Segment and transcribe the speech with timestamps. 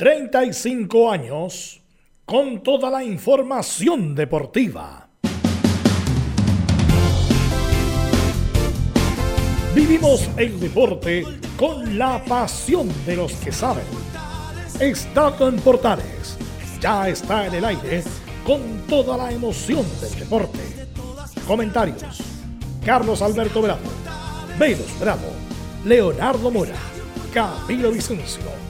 [0.00, 1.78] 35 años
[2.24, 5.10] con toda la información deportiva.
[9.74, 13.84] Vivimos el deporte con la pasión de los que saben.
[14.80, 16.38] Estado en Portales
[16.80, 18.02] ya está en el aire
[18.46, 20.60] con toda la emoción del deporte.
[21.46, 22.22] Comentarios:
[22.82, 23.90] Carlos Alberto Bravo,
[24.58, 25.28] Velos Bravo,
[25.84, 26.78] Leonardo Mora,
[27.34, 28.69] Camilo Vicencio,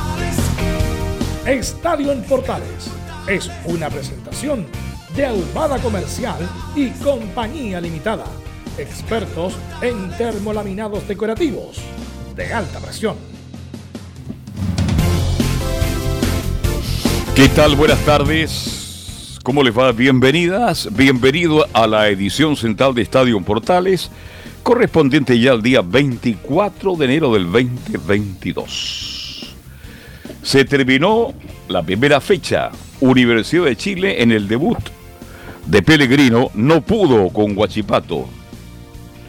[1.45, 2.91] Estadio en Portales
[3.27, 4.67] es una presentación
[5.15, 6.37] de Ahumada Comercial
[6.75, 8.25] y Compañía Limitada.
[8.77, 11.77] Expertos en termolaminados decorativos
[12.35, 13.15] de alta presión.
[17.35, 17.75] ¿Qué tal?
[17.75, 19.39] Buenas tardes.
[19.43, 19.91] ¿Cómo les va?
[19.93, 24.11] Bienvenidas, bienvenido a la edición central de Estadio Portales,
[24.61, 29.10] correspondiente ya al día 24 de enero del 2022.
[30.43, 31.33] Se terminó
[31.67, 32.71] la primera fecha.
[32.99, 34.77] Universidad de Chile en el debut
[35.65, 38.27] de Pellegrino no pudo con Guachipato.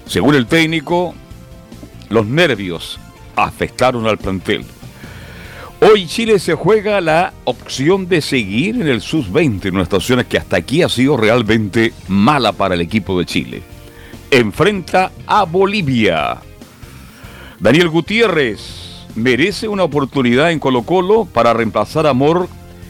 [0.07, 1.15] Según el técnico,
[2.09, 2.99] los nervios
[3.37, 4.65] afectaron al plantel.
[5.81, 10.57] Hoy Chile se juega la opción de seguir en el SUS-20, una situación que hasta
[10.57, 13.63] aquí ha sido realmente mala para el equipo de Chile.
[14.31, 16.39] Enfrenta a Bolivia.
[17.59, 18.82] Daniel Gutiérrez
[19.15, 22.49] merece una oportunidad en Colo Colo para reemplazar a Mor,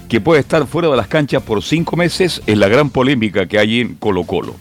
[0.08, 3.58] que puede estar fuera de las canchas por cinco meses en la gran polémica que
[3.58, 4.54] hay en Colo Colo.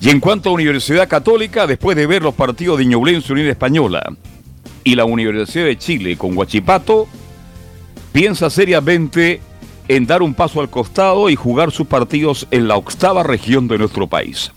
[0.00, 4.02] Y en cuanto a Universidad Católica, después de ver los partidos de Ñublense Unión Española
[4.82, 7.06] y la Universidad de Chile con Huachipato,
[8.12, 9.40] piensa seriamente
[9.88, 13.76] en dar un paso al costado y jugar sus partidos en la octava región de
[13.76, 14.52] nuestro país.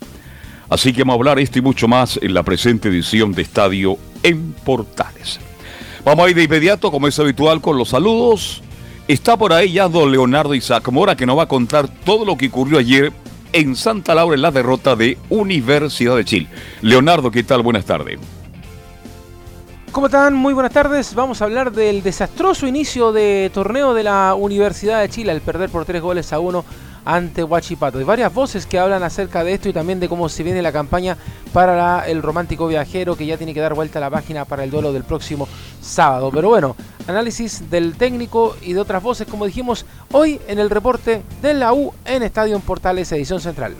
[0.69, 3.97] Así que vamos a hablar esto y mucho más en la presente edición de Estadio
[4.23, 5.39] en Portales.
[6.05, 8.61] Vamos a ir de inmediato, como es habitual, con los saludos.
[9.07, 12.35] Está por ahí ya don Leonardo Isaac Mora, que nos va a contar todo lo
[12.35, 13.13] que ocurrió ayer
[13.53, 16.47] en Santa Laura en la derrota de Universidad de Chile.
[16.81, 17.61] Leonardo, ¿qué tal?
[17.61, 18.19] Buenas tardes.
[19.93, 20.33] ¿Cómo están?
[20.33, 21.15] Muy buenas tardes.
[21.15, 25.69] Vamos a hablar del desastroso inicio de torneo de la Universidad de Chile al perder
[25.69, 26.65] por tres goles a uno
[27.05, 27.97] ante Huachipato.
[27.97, 30.71] Hay varias voces que hablan acerca de esto y también de cómo se viene la
[30.71, 31.17] campaña
[31.51, 34.71] para el romántico viajero que ya tiene que dar vuelta a la página para el
[34.71, 35.47] duelo del próximo
[35.81, 36.31] sábado.
[36.33, 36.75] Pero bueno,
[37.07, 41.73] análisis del técnico y de otras voces, como dijimos hoy en el reporte de la
[41.73, 43.75] U en Estadio Portales, edición central.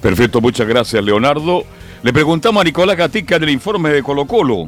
[0.00, 1.64] Perfecto, muchas gracias Leonardo.
[2.02, 4.66] Le preguntamos a Nicolás Gatica del informe de Colo Colo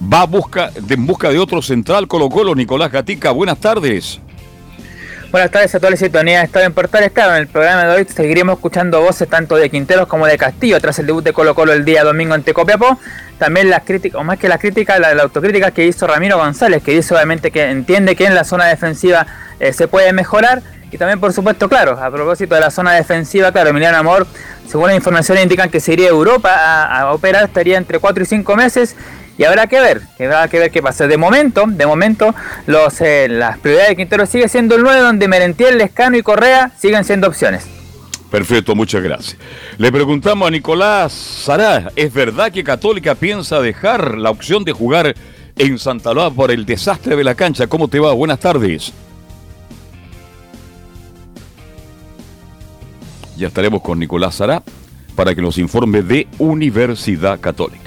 [0.00, 3.30] va busca, en busca de otro central Colo Colo, Nicolás Gatica.
[3.30, 4.20] Buenas tardes.
[5.32, 7.10] Buenas tardes a toda la sintonía de Estado en Portales.
[7.10, 10.80] Claro, en el programa de hoy seguiremos escuchando voces tanto de Quinteros como de Castillo
[10.80, 12.96] tras el debut de Colo Colo el día domingo ante Copiapó.
[13.36, 16.92] También las críticas, o más que las críticas, la, autocrítica que hizo Ramiro González, que
[16.92, 19.26] dice obviamente que entiende que en la zona defensiva
[19.58, 20.62] eh, se puede mejorar.
[20.92, 24.28] Y también, por supuesto, claro, a propósito de la zona defensiva, claro, Emiliano Amor,
[24.68, 28.22] según las informaciones indican que se iría a Europa a, a operar, estaría entre 4
[28.22, 28.94] y 5 meses
[29.38, 31.06] y habrá que ver, habrá que ver qué pasa.
[31.06, 32.34] De momento, de momento,
[32.66, 36.70] los, eh, las prioridades de Quintero sigue siendo el 9, donde Merentiel, Lescano y Correa
[36.78, 37.66] siguen siendo opciones.
[38.30, 39.36] Perfecto, muchas gracias.
[39.78, 45.14] Le preguntamos a Nicolás Sará, ¿es verdad que Católica piensa dejar la opción de jugar
[45.56, 47.66] en Santa Loa por el desastre de la cancha?
[47.66, 48.12] ¿Cómo te va?
[48.12, 48.92] Buenas tardes.
[53.36, 54.62] Ya estaremos con Nicolás Sará
[55.14, 57.85] para que nos informe de Universidad Católica.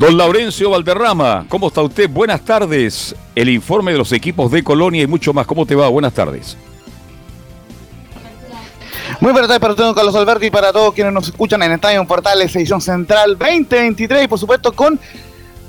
[0.00, 2.08] Don Laurencio Valderrama, ¿cómo está usted?
[2.08, 3.14] Buenas tardes.
[3.34, 5.46] El informe de los equipos de Colonia y mucho más.
[5.46, 5.90] ¿Cómo te va?
[5.90, 6.56] Buenas tardes.
[9.20, 12.02] Muy buenas tardes para todos, Carlos Alberto, y para todos quienes nos escuchan en Estadio
[12.06, 14.98] Portales, edición central 2023, y por supuesto con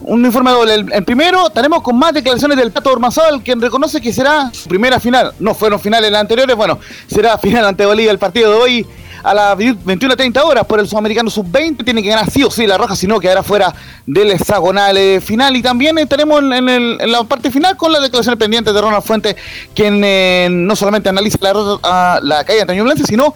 [0.04, 0.74] un informe doble.
[0.74, 5.00] El, primero, tenemos con más declaraciones del Pato Ormazal, quien reconoce que será su primera
[5.00, 5.34] final.
[5.40, 8.88] No fueron finales las anteriores, bueno, será final ante Bolivia el partido de hoy
[9.24, 11.84] a las 21.30 horas por el Sudamericano Sub-20.
[11.84, 13.74] Tiene que ganar sí o sí la Roja, si no quedará fuera
[14.06, 15.56] del hexagonal eh, final.
[15.56, 19.36] Y también estaremos en, en, la parte final con la declaración pendiente de Ronald Fuente,
[19.76, 23.34] quien eh, no solamente analiza la, la caída de Antonio sino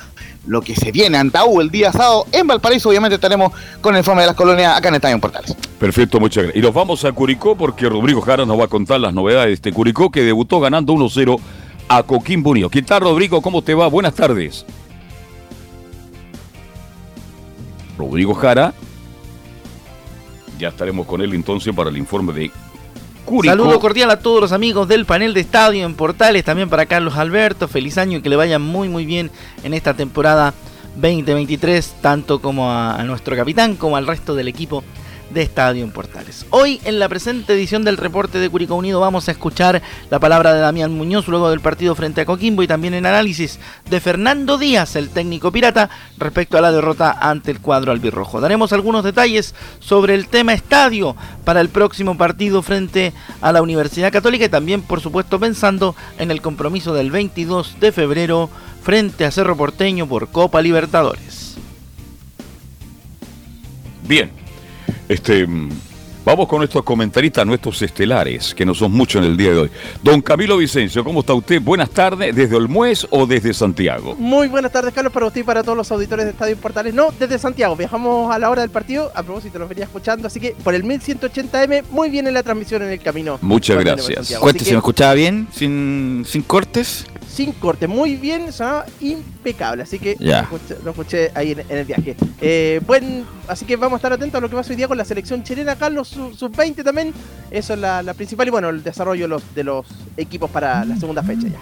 [0.47, 2.89] lo que se viene ante AU el día sábado en Valparaíso.
[2.89, 3.51] Obviamente estaremos
[3.81, 5.55] con el informe de las colonias acá en Estadio Portales.
[5.79, 6.63] Perfecto, muchas gracias.
[6.63, 9.73] Y nos vamos a Curicó porque Rodrigo Jara nos va a contar las novedades de
[9.73, 11.39] Curicó que debutó ganando 1-0
[11.87, 12.69] a Coquimbo Unido.
[12.69, 13.41] ¿Qué tal, Rodrigo?
[13.41, 13.87] ¿Cómo te va?
[13.87, 14.65] Buenas tardes.
[17.97, 18.73] Rodrigo Jara.
[20.57, 22.51] Ya estaremos con él entonces para el informe de
[23.43, 27.15] Saludo cordial a todos los amigos del panel de estadio en Portales, también para Carlos
[27.15, 27.67] Alberto.
[27.67, 29.31] Feliz año y que le vaya muy muy bien
[29.63, 30.53] en esta temporada
[30.95, 34.83] 2023, tanto como a nuestro capitán como al resto del equipo
[35.29, 36.45] de Estadio en Portales.
[36.49, 40.53] Hoy en la presente edición del reporte de Curicó Unido vamos a escuchar la palabra
[40.53, 44.57] de Damián Muñoz luego del partido frente a Coquimbo y también en análisis de Fernando
[44.57, 48.41] Díaz, el técnico pirata, respecto a la derrota ante el cuadro albirrojo.
[48.41, 54.11] Daremos algunos detalles sobre el tema estadio para el próximo partido frente a la Universidad
[54.11, 58.49] Católica y también por supuesto pensando en el compromiso del 22 de febrero
[58.83, 61.55] frente a Cerro Porteño por Copa Libertadores.
[64.07, 64.31] Bien,
[65.07, 65.47] este,
[66.25, 69.71] vamos con nuestros comentaristas, nuestros estelares, que no son muchos en el día de hoy.
[70.01, 71.61] Don Camilo Vicencio, ¿cómo está usted?
[71.61, 74.15] Buenas tardes, ¿desde Olmuez o desde Santiago?
[74.17, 76.93] Muy buenas tardes, Carlos, para usted y para todos los auditores de Estadio Portales.
[76.93, 77.75] No, desde Santiago.
[77.75, 79.11] Viajamos a la hora del partido.
[79.13, 80.27] A propósito, los venía escuchando.
[80.27, 83.37] Así que por el 1180M, muy bien en la transmisión en el camino.
[83.41, 84.33] Muchas gracias.
[84.39, 85.47] Cuéntese, ¿me escuchaba bien?
[85.53, 87.05] ¿Sin, sin cortes?
[87.35, 92.15] Sin corte, muy bien, sonaba impecable, así que lo, escuché, ahí en, el viaje.
[92.39, 94.97] Eh, buen, así que vamos a estar atentos a lo que pasa hoy día con
[94.97, 97.13] la selección chilena, Carlos, sub-20 también,
[97.51, 99.85] eso es la, principal, y bueno, el desarrollo de los, de los
[100.15, 101.59] equipos para la segunda fecha ya.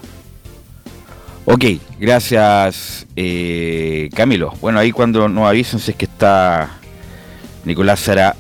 [1.46, 1.66] Ok,
[2.00, 4.54] gracias eh, Camilo.
[4.62, 6.70] Bueno, ahí cuando nos avisen si es que está
[7.66, 8.36] Nicolás Sara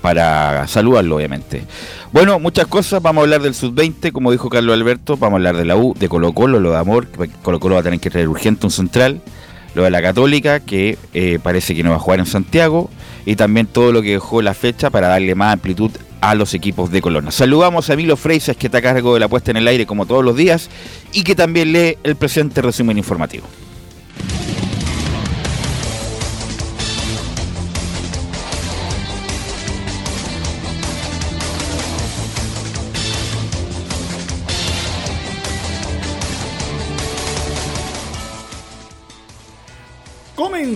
[0.00, 1.64] para saludarlo, obviamente.
[2.12, 3.02] Bueno, muchas cosas.
[3.02, 5.16] Vamos a hablar del sub-20, como dijo Carlos Alberto.
[5.16, 7.74] Vamos a hablar de la U, de Colo Colo, lo de Amor, que Colo Colo
[7.74, 9.20] va a tener que traer urgente un central.
[9.74, 12.90] Lo de la Católica, que eh, parece que no va a jugar en Santiago.
[13.24, 16.90] Y también todo lo que dejó la fecha para darle más amplitud a los equipos
[16.90, 17.30] de Colona.
[17.30, 20.06] Saludamos a Milo Freisas, que está a cargo de la puesta en el aire como
[20.06, 20.68] todos los días,
[21.12, 23.46] y que también lee el presente resumen informativo.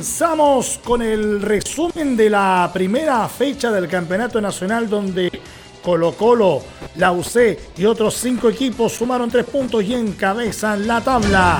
[0.04, 5.40] Comenzamos con el resumen de la primera fecha del Campeonato Nacional donde
[5.82, 6.62] Colo Colo,
[6.96, 11.58] la UC y otros cinco equipos sumaron tres puntos y encabezan la tabla.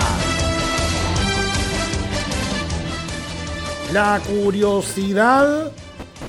[3.94, 5.72] La curiosidad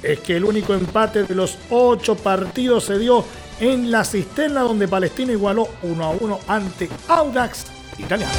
[0.01, 3.25] es que el único empate de los ocho partidos se dio
[3.59, 7.65] en la cisterna donde Palestina igualó 1 a 1 ante Audax
[7.97, 8.31] Italiano.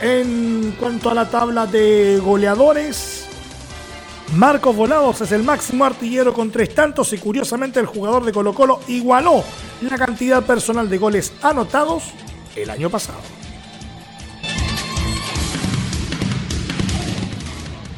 [0.00, 3.26] En cuanto a la tabla de goleadores,
[4.36, 8.54] Marcos Volados es el máximo artillero con tres tantos y curiosamente el jugador de Colo
[8.54, 9.42] Colo igualó
[9.80, 12.04] la cantidad personal de goles anotados
[12.54, 13.18] el año pasado.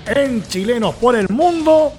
[0.06, 1.93] En Chilenos por el Mundo,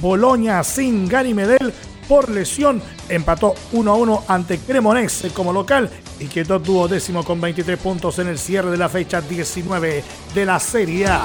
[0.00, 1.72] Boloña sin Gary Medel
[2.08, 5.90] por lesión empató 1 a 1 ante Cremonese como local
[6.20, 10.04] y quedó duodécimo con 23 puntos en el cierre de la fecha 19
[10.34, 11.24] de la Serie A.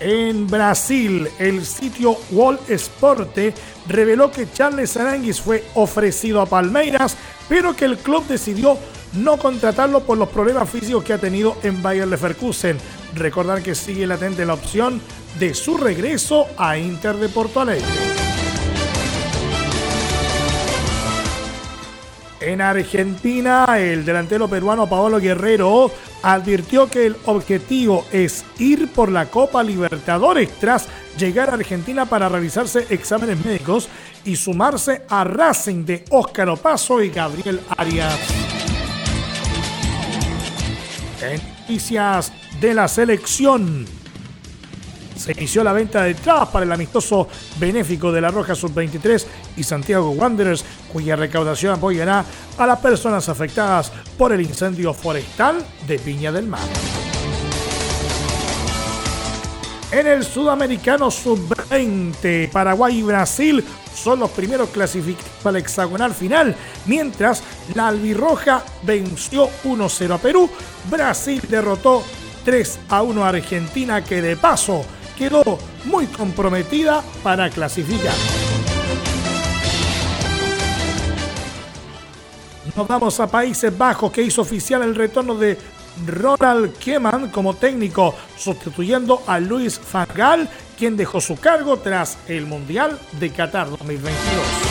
[0.00, 3.52] En Brasil, el sitio Wall Sporte
[3.86, 7.16] reveló que Charles Aranguis fue ofrecido a Palmeiras,
[7.50, 8.78] pero que el club decidió
[9.12, 12.78] no contratarlo por los problemas físicos que ha tenido en Bayer Leverkusen.
[13.14, 15.02] Recordar que sigue latente la opción
[15.38, 17.86] de su regreso a Inter de Porto Alegre.
[22.40, 25.90] En Argentina, el delantero peruano Paolo Guerrero
[26.22, 32.30] advirtió que el objetivo es ir por la Copa Libertadores tras llegar a Argentina para
[32.30, 33.88] realizarse exámenes médicos
[34.24, 38.18] y sumarse a Racing de Óscar Opaso y Gabriel Arias.
[41.20, 43.99] En noticias de la selección
[45.20, 49.26] se inició la venta de entradas para el amistoso benéfico de la Roja Sub-23
[49.58, 52.24] y Santiago Wanderers, cuya recaudación apoyará
[52.56, 56.62] a las personas afectadas por el incendio forestal de Piña del Mar.
[59.92, 63.62] En el sudamericano sub-20, Paraguay y Brasil
[63.94, 67.42] son los primeros clasificados para el hexagonal final, mientras
[67.74, 70.48] la albirroja venció 1-0 a Perú,
[70.88, 72.04] Brasil derrotó
[72.44, 74.84] 3 a 1 a Argentina, que de paso
[75.20, 78.14] quedó muy comprometida para clasificar.
[82.74, 85.58] Nos vamos a Países Bajos, que hizo oficial el retorno de
[86.06, 90.48] Ronald Keman como técnico, sustituyendo a Luis Fangal,
[90.78, 94.69] quien dejó su cargo tras el Mundial de Qatar 2022.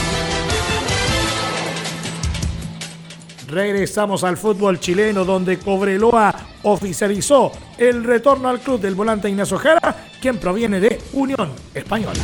[3.50, 10.06] Regresamos al fútbol chileno donde Cobreloa oficializó el retorno al club del volante Ignacio Jara,
[10.22, 12.20] quien proviene de Unión Española.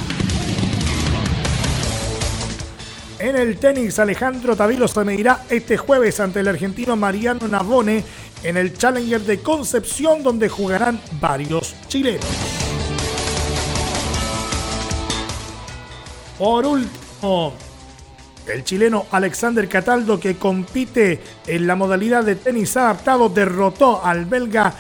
[3.18, 8.04] En el tenis, Alejandro Tavilo se medirá este jueves ante el argentino Mariano Navone
[8.44, 12.26] en el Challenger de Concepción, donde jugarán varios chilenos.
[16.38, 17.54] Por último,
[18.48, 24.74] el chileno Alexander Cataldo, que compite en la modalidad de tenis adaptado, derrotó al belga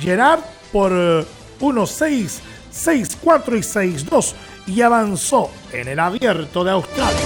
[0.00, 0.40] Gerard
[0.72, 2.28] por 1-6, eh,
[2.72, 4.34] 6-4 y 6-2
[4.66, 7.20] y avanzó en el abierto de Australia.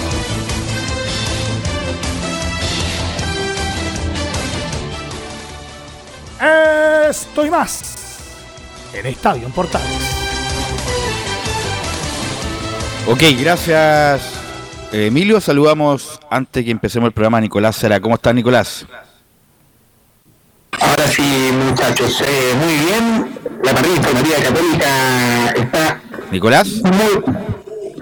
[7.09, 7.95] Estoy más
[8.93, 9.87] en Estadio Portales.
[13.07, 14.36] Ok, gracias
[14.93, 15.41] Emilio.
[15.41, 18.01] Saludamos antes que empecemos el programa a Nicolás Sera.
[18.01, 18.87] ¿Cómo estás, Nicolás?
[20.81, 23.39] Ahora sí, muchachos, eh, muy bien.
[23.65, 26.01] La parrilla informativa católica está.
[26.31, 26.83] Nicolás,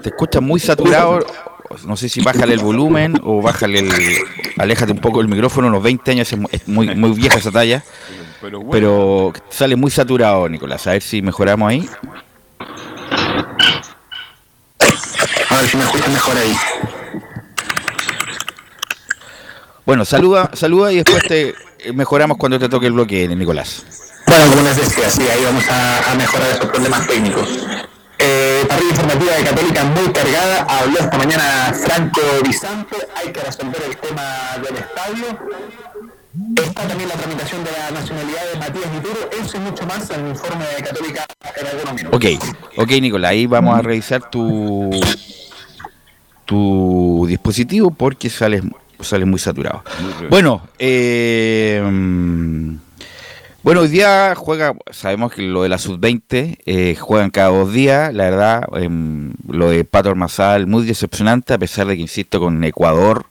[0.01, 1.25] te escuchas muy saturado.
[1.85, 3.91] No sé si bájale el volumen o bájale el.
[4.57, 7.83] Aléjate un poco del micrófono, unos 20 años, es muy, muy vieja esa talla.
[8.71, 10.85] Pero, sale muy saturado, Nicolás.
[10.87, 11.89] A ver si mejoramos ahí.
[15.49, 16.55] A ver si me escuchan mejor ahí.
[19.85, 21.53] Bueno, saluda, saluda y después te
[21.93, 23.85] mejoramos cuando te toque el bloque, Nicolás.
[24.27, 27.67] Bueno, como les decía, sí, ahí vamos a, mejorar esos problemas técnicos.
[28.17, 30.61] Eh, parrilla informativa de Católica muy cargada.
[30.63, 32.95] Habló esta mañana Franco Bizanto.
[33.15, 35.37] Hay que resolver el tema del estadio
[36.57, 40.25] Está también la tramitación de la nacionalidad de Matías Vituro, eso y mucho más en
[40.25, 41.25] el informe de Católica
[41.55, 42.19] en algunos minutos.
[42.19, 44.89] Ok, ok Nicolás, ahí vamos a revisar tu
[46.43, 48.63] tu dispositivo porque sales
[49.01, 49.83] sale muy saturado.
[50.29, 51.81] bueno, eh,
[53.65, 58.13] bueno, hoy día juega, sabemos que lo de la sub-20 eh, juegan cada dos días,
[58.13, 62.63] la verdad, em, lo de Pato Armazal muy decepcionante, a pesar de que, insisto, con
[62.63, 63.25] Ecuador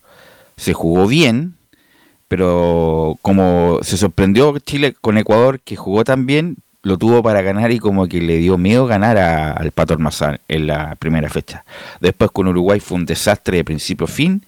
[0.56, 1.54] se jugó bien,
[2.26, 7.70] pero como se sorprendió Chile con Ecuador, que jugó tan bien, lo tuvo para ganar
[7.70, 11.64] y como que le dio miedo ganar al Pato Armazán en la primera fecha.
[12.00, 14.44] Después con Uruguay fue un desastre de principio a fin.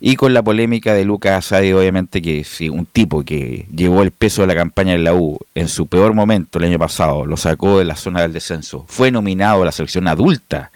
[0.00, 4.12] Y con la polémica de Lucas Asadi, obviamente que si un tipo que llevó el
[4.12, 7.36] peso de la campaña en la U en su peor momento el año pasado, lo
[7.36, 10.70] sacó de la zona del descenso, fue nominado a la selección adulta.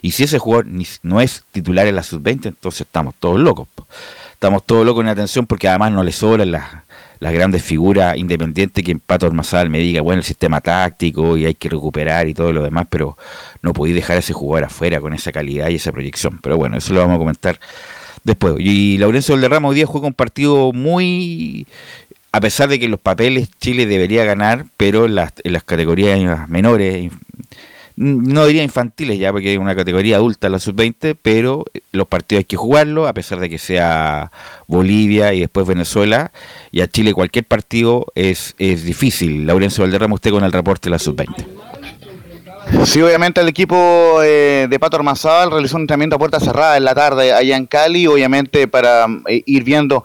[0.00, 0.66] Y si ese jugador
[1.02, 3.66] no es titular en la sub-20, entonces estamos todos locos
[4.38, 6.64] estamos todos locos en atención porque además no le sobran las,
[7.18, 11.54] las grandes figuras independientes que en Pato me diga, bueno, el sistema táctico y hay
[11.54, 13.18] que recuperar y todo lo demás, pero
[13.62, 16.38] no podéis dejar a ese jugador afuera con esa calidad y esa proyección.
[16.40, 17.58] Pero bueno, eso lo vamos a comentar
[18.24, 18.54] después.
[18.58, 21.66] Y Laurencio Valderrama hoy día juega un partido muy...
[22.30, 27.10] A pesar de que los papeles Chile debería ganar, pero en las, las categorías menores,
[27.98, 32.44] no diría infantiles ya, porque hay una categoría adulta la sub-20, pero los partidos hay
[32.44, 34.30] que jugarlos, a pesar de que sea
[34.68, 36.30] Bolivia y después Venezuela,
[36.70, 39.46] y a Chile cualquier partido es, es difícil.
[39.46, 41.46] Laurencio Valderrama, usted con el reporte de la sub-20.
[42.84, 46.84] Sí, obviamente el equipo eh, de Pato Armazal realizó un entrenamiento a puerta cerrada en
[46.84, 50.04] la tarde allá en Cali, obviamente para eh, ir viendo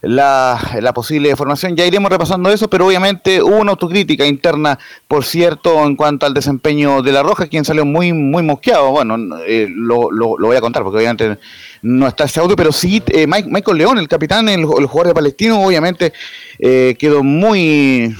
[0.00, 1.76] la, posible formación.
[1.76, 6.34] Ya iremos repasando eso, pero obviamente hubo una autocrítica interna, por cierto, en cuanto al
[6.34, 8.90] desempeño de La Roja, quien salió muy, muy mosqueado.
[8.90, 11.38] Bueno, eh, lo, lo, voy a contar porque obviamente
[11.82, 15.62] no está ese audio, pero sí, eh, Michael León, el capitán, el, jugador de Palestino,
[15.62, 16.12] obviamente
[16.58, 18.14] eh, quedó muy,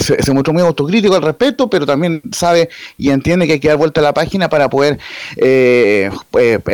[0.00, 3.68] se, se, mostró muy autocrítico al respecto, pero también sabe y entiende que hay que
[3.68, 4.98] dar vuelta a la página para poder,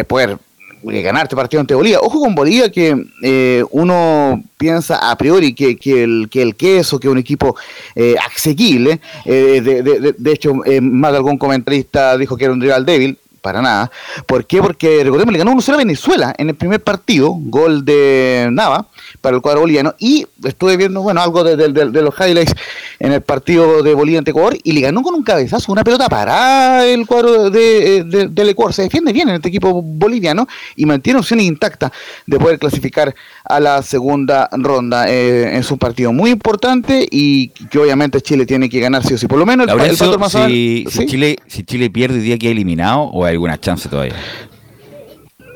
[0.07, 0.38] poder
[0.83, 2.00] ganar este partido ante Bolivia.
[2.00, 6.99] Ojo con Bolivia que eh, uno piensa a priori que, que, el, que el queso,
[6.99, 7.57] que un equipo
[7.95, 12.61] eh, asequible, eh, de, de, de, hecho más de algún comentarista dijo que era un
[12.61, 13.90] rival débil, para nada.
[14.26, 14.61] ¿Por qué?
[14.61, 18.87] Porque recordemos, le ganó 1-0 a Venezuela en el primer partido, gol de Nava
[19.21, 19.95] para el cuadro boliviano.
[19.99, 22.54] Y estuve viendo, bueno, algo de, los highlights
[22.99, 26.09] en el partido de Bolivia ante Ecuador y le ganó con un cabezazo, una pelota
[26.09, 28.73] para el cuadro de, del Ecuador.
[28.73, 31.92] Se defiende bien en este equipo boliviano y mantiene opciones intactas
[32.26, 33.14] de poder clasificar
[33.49, 35.11] a la segunda ronda.
[35.11, 39.19] Eh, es un partido muy importante y que obviamente Chile tiene que ganar sí o
[39.19, 39.26] sí.
[39.26, 42.49] Por lo menos el, el más si, si, Chile, si Chile pierde el día que
[42.49, 44.14] ha eliminado o hay alguna chance todavía.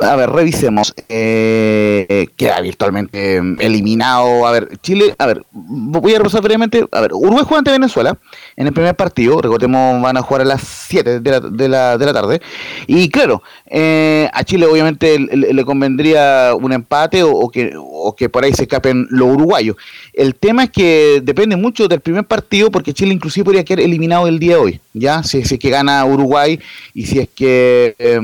[0.03, 0.95] A ver, revisemos.
[1.09, 4.47] Eh, queda virtualmente eliminado.
[4.47, 6.87] A ver, Chile, a ver, voy a repasar brevemente.
[6.91, 8.19] A ver, Uruguay juega ante Venezuela
[8.57, 9.41] en el primer partido.
[9.41, 12.43] Recordemos, van a jugar a las 7 de la, de la, de la tarde.
[12.87, 18.45] Y claro, eh, a Chile obviamente le, convendría un empate o, que, o que por
[18.45, 19.77] ahí se escapen los uruguayos.
[20.13, 24.27] El tema es que depende mucho del primer partido porque Chile inclusive podría quedar eliminado
[24.27, 24.81] el día de hoy.
[24.95, 25.23] ¿Ya?
[25.23, 26.59] Si, es que gana Uruguay
[26.95, 28.21] y si es que, eh,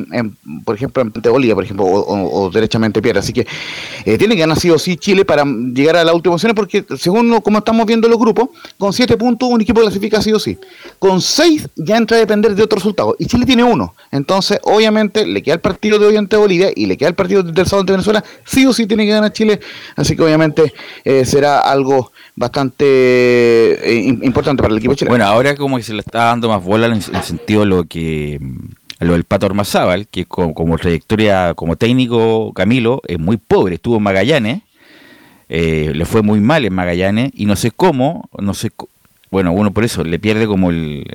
[0.64, 3.20] por ejemplo, en Bolivia, por ejemplo, o, derechamente pierde.
[3.20, 3.46] Así que
[4.04, 6.84] eh, tiene que ganar sí o sí Chile para llegar a la última opción, porque
[6.96, 10.58] según como estamos viendo los grupos, con siete puntos un equipo clasifica sí o sí.
[10.98, 13.16] Con seis ya entra a depender de otro resultado.
[13.18, 13.94] Y Chile tiene uno.
[14.10, 17.42] Entonces, obviamente, le queda el partido de hoy ante Bolivia y le queda el partido
[17.42, 18.24] del sábado ante Venezuela.
[18.44, 19.60] Sí o sí tiene que ganar Chile.
[19.96, 20.72] Así que obviamente
[21.04, 25.12] eh, será algo bastante importante para el equipo chileno.
[25.12, 27.84] Bueno, ahora como que se le está dando más bola en el sentido de lo
[27.84, 28.40] que
[29.00, 34.02] lo del Pato Armazábal, que como, trayectoria como técnico, Camilo, es muy pobre, estuvo en
[34.02, 34.62] Magallanes,
[35.48, 38.72] eh, le fue muy mal en Magallanes, y no sé cómo, no sé,
[39.30, 41.06] bueno, uno por eso le pierde como el,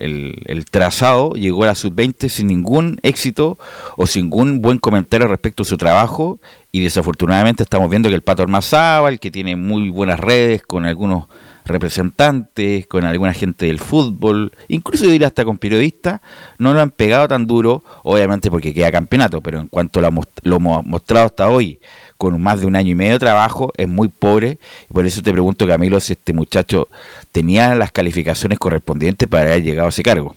[0.45, 3.57] el, trazado, llegó a la sub-20 sin ningún éxito
[3.97, 6.39] o sin ningún buen comentario respecto a su trabajo,
[6.71, 11.25] y desafortunadamente estamos viendo que el Pato Armazábal, que tiene muy buenas redes con algunos
[11.65, 16.21] representantes, con alguna gente del fútbol, incluso diría hasta con periodistas,
[16.57, 20.09] no lo han pegado tan duro, obviamente porque queda campeonato, pero en cuanto lo,
[20.43, 21.79] lo mostrado hasta hoy,
[22.17, 24.57] con más de un año y medio de trabajo, es muy pobre.
[24.91, 26.87] Por eso te pregunto, Camilo, si este muchacho
[27.31, 30.35] tenía las calificaciones correspondientes para haber llegado a ese cargo.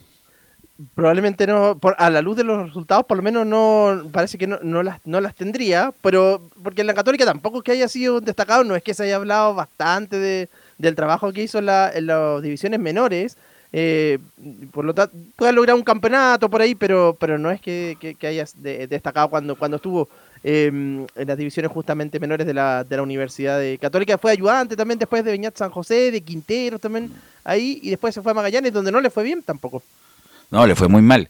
[0.95, 4.47] Probablemente no, por, a la luz de los resultados, por lo menos no parece que
[4.47, 7.89] no, no, las, no las tendría, pero porque en la Católica tampoco es que haya
[7.89, 11.67] sido destacado, no es que se haya hablado bastante de, del trabajo que hizo en,
[11.67, 13.37] la, en las divisiones menores.
[13.73, 14.19] Eh,
[14.73, 18.27] por lo tanto, puede lograr un campeonato por ahí, pero, pero no es que, que,
[18.27, 20.09] hayas destacado cuando, cuando estuvo
[20.45, 24.19] em, en las divisiones justamente menores de la, de la Universidad de Católica.
[24.19, 27.13] Fue ayudante también después de Beñat San José, de Quintero también
[27.45, 29.83] ahí, y después se fue a Magallanes, donde no le fue bien tampoco.
[30.51, 31.29] No, le fue muy mal.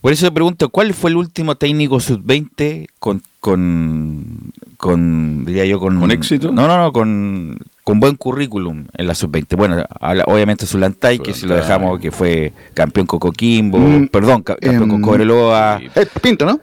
[0.00, 5.80] Por eso te pregunto, ¿cuál fue el último técnico sub-20 con, con, con, diría yo,
[5.80, 5.98] con...
[5.98, 6.52] ¿Con éxito?
[6.52, 9.56] No, no, no, con, con buen currículum en la sub-20.
[9.56, 9.82] Bueno,
[10.26, 14.90] obviamente Zulantay, que si lo dejamos, que fue campeón con Coquimbo, mm, perdón, campeón con
[14.90, 15.80] em, Cobreloa.
[15.94, 16.60] Héctor Pinto, ¿no?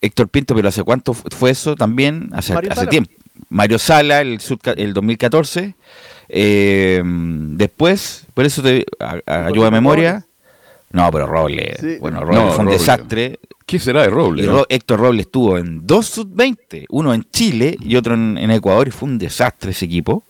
[0.00, 2.30] Héctor Pinto, pero ¿hace cuánto fue eso también?
[2.32, 3.12] Hace, hace tiempo.
[3.50, 4.40] Mario Sala, el,
[4.76, 5.76] el 2014.
[6.28, 8.84] Eh, después, por eso te
[9.26, 10.26] ayuda a memoria.
[10.90, 11.98] No, pero Roble.
[12.00, 13.38] Bueno, Roble fue un desastre.
[13.66, 14.48] ¿Qué será de Roble?
[14.68, 19.08] Héctor Roble estuvo en dos sub-20, uno en Chile y otro en, Ecuador, y fue
[19.08, 20.22] un desastre ese equipo.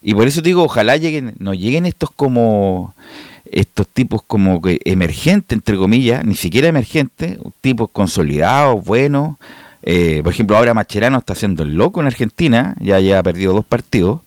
[0.00, 2.94] Y por eso digo, ojalá lleguen, no lleguen estos como
[3.50, 9.38] estos tipos como que emergentes, entre comillas, ni siquiera emergentes, tipos consolidados, buenos.
[9.82, 13.54] Eh, por ejemplo, ahora Macherano está haciendo el loco en Argentina, ya, ya ha perdido
[13.54, 14.20] dos partidos.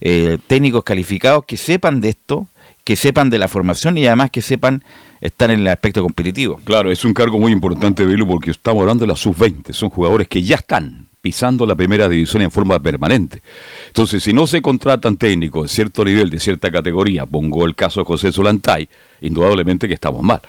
[0.00, 2.46] Eh, técnicos calificados que sepan de esto,
[2.84, 4.82] que sepan de la formación y además que sepan
[5.22, 6.60] están en el aspecto competitivo.
[6.64, 9.72] Claro, es un cargo muy importante, Belu, porque estamos hablando de la sub-20.
[9.72, 13.40] Son jugadores que ya están pisando la primera división en forma permanente.
[13.86, 18.00] Entonces, si no se contratan técnicos de cierto nivel, de cierta categoría, pongo el caso
[18.00, 18.88] de José Solantay,
[19.20, 20.40] indudablemente que estamos mal.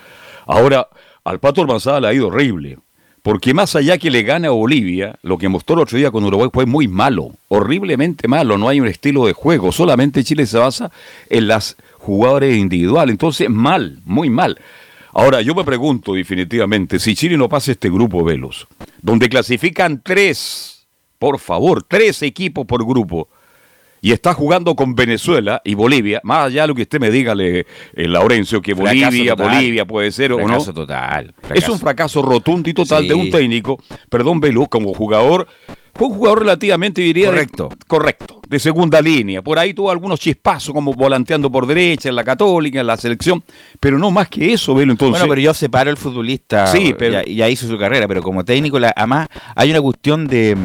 [0.48, 0.88] Ahora,
[1.24, 2.80] al Pato Almanzada le ha ido horrible.
[3.24, 6.26] Porque más allá que le gane a Bolivia, lo que mostró el otro día con
[6.26, 10.58] Uruguay fue muy malo, horriblemente malo, no hay un estilo de juego, solamente Chile se
[10.58, 10.92] basa
[11.30, 13.14] en las jugadores individuales.
[13.14, 14.60] Entonces, mal, muy mal.
[15.14, 18.68] Ahora, yo me pregunto definitivamente, si Chile no pasa este grupo Velos,
[19.02, 20.86] donde clasifican tres,
[21.18, 23.30] por favor, tres equipos por grupo,
[24.04, 27.34] y está jugando con Venezuela y Bolivia, más allá de lo que usted me diga,
[27.34, 30.62] le, eh, Laurencio, que Bolivia, Bolivia puede ser o no.
[30.62, 31.34] total.
[31.56, 35.48] Es un fracaso rotundo y total de un técnico, perdón, Velos, como jugador
[35.96, 37.28] fue un jugador relativamente, diría.
[37.28, 37.70] Correcto.
[37.88, 39.42] correcto, de segunda línea.
[39.42, 43.42] Por ahí tuvo algunos chispazos, como volanteando por derecha, en la Católica, en la selección.
[43.80, 45.22] Pero no más que eso, Velo, entonces.
[45.22, 46.68] Bueno, pero yo separo el futbolista.
[46.68, 47.24] Sí, pero.
[47.24, 50.58] Ya, hizo su carrera, pero como técnico, además, hay una cuestión de.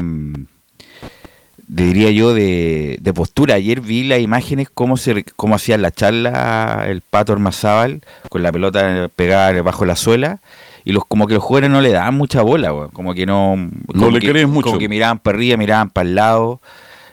[1.68, 3.54] Diría yo, de, postura.
[3.54, 8.00] Ayer vi las imágenes, cómo, se, cómo hacían la charla el Pato Ormazábal,
[8.30, 10.40] con la pelota pegada bajo la suela
[10.84, 13.56] y los como que los jugadores no le daban mucha bola, como que no...
[13.92, 14.68] No le crees mucho.
[14.68, 16.60] Como que miraban para arriba, miraban para el lado.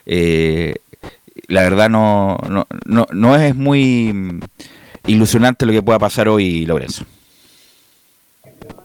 [0.06, 0.76] Eh,
[1.48, 4.40] la verdad no, no, no, no es muy
[5.06, 7.06] ilusionante lo que pueda pasar hoy, Lorenzo.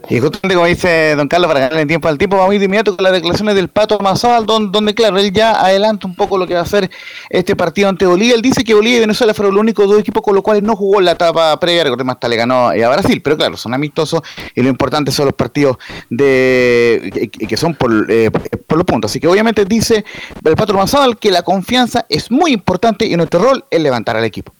[0.09, 2.65] Y justamente como dice don Carlos, para ganarle tiempo al tiempo, vamos a ir de
[2.65, 6.47] inmediato con las declaraciones del Pato Mazal, donde, claro, él ya adelanta un poco lo
[6.47, 6.89] que va a ser
[7.29, 8.35] este partido ante Bolivia.
[8.35, 10.75] Él dice que Bolivia y Venezuela fueron los únicos dos equipos con los cuales no
[10.75, 13.73] jugó en la etapa previa, recordemos hasta le ganó eh, a Brasil, pero claro, son
[13.73, 14.21] amistosos
[14.55, 15.77] y lo importante son los partidos
[16.09, 19.11] de que son por, eh, por los puntos.
[19.11, 20.03] Así que obviamente dice
[20.43, 24.25] el Pato Mazal que la confianza es muy importante y nuestro rol es levantar al
[24.25, 24.53] equipo.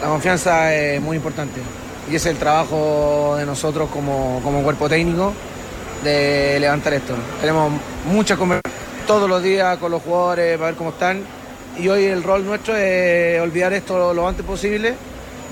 [0.00, 1.60] La confianza es muy importante
[2.10, 5.32] y es el trabajo de nosotros como, cuerpo técnico
[6.02, 7.14] de levantar esto.
[7.40, 7.72] Tenemos
[8.06, 8.72] mucha conversación
[9.06, 11.22] todos los días con los jugadores para ver cómo están
[11.78, 14.94] y hoy el rol nuestro es olvidar esto lo, antes posible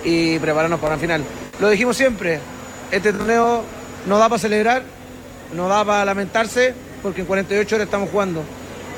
[0.05, 1.25] y prepararnos para la final.
[1.61, 2.41] Lo dijimos siempre,
[2.91, 3.63] este torneo
[4.07, 4.83] no da para celebrar,
[5.55, 8.43] no da para lamentarse porque en 48 horas estamos jugando.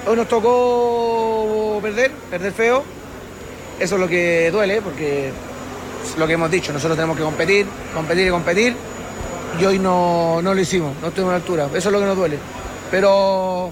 [0.07, 2.83] Hoy nos tocó perder, perder feo.
[3.79, 5.31] Eso es lo que duele porque
[6.17, 8.77] lo que hemos dicho, nosotros tenemos que competir, competir y competir,
[9.61, 12.17] y hoy no, lo hicimos, no estuvimos a la altura, eso es lo que nos
[12.17, 12.39] duele.
[12.91, 13.71] Pero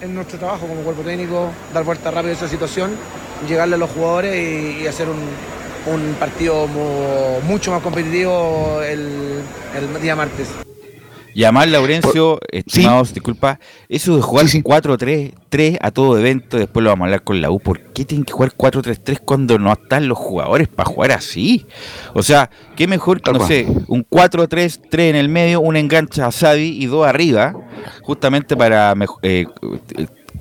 [0.00, 2.90] es nuestro trabajo como cuerpo técnico dar vuelta rápido a esa situación,
[3.46, 5.18] llegarle a los jugadores y, hacer un,
[6.20, 6.66] partido
[7.44, 9.42] mucho más competitivo el
[10.02, 10.67] día martes.
[11.34, 17.04] Y además, Laurencio, estimados, disculpa, eso de jugar 4-3-3 a todo evento, después lo vamos
[17.04, 17.60] a hablar con la U.
[17.60, 21.66] ¿Por qué tienen que jugar 4-3-3 cuando no están los jugadores para jugar así?
[22.14, 26.82] O sea, qué mejor, no sé, un 4-3-3 en el medio, un engancha a Savi
[26.82, 27.54] y dos arriba,
[28.02, 29.46] justamente para eh,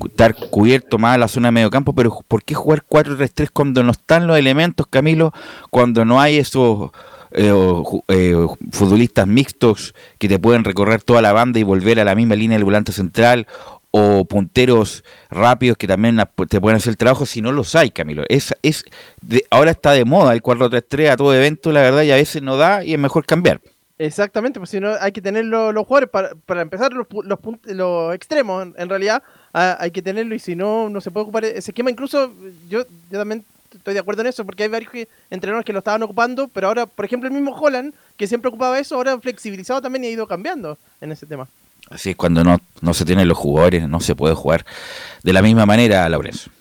[0.05, 3.91] estar cubierto más la zona de medio campo, pero ¿por qué jugar 4-3-3 cuando no
[3.91, 5.33] están los elementos, Camilo?
[5.69, 6.91] Cuando no hay esos
[7.31, 7.51] eh,
[8.07, 12.35] eh, futbolistas mixtos que te pueden recorrer toda la banda y volver a la misma
[12.35, 13.47] línea del volante central
[13.91, 18.23] o punteros rápidos que también te pueden hacer el trabajo si no los hay, Camilo.
[18.29, 18.83] Es, es
[19.49, 22.57] ahora está de moda el 4-3-3 a todo evento, la verdad, y a veces no
[22.57, 23.61] da y es mejor cambiar.
[23.99, 28.13] Exactamente, pues si no hay que tener los, jugadores para, para empezar los, los, los
[28.13, 31.89] extremos, en, realidad hay que tenerlo y si no, no se puede ocupar ese esquema.
[31.89, 32.31] Incluso
[32.69, 33.43] yo, yo también
[33.77, 34.91] estoy de acuerdo en eso, porque hay varios
[35.29, 38.79] entrenadores que lo estaban ocupando, pero ahora, por ejemplo, el mismo Holland, que siempre ocupaba
[38.79, 41.47] eso, ahora flexibilizado también y ha ido cambiando en ese tema.
[41.89, 44.65] Así es, cuando no, no se tienen los jugadores, no se puede jugar
[45.23, 46.51] de la misma manera, Laurencio.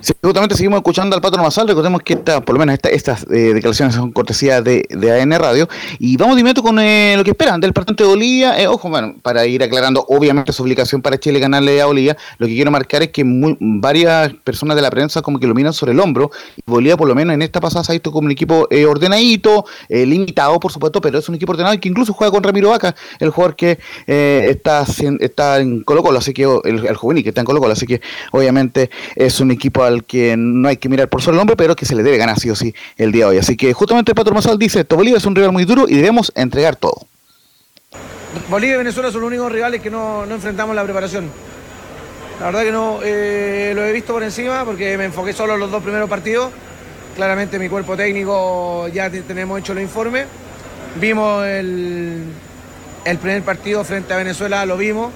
[0.00, 1.66] Sí, justamente seguimos escuchando al Pato Masal.
[1.66, 5.68] Recordemos que esta, por lo menos estas eh, declaraciones son cortesía de, de AN Radio.
[5.98, 8.60] Y vamos de inmediato con eh, lo que esperan del partido de Bolivia.
[8.60, 12.16] Eh, ojo, bueno, para ir aclarando, obviamente su obligación para Chile ganarle a Bolivia.
[12.38, 15.72] Lo que quiero marcar es que varias personas de la prensa como que lo miran
[15.72, 16.30] sobre el hombro.
[16.56, 19.64] Y Bolivia, por lo menos en esta pasada, se ha visto como un equipo ordenadito,
[19.88, 22.94] limitado, por supuesto, pero es un equipo ordenado y que incluso juega con Ramiro Vaca,
[23.18, 24.84] el jugador que está,
[25.18, 27.72] está en Colo Colo, así que el, el juvenil que está en Colo Colo.
[27.72, 31.38] Así que obviamente es un equipo al que no hay que mirar por solo el
[31.38, 33.38] nombre, pero que se le debe ganar sí o sí el día de hoy.
[33.38, 35.96] Así que justamente el Pato Masal dice, esto Bolivia es un rival muy duro y
[35.96, 37.06] debemos entregar todo.
[38.48, 41.30] Bolivia y Venezuela son los únicos rivales que no, enfrentamos en la preparación.
[42.40, 45.60] La verdad que no, eh, lo he visto por encima porque me enfoqué solo en
[45.60, 46.52] los dos primeros partidos.
[47.16, 50.26] Claramente mi cuerpo técnico ya tenemos hecho los informes.
[51.00, 52.24] Vimos el,
[53.04, 55.12] el primer partido frente a Venezuela, lo vimos.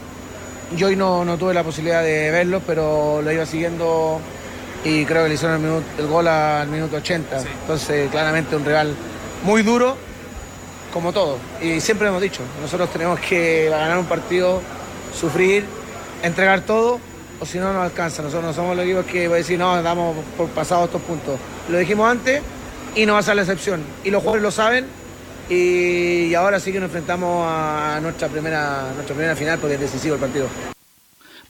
[0.76, 4.20] Yo hoy no, no tuve la posibilidad de verlo, pero lo iba siguiendo
[4.84, 7.40] y creo que le hicieron el, gol al minuto 80.
[7.62, 8.94] Entonces, claramente un rival
[9.44, 9.96] muy duro,
[10.92, 11.38] como todo.
[11.60, 14.60] Y siempre hemos dicho, nosotros tenemos que ganar un partido,
[15.18, 15.64] sufrir,
[16.22, 16.98] entregar todo,
[17.40, 18.22] o si no, no alcanza.
[18.22, 21.38] Nosotros no somos los equipos que voy a decir, no, damos por pasados estos puntos.
[21.68, 22.42] Lo dijimos antes
[22.94, 23.82] y no va a ser la excepción.
[24.04, 24.86] Y los jugadores lo saben.
[25.48, 30.14] Y ahora sí que nos enfrentamos a nuestra primera, nuestra primera final porque es decisivo
[30.14, 30.46] el partido.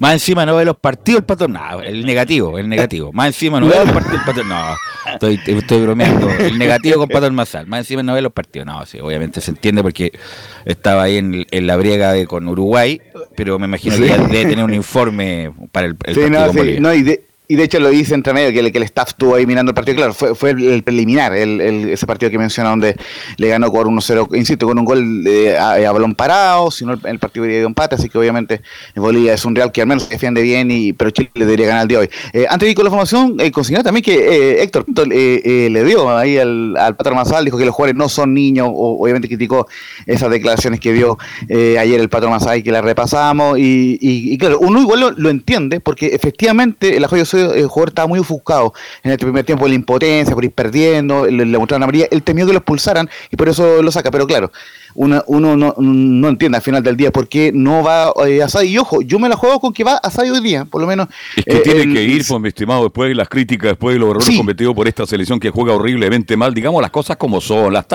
[0.02, 1.52] Más encima no ve los partidos el patrón.
[1.52, 3.12] No, el negativo, el negativo.
[3.12, 4.48] Más encima no ve los partidos el patrón.
[4.48, 4.76] No,
[5.12, 6.28] estoy, estoy bromeando.
[6.28, 7.68] El negativo con patrón Mazal.
[7.68, 8.66] Más encima no ve los partidos.
[8.66, 10.10] No, sí, obviamente se entiende porque
[10.64, 13.00] estaba ahí en, en la briega de, con Uruguay,
[13.36, 16.52] pero me imagino que ya debe tener un informe para el, el sí, partido no,
[16.52, 18.84] sí, no, y de, y de hecho lo dice entre medio, que el, que el
[18.84, 19.96] staff estuvo ahí mirando el partido.
[19.96, 21.60] Claro, fue, fue el, preliminar, el,
[21.90, 22.96] ese partido que menciona donde
[23.36, 27.18] le ganó por 1-0, insisto, con un gol de, a, balón parado, si no el,
[27.18, 28.62] partido ido empate, así que obviamente
[28.96, 31.82] Bolivia es un Real que al menos defiende bien, y pero Chile le debería ganar
[31.82, 32.10] el día de hoy.
[32.32, 35.84] Eh, antes de ir con la formación, eh, consideró también que eh, Héctor eh, le
[35.84, 39.66] dio ahí al, Patrón Mazal, dijo que los jugadores no son niños, obviamente criticó
[40.06, 41.18] esas declaraciones que dio
[41.50, 46.96] ayer el Patrón y que la repasamos, y, claro, uno igual lo, entiende, porque efectivamente
[46.96, 50.52] el Ajoyo el jugador estaba muy ofuscado en este primer tiempo la impotencia, por ir
[50.52, 54.10] perdiendo, le, le mostraron amarilla, él temió que lo expulsaran y por eso lo saca,
[54.10, 54.52] pero claro,
[54.94, 58.48] uno, uno no, no, entiende al final del día por qué no va eh, a
[58.48, 58.70] Sadio.
[58.70, 60.86] Y ojo, yo me la juego con que va a Sadio hoy día, por lo
[60.86, 61.08] menos.
[61.36, 64.00] Es que eh, tiene que ir, pues, mi estimado, después de las críticas, después de
[64.00, 67.72] los errores cometidos por esta selección que juega horriblemente mal, digamos las cosas como son.
[67.72, 67.86] Las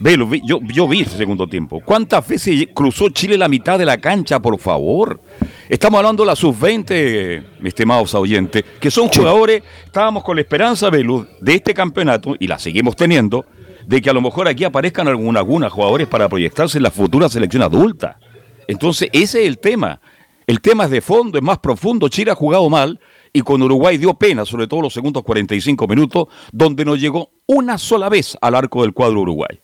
[0.00, 1.80] Velo, yo, yo vi ese segundo tiempo.
[1.84, 5.20] ¿Cuántas veces cruzó Chile la mitad de la cancha, por favor?
[5.68, 10.90] Estamos hablando de la sub-20, mi estimado oyentes, que son jugadores, estábamos con la esperanza,
[10.90, 13.46] Velo, de este campeonato, y la seguimos teniendo,
[13.86, 17.28] de que a lo mejor aquí aparezcan algunos algunas jugadores para proyectarse en la futura
[17.28, 18.18] selección adulta.
[18.66, 20.00] Entonces, ese es el tema.
[20.46, 22.08] El tema es de fondo, es más profundo.
[22.08, 23.00] Chile ha jugado mal
[23.32, 27.78] y con Uruguay dio pena, sobre todo los segundos 45 minutos, donde no llegó una
[27.78, 29.60] sola vez al arco del cuadro Uruguay.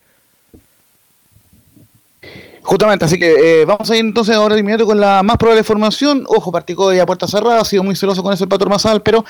[2.63, 5.63] Justamente, así que eh, vamos a ir entonces ahora de inmediato con la más probable
[5.63, 6.23] formación.
[6.27, 9.25] Ojo, participó de a puerta cerrada, ha sido muy celoso con ese patrón Masal, pero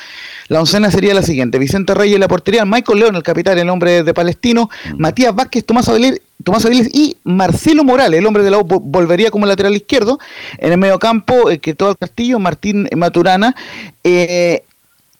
[0.49, 3.69] la oncena sería la siguiente: Vicente Reyes en la portería, Michael León, el capitán, el
[3.69, 5.01] hombre de Palestino, mm.
[5.01, 9.45] Matías Vázquez, Tomás Avilés, Tomás y Marcelo Morales, el hombre de la U, volvería como
[9.45, 10.19] lateral izquierdo.
[10.57, 13.55] En el medio campo, eh, que todo el Castillo, Martín Maturana,
[14.03, 14.63] eh,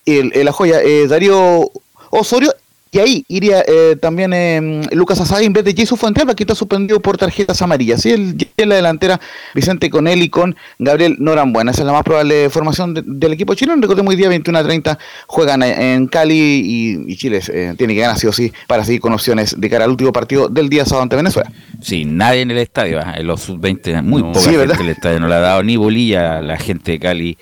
[0.06, 1.72] el, la joya, Darío
[2.10, 2.54] Osorio
[2.94, 6.56] y ahí iría eh, también eh, Lucas Asadi en vez de Jesús Fuentealba, que está
[6.56, 8.06] suspendido por tarjetas amarillas.
[8.06, 9.18] Y el, en la delantera
[9.56, 11.72] Vicente con él y con Gabriel Norambuena.
[11.72, 13.82] Esa es la más probable formación del equipo chileno.
[13.82, 18.18] Recordemos hoy día 21 a 30 juegan en Cali y, Chile eh, tiene que ganar
[18.18, 21.04] sí o sí para seguir con opciones de cara al último partido del día sábado
[21.04, 21.50] ante Venezuela.
[21.82, 25.22] Sí, nadie en el estadio, en los sub-20, muy poca gente en el estadio.
[25.22, 27.38] No le ha dado ni bolilla a la gente de Cali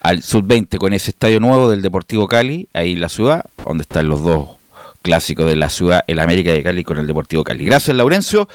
[0.00, 4.08] al sub-20 con ese estadio nuevo del Deportivo Cali, ahí en la ciudad, donde están
[4.08, 4.59] los dos
[5.02, 7.64] clásico de la ciudad, el América de Cali con el Deportivo Cali.
[7.64, 8.48] Gracias, Laurencio.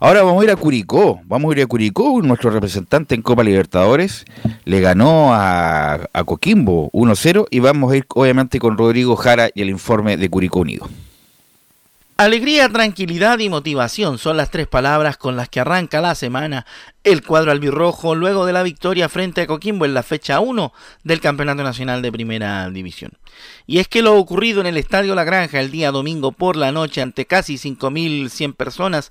[0.00, 1.20] Ahora vamos a ir a Curicó.
[1.26, 2.20] Vamos a ir a Curicó.
[2.22, 4.24] Nuestro representante en Copa Libertadores
[4.64, 9.70] le ganó a, Coquimbo 1-0 y vamos a ir obviamente con Rodrigo Jara y el
[9.70, 10.88] informe de Curicó Unido.
[12.22, 16.66] Alegría, tranquilidad y motivación son las tres palabras con las que arranca la semana
[17.02, 21.20] el cuadro albirrojo luego de la victoria frente a Coquimbo en la fecha 1 del
[21.20, 23.10] Campeonato Nacional de Primera División.
[23.66, 26.70] Y es que lo ocurrido en el Estadio La Granja el día domingo por la
[26.70, 29.10] noche ante casi 5.100 personas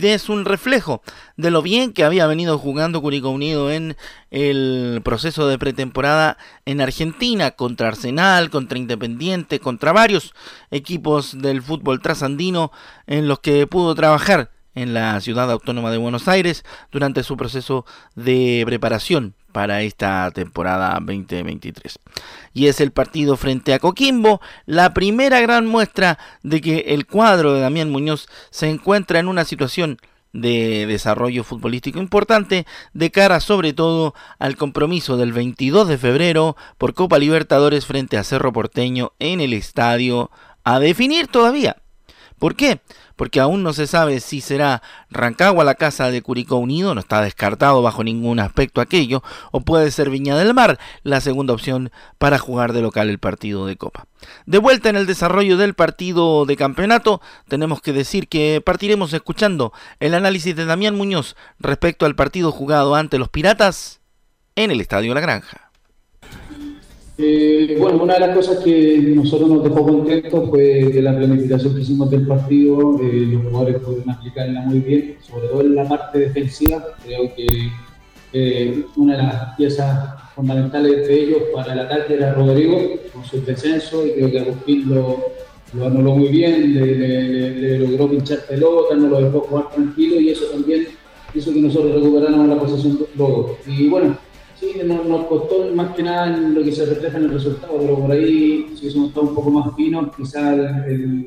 [0.00, 1.02] es un reflejo
[1.36, 3.96] de lo bien que había venido jugando Curicó Unido en
[4.30, 10.32] el proceso de pretemporada en Argentina contra Arsenal, contra Independiente, contra varios
[10.70, 12.70] equipos del fútbol trasandino
[13.06, 17.84] en los que pudo trabajar en la ciudad autónoma de Buenos Aires durante su proceso
[18.14, 21.98] de preparación para esta temporada 2023.
[22.54, 27.52] Y es el partido frente a Coquimbo, la primera gran muestra de que el cuadro
[27.52, 29.98] de Damián Muñoz se encuentra en una situación
[30.32, 36.94] de desarrollo futbolístico importante de cara sobre todo al compromiso del 22 de febrero por
[36.94, 40.30] Copa Libertadores frente a Cerro Porteño en el estadio
[40.62, 41.76] a definir todavía.
[42.40, 42.80] ¿Por qué?
[43.20, 47.20] porque aún no se sabe si será Rancagua la casa de Curicó Unido, no está
[47.20, 52.38] descartado bajo ningún aspecto aquello, o puede ser Viña del Mar la segunda opción para
[52.38, 54.06] jugar de local el partido de Copa.
[54.46, 59.74] De vuelta en el desarrollo del partido de campeonato, tenemos que decir que partiremos escuchando
[59.98, 64.00] el análisis de Damián Muñoz respecto al partido jugado ante los Piratas
[64.56, 65.69] en el Estadio La Granja.
[67.22, 71.74] Eh, bueno, una de las cosas que nosotros nos dejó contentos fue que la planificación
[71.74, 75.86] que hicimos del partido, eh, los jugadores pudieron aplicarla muy bien, sobre todo en la
[75.86, 76.82] parte defensiva.
[77.04, 77.46] Creo que
[78.32, 82.78] eh, una de las piezas fundamentales de ellos para el ataque era Rodrigo,
[83.12, 85.32] con su descenso, y creo que Agustín lo,
[85.74, 90.46] lo anuló muy bien, le, logró pinchar pelota, no lo dejó jugar tranquilo, y eso
[90.46, 90.86] también
[91.34, 93.58] hizo que nosotros recuperáramos la posesión luego.
[93.66, 94.16] Y bueno,
[94.60, 98.12] Sí, nos, costó más que nada lo que se refleja en el resultado, pero por
[98.12, 101.26] ahí, si hubiésemos estado un poco más finos, quizás el,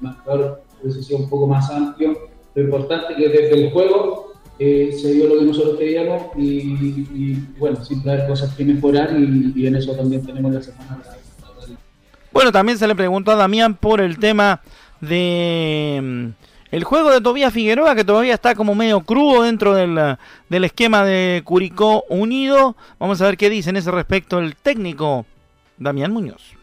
[0.00, 2.18] marcador hubiese sido un poco más amplio.
[2.56, 7.34] Lo importante es que desde el juego eh, se dio lo que nosotros queríamos y,
[7.60, 10.98] bueno, siempre hay cosas que mejorar y, en eso también tenemos la semana.
[12.32, 14.62] Bueno, también se le preguntó a Damián por el tema
[15.00, 16.32] de
[16.70, 21.42] el juego de Tobías Figueroa, que todavía está como medio crudo dentro del, esquema de
[21.44, 22.76] Curicó Unido.
[22.98, 25.24] Vamos a ver qué dice en ese respecto el técnico
[25.78, 26.54] Damián Muñoz.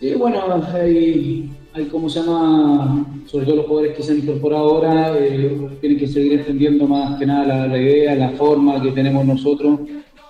[0.00, 4.76] Sí, bueno, hay, hay como se llama, sobre todo los jugadores que se han incorporado
[4.76, 9.24] ahora, eh, tienen que seguir entendiendo más que nada la, idea, la forma que tenemos
[9.24, 9.80] nosotros.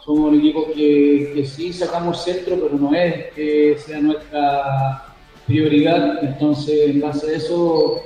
[0.04, 5.04] Somos un equipo que, que sí sacamos centro, pero no es que sea nuestra
[5.46, 6.22] prioridad.
[6.22, 8.02] Entonces, en base a eso,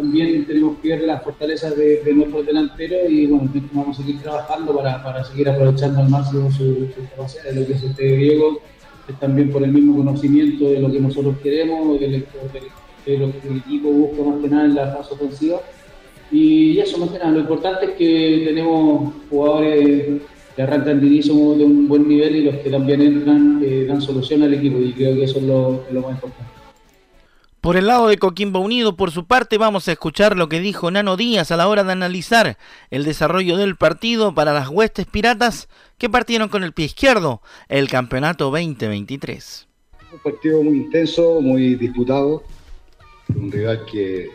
[0.00, 4.74] también tenemos que ver las fortalezas de, nuestros delanteros y bueno, vamos a seguir trabajando
[4.74, 8.60] para, para seguir aprovechando al máximo su, capacidad de lo que es este griego,
[9.06, 13.56] es también por el mismo conocimiento de lo que nosotros queremos, de, lo que el
[13.58, 15.60] equipo busca más que nada en la fase ofensiva.
[16.32, 20.22] Y eso más que nada, lo importante es que tenemos jugadores
[20.56, 24.42] que arrancan de inicio de un buen nivel y los que también entran dan solución
[24.44, 26.49] al equipo y creo que eso es lo más importante.
[27.60, 30.90] Por el lado de Coquimbo Unido, por su parte, vamos a escuchar lo que dijo
[30.90, 32.56] Nano Díaz a la hora de analizar
[32.90, 35.68] el desarrollo del partido para las huestes piratas
[35.98, 39.68] que partieron con el pie izquierdo el campeonato 2023.
[40.10, 42.42] Un partido muy intenso, muy disputado,
[43.36, 44.30] un rival que,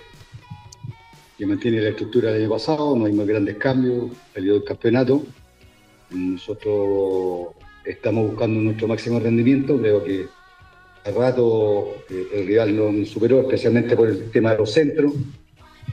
[1.35, 5.23] que mantiene la estructura del año pasado, no hay más grandes cambios, salió del campeonato.
[6.11, 10.27] Nosotros estamos buscando nuestro máximo rendimiento, creo que
[11.13, 15.13] rato eh, el rival nos superó, especialmente por el tema de los centros.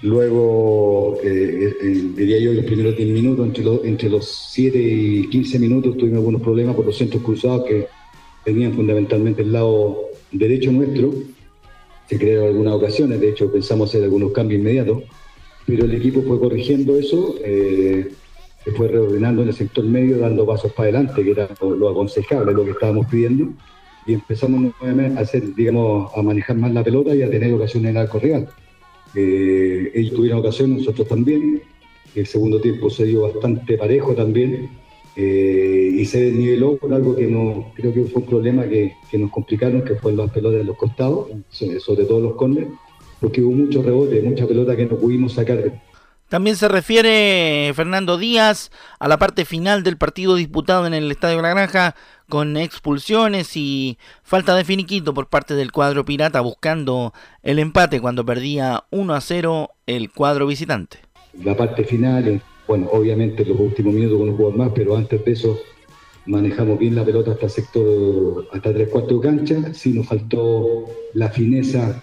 [0.02, 5.58] Luego, eh, eh, diría yo, los primeros 10 minutos, entre, entre los 7 y 15
[5.58, 7.86] minutos, tuvimos algunos problemas por los centros cruzados que
[8.44, 11.12] venían fundamentalmente del lado derecho nuestro.
[12.08, 15.04] Se crearon algunas ocasiones, de hecho pensamos hacer algunos cambios inmediatos,
[15.66, 20.72] pero el equipo fue corrigiendo eso, se fue reordenando en el sector medio, dando pasos
[20.72, 23.52] para adelante, que era lo aconsejable, lo que estábamos pidiendo
[24.06, 27.90] y empezamos nuevamente a hacer, digamos, a manejar más la pelota y a tener ocasiones
[27.90, 28.48] en arco real.
[29.14, 31.62] Eh, ellos tuvieron ocasiones, nosotros también.
[32.14, 34.68] El segundo tiempo se dio bastante parejo también
[35.16, 39.18] eh, y se desniveló con algo que no creo que fue un problema que, que
[39.18, 42.68] nos complicaron, que fue las pelotas de los costados, sobre todo los corners,
[43.20, 45.72] porque hubo mucho rebote, mucha pelota que no pudimos sacar
[46.32, 51.42] también se refiere Fernando Díaz a la parte final del partido disputado en el Estadio
[51.42, 51.94] La Granja
[52.32, 58.24] con expulsiones y falta de finiquito por parte del cuadro pirata buscando el empate cuando
[58.24, 60.96] perdía 1 a 0 el cuadro visitante.
[61.44, 65.22] La parte final, eh, bueno, obviamente los últimos minutos con un jugador más, pero antes
[65.22, 65.58] de eso
[66.24, 69.74] manejamos bien la pelota hasta sector, hasta tres cuartos de cancha.
[69.74, 72.02] Sí nos faltó la fineza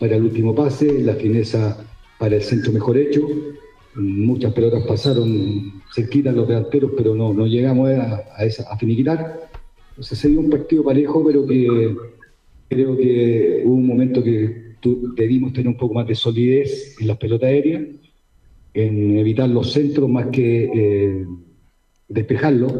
[0.00, 1.76] para el último pase, la fineza
[2.18, 3.28] para el centro mejor hecho
[3.96, 9.48] muchas pelotas pasaron cerquita los delanteros, pero no, no llegamos a, a, esa, a finiquitar.
[9.96, 11.96] Entonces se dio un partido parejo, pero que
[12.68, 14.74] creo que hubo un momento que
[15.16, 17.82] debimos tener un poco más de solidez en las pelotas aéreas,
[18.74, 21.26] en evitar los centros más que eh,
[22.08, 22.72] despejarlos.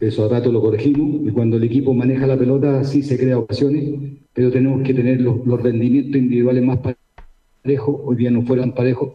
[0.00, 3.38] Eso a rato lo corregimos y cuando el equipo maneja la pelota sí se crea
[3.38, 3.94] ocasiones,
[4.32, 6.80] pero tenemos que tener los, los rendimientos individuales más
[7.62, 8.00] parejos.
[8.04, 9.12] Hoy día no fueran parejos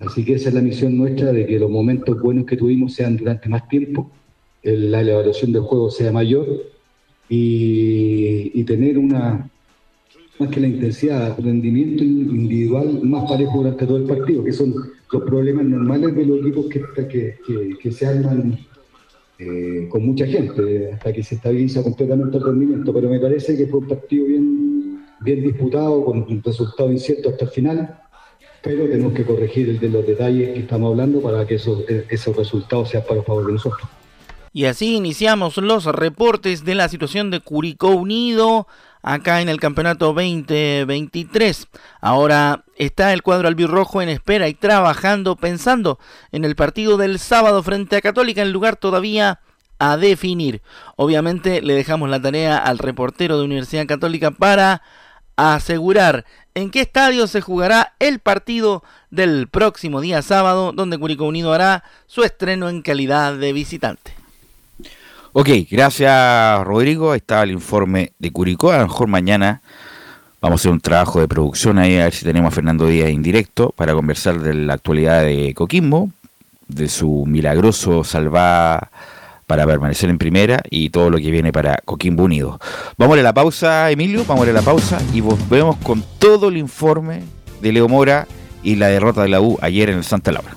[0.00, 3.18] Así que esa es la misión nuestra, de que los momentos buenos que tuvimos sean
[3.18, 4.10] durante más tiempo,
[4.62, 6.46] la evaluación del juego sea mayor
[7.28, 9.50] y, tener una,
[10.38, 14.74] más que la intensidad, rendimiento individual más parejo durante todo el partido, que son
[15.12, 17.36] los problemas normales de los equipos que,
[17.82, 18.58] que, se arman
[19.38, 22.92] eh, con mucha gente, hasta que se estabiliza completamente el rendimiento.
[22.92, 27.46] Pero me parece que fue un partido bien, bien disputado, con un resultado incierto hasta
[27.46, 27.96] el final
[28.62, 32.36] pero tenemos que corregir el de los detalles que estamos hablando para que esos, esos
[32.36, 33.88] resultados sean para favor de nosotros.
[34.52, 38.66] Y así iniciamos los reportes de la situación de Curicó Unido
[39.00, 41.68] acá en el campeonato 2023.
[42.00, 46.00] Ahora está el cuadro albirrojo en espera y trabajando, pensando
[46.32, 49.40] en el partido del sábado frente a Católica, en lugar todavía
[49.78, 50.62] a definir.
[50.96, 54.82] Obviamente le dejamos la tarea al reportero de Universidad Católica para
[55.36, 61.52] asegurar en qué estadio se jugará el partido del próximo día sábado, donde Curicó Unido
[61.52, 64.19] hará su estreno en calidad de visitante.
[65.32, 67.12] Ok, gracias Rodrigo.
[67.12, 68.72] Ahí está el informe de Curicó.
[68.72, 69.62] A lo mejor mañana
[70.40, 73.10] vamos a hacer un trabajo de producción ahí, a ver si tenemos a Fernando Díaz
[73.10, 76.10] en directo para conversar de la actualidad de Coquimbo,
[76.66, 78.90] de su milagroso salvar
[79.46, 82.58] para permanecer en primera y todo lo que viene para Coquimbo Unido.
[82.96, 87.22] Vamos a la pausa, Emilio, vamos a la pausa y volvemos con todo el informe
[87.60, 88.26] de Leo Mora
[88.64, 90.56] y la derrota de la U ayer en el Santa Laura.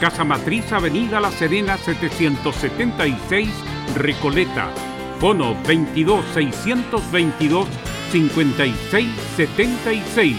[0.00, 3.48] Casa Matriz, Avenida La Serena, 776,
[3.94, 4.68] Recoleta.
[5.18, 7.66] Fono 22 622
[8.12, 10.36] 5676.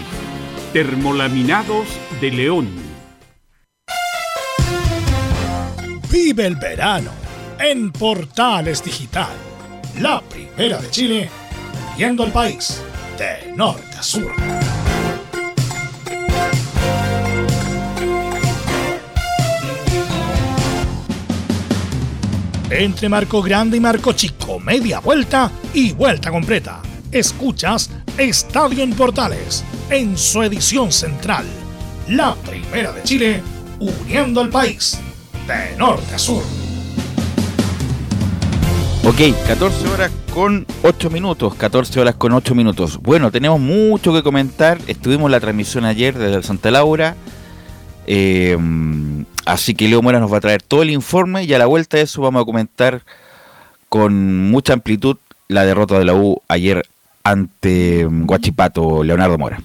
[0.72, 1.88] Termolaminados
[2.20, 2.68] de León.
[6.10, 7.10] Vive el verano
[7.58, 9.32] en Portales Digital.
[10.00, 11.30] La primera de Chile,
[11.96, 12.82] viendo el país
[13.18, 14.57] de norte a sur.
[22.70, 26.82] Entre Marco Grande y Marco Chico, media vuelta y vuelta completa.
[27.10, 31.46] Escuchas Estadio en Portales en su edición central.
[32.08, 33.42] La primera de Chile,
[33.80, 35.00] uniendo al país
[35.46, 36.42] de norte a sur.
[39.04, 42.98] Ok, 14 horas con 8 minutos, 14 horas con 8 minutos.
[43.00, 44.78] Bueno, tenemos mucho que comentar.
[44.86, 47.16] Estuvimos en la transmisión ayer desde Santa Laura.
[48.06, 48.58] Eh,
[49.48, 51.96] así que Leo Mora nos va a traer todo el informe y a la vuelta
[51.96, 53.02] de eso vamos a comentar
[53.88, 55.16] con mucha amplitud
[55.48, 56.86] la derrota de la U ayer
[57.24, 59.60] ante Guachipato, Leonardo Mora.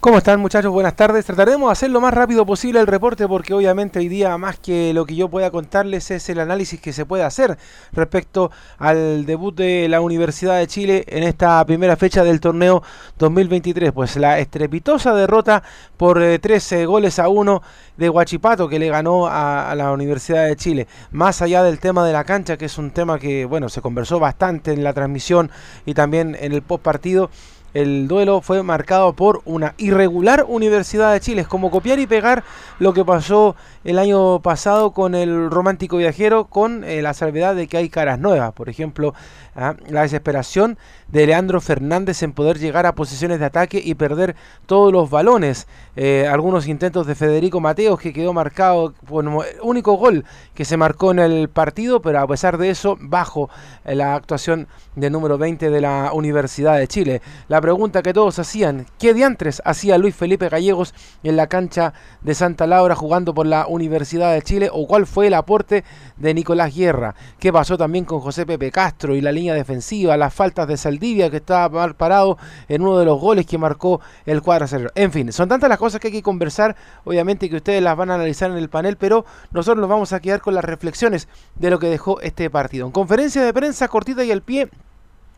[0.00, 0.70] ¿Cómo están muchachos?
[0.70, 1.24] Buenas tardes.
[1.24, 4.94] Trataremos de hacer lo más rápido posible el reporte porque obviamente hoy día más que
[4.94, 7.58] lo que yo pueda contarles es el análisis que se puede hacer
[7.90, 12.80] respecto al debut de la Universidad de Chile en esta primera fecha del torneo
[13.18, 13.90] 2023.
[13.90, 15.64] Pues la estrepitosa derrota
[15.96, 17.60] por 13 eh, goles a 1
[17.96, 20.86] de Huachipato que le ganó a, a, la Universidad de Chile.
[21.10, 24.20] Más allá del tema de la cancha, que es un tema que bueno se conversó
[24.20, 25.50] bastante en la transmisión
[25.86, 27.30] y también en el post partido
[27.78, 31.42] el duelo fue marcado por una irregular Universidad de Chile.
[31.42, 32.42] Es como copiar y pegar
[32.80, 33.54] lo que pasó
[33.84, 38.18] el año pasado con el romántico viajero, con eh, la salvedad de que hay caras
[38.18, 38.52] nuevas.
[38.52, 39.14] Por ejemplo,
[39.54, 39.74] ¿ah?
[39.88, 40.76] la desesperación
[41.06, 44.34] de Leandro Fernández en poder llegar a posiciones de ataque y perder
[44.66, 45.68] todos los balones.
[45.94, 49.30] Eh, algunos intentos de Federico Mateos que quedó marcado por el
[49.62, 50.24] único gol
[50.54, 53.50] que se marcó en el partido, pero a pesar de eso, bajo
[53.84, 54.66] eh, la actuación
[54.96, 57.22] del número 20 de la Universidad de Chile.
[57.48, 61.92] La pregunta que todos hacían, ¿qué diantres hacía Luis Felipe Gallegos en la cancha
[62.22, 64.70] de Santa Laura jugando por la Universidad de Chile?
[64.72, 65.84] ¿O cuál fue el aporte
[66.16, 67.14] de Nicolás Guerra?
[67.38, 71.28] ¿Qué pasó también con José Pepe Castro y la línea defensiva, las faltas de Saldivia
[71.28, 72.38] que estaba mal parado
[72.70, 76.00] en uno de los goles que marcó el cuadro En fin, son tantas las cosas
[76.00, 79.26] que hay que conversar, obviamente que ustedes las van a analizar en el panel, pero
[79.50, 82.86] nosotros nos vamos a quedar con las reflexiones de lo que dejó este partido.
[82.86, 84.70] En conferencia de prensa cortita y al pie,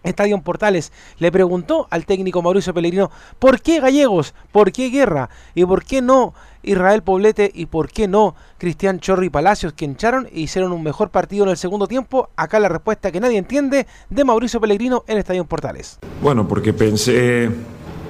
[0.03, 5.65] Estadio Portales le preguntó al técnico Mauricio Pellegrino por qué Gallegos, por qué Guerra y
[5.65, 10.41] por qué no Israel Poblete y por qué no Cristian Chorri Palacios que hincharon e
[10.41, 12.29] hicieron un mejor partido en el segundo tiempo.
[12.37, 15.99] Acá la respuesta que nadie entiende de Mauricio Pellegrino en Estadio Portales.
[16.23, 17.51] Bueno, porque pensé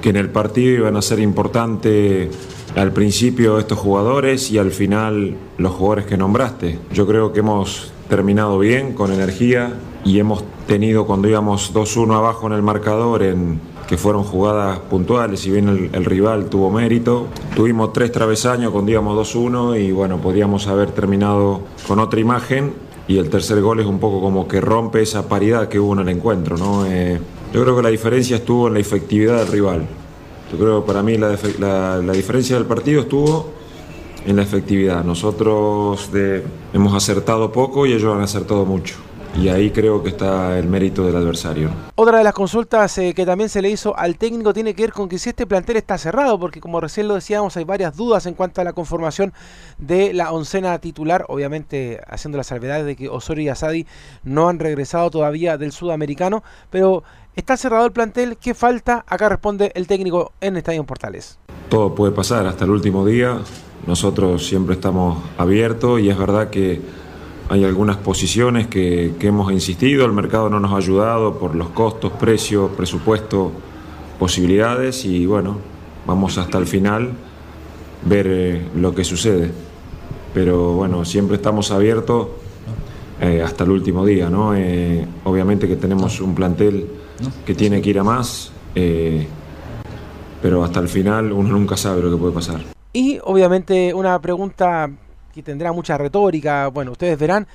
[0.00, 2.30] que en el partido iban a ser importante
[2.76, 6.78] al principio estos jugadores y al final los jugadores que nombraste.
[6.92, 9.74] Yo creo que hemos terminado bien, con energía,
[10.04, 15.40] y hemos tenido cuando íbamos 2-1 abajo en el marcador, en, que fueron jugadas puntuales,
[15.40, 17.26] si bien el, rival tuvo mérito.
[17.56, 22.72] Tuvimos tres travesaños cuando íbamos 2-1 y bueno, podíamos haber terminado con otra imagen
[23.08, 25.98] y el tercer gol es un poco como que rompe esa paridad que hubo en
[26.00, 26.56] el encuentro.
[26.56, 26.86] ¿no?
[26.86, 27.18] Eh,
[27.52, 29.86] yo creo que la diferencia estuvo en la efectividad del rival.
[30.52, 31.36] Yo creo que para mí la,
[31.98, 33.50] la, diferencia del partido estuvo
[34.24, 35.02] en la efectividad.
[35.02, 36.10] Nosotros
[36.72, 41.06] hemos acertado poco y ellos han acertado mucho y ahí creo que está el mérito
[41.06, 41.70] del adversario.
[41.94, 44.92] Otra de las consultas eh, que también se le hizo al técnico tiene que ver
[44.92, 48.26] con que si este plantel está cerrado, porque como recién lo decíamos, hay varias dudas
[48.26, 49.32] en cuanto a la conformación
[49.78, 53.86] de la oncena titular, obviamente haciendo la salvedad de que Osorio y Asadi
[54.24, 57.02] no han regresado todavía del sudamericano, pero
[57.36, 59.04] está cerrado el plantel, ¿qué falta?
[59.06, 61.38] Acá responde el técnico en Estadio Portales.
[61.68, 63.38] Todo puede pasar hasta el último día,
[63.86, 66.80] nosotros siempre estamos abiertos y es verdad que
[67.50, 72.12] hay algunas posiciones que, hemos insistido, el mercado no nos ha ayudado por los costos,
[72.12, 73.50] precios, presupuesto,
[74.20, 75.58] posibilidades y bueno,
[76.06, 77.10] vamos hasta el final
[78.04, 79.50] ver eh, lo que sucede.
[80.32, 82.28] Pero bueno, siempre estamos abiertos
[83.20, 84.54] eh, hasta el último día, ¿no?
[84.54, 86.86] Eh, obviamente que tenemos un plantel
[87.44, 88.52] que tiene que ir a más,
[90.40, 92.60] pero hasta el final uno nunca sabe lo que puede pasar.
[92.92, 94.88] Y obviamente una pregunta
[95.32, 97.46] que tendrá mucha retórica, bueno, ustedes verán,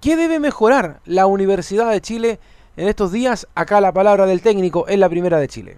[0.00, 2.38] ¿qué debe mejorar la Universidad de Chile
[2.76, 3.46] en estos días?
[3.54, 5.76] Acá la palabra del técnico en la primera de Chile.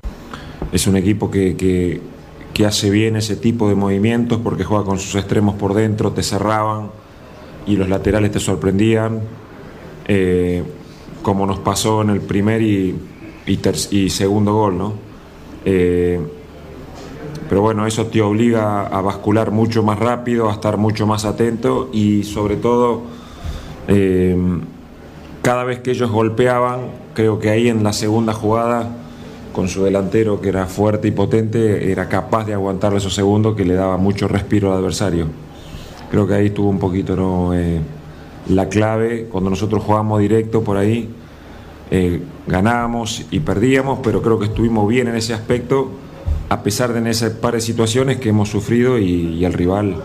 [0.72, 2.00] Es un equipo que, que,
[2.66, 6.90] hace bien ese tipo de movimientos porque juega con sus extremos por dentro, te cerraban
[7.66, 9.22] y los laterales te sorprendían,
[10.06, 10.62] eh,
[11.22, 14.92] como nos pasó en el primer y segundo gol, ¿no?
[15.64, 16.20] Eh,
[17.51, 21.90] pero bueno, eso te obliga a bascular mucho más rápido, a estar mucho más atento
[21.92, 23.03] y sobre todo
[23.88, 24.36] eh,
[25.42, 26.82] cada vez que ellos golpeaban,
[27.12, 28.88] creo que ahí en la segunda jugada,
[29.53, 33.64] con su delantero que era fuerte y potente, era capaz de aguantar esos segundos que
[33.64, 35.26] le daba mucho respiro al adversario.
[36.09, 37.53] Creo que ahí estuvo un poquito ¿no?
[37.53, 37.80] eh,
[38.48, 41.11] la clave, cuando nosotros jugamos directo por ahí,
[41.90, 45.90] eh, ganábamos y perdíamos, pero creo que estuvimos bien en ese aspecto
[46.51, 50.03] a pesar de ese par de situaciones que hemos sufrido y, y el rival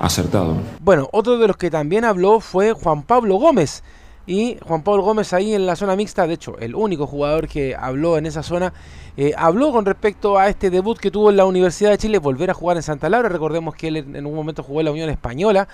[0.00, 0.56] acertado.
[0.80, 3.84] Bueno, otro de los que también habló fue Juan Pablo Gómez.
[4.26, 7.74] Y Juan Pablo Gómez ahí en la zona mixta, de hecho, el único jugador que
[7.74, 8.72] habló en esa zona,
[9.16, 12.50] eh, habló con respecto a este debut que tuvo en la Universidad de Chile, volver
[12.50, 13.28] a jugar en Santa Laura.
[13.28, 15.66] Recordemos que él en un momento jugó en la Unión Española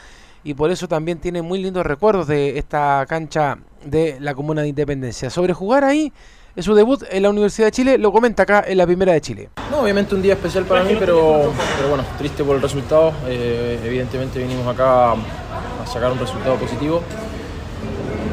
[0.45, 4.69] y por eso también tiene muy lindos recuerdos de esta cancha de la Comuna de
[4.69, 5.29] Independencia.
[5.29, 6.11] Sobre jugar ahí,
[6.59, 9.21] en su debut en la Universidad de Chile, lo comenta acá en la Primera de
[9.21, 9.49] Chile.
[9.71, 13.13] No, obviamente un día especial para mí, pero, pero bueno, triste por el resultado.
[13.29, 17.01] Eh, evidentemente vinimos acá a sacar un resultado positivo.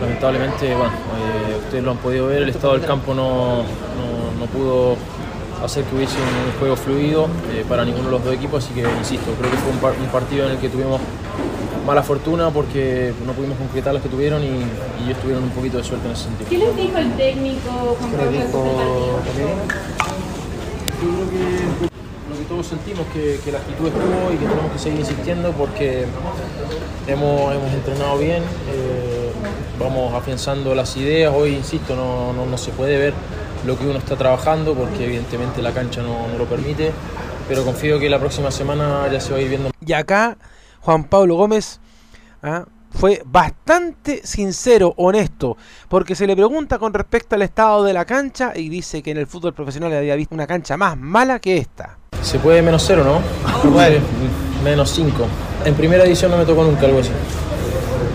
[0.02, 4.96] Lamentablemente, bueno, eh, ustedes lo han podido ver, el estado del campo no, no, pudo
[5.64, 8.82] hacer que hubiese un juego fluido eh, para ninguno de los dos equipos, así que
[8.82, 11.00] insisto, creo que fue un partido en el que tuvimos
[11.86, 15.78] mala fortuna porque no pudimos concretar los que tuvieron y, y ellos tuvieron un poquito
[15.78, 16.50] de suerte en ese sentido.
[16.50, 18.66] ¿Qué les dijo el técnico Juan ¿Qué Pablo les dijo?
[21.02, 21.96] Yo creo que
[22.30, 25.52] lo que todos sentimos que, que la actitud estuvo y que tenemos que seguir insistiendo
[25.52, 26.06] porque
[27.08, 29.32] hemos, hemos entrenado bien, eh,
[29.80, 31.34] vamos afianzando las ideas.
[31.36, 33.14] Hoy, insisto, no, no, no se puede ver
[33.66, 36.92] lo que uno está trabajando porque evidentemente la cancha no, no lo permite,
[37.48, 39.70] pero confío que la próxima semana ya se va a ir viendo.
[39.86, 40.38] Y acá
[40.86, 41.80] Juan Pablo Gómez
[42.44, 42.64] ¿ah?
[42.92, 45.58] fue bastante sincero, honesto,
[45.90, 49.18] porque se le pregunta con respecto al estado de la cancha y dice que en
[49.18, 51.98] el fútbol profesional había visto una cancha más mala que esta.
[52.22, 53.70] Se puede menos cero, ¿no?
[53.72, 53.98] Bueno,
[54.64, 55.26] menos cinco.
[55.66, 57.10] En primera edición no me tocó nunca algo así.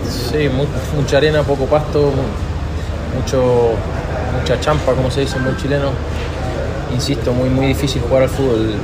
[0.09, 0.65] Sí, mu-
[0.99, 3.73] mucha arena, poco pasto, mu- mucho,
[4.39, 5.89] mucha champa, como se dice en buen chileno.
[6.93, 8.75] Insisto, muy, muy difícil jugar al fútbol.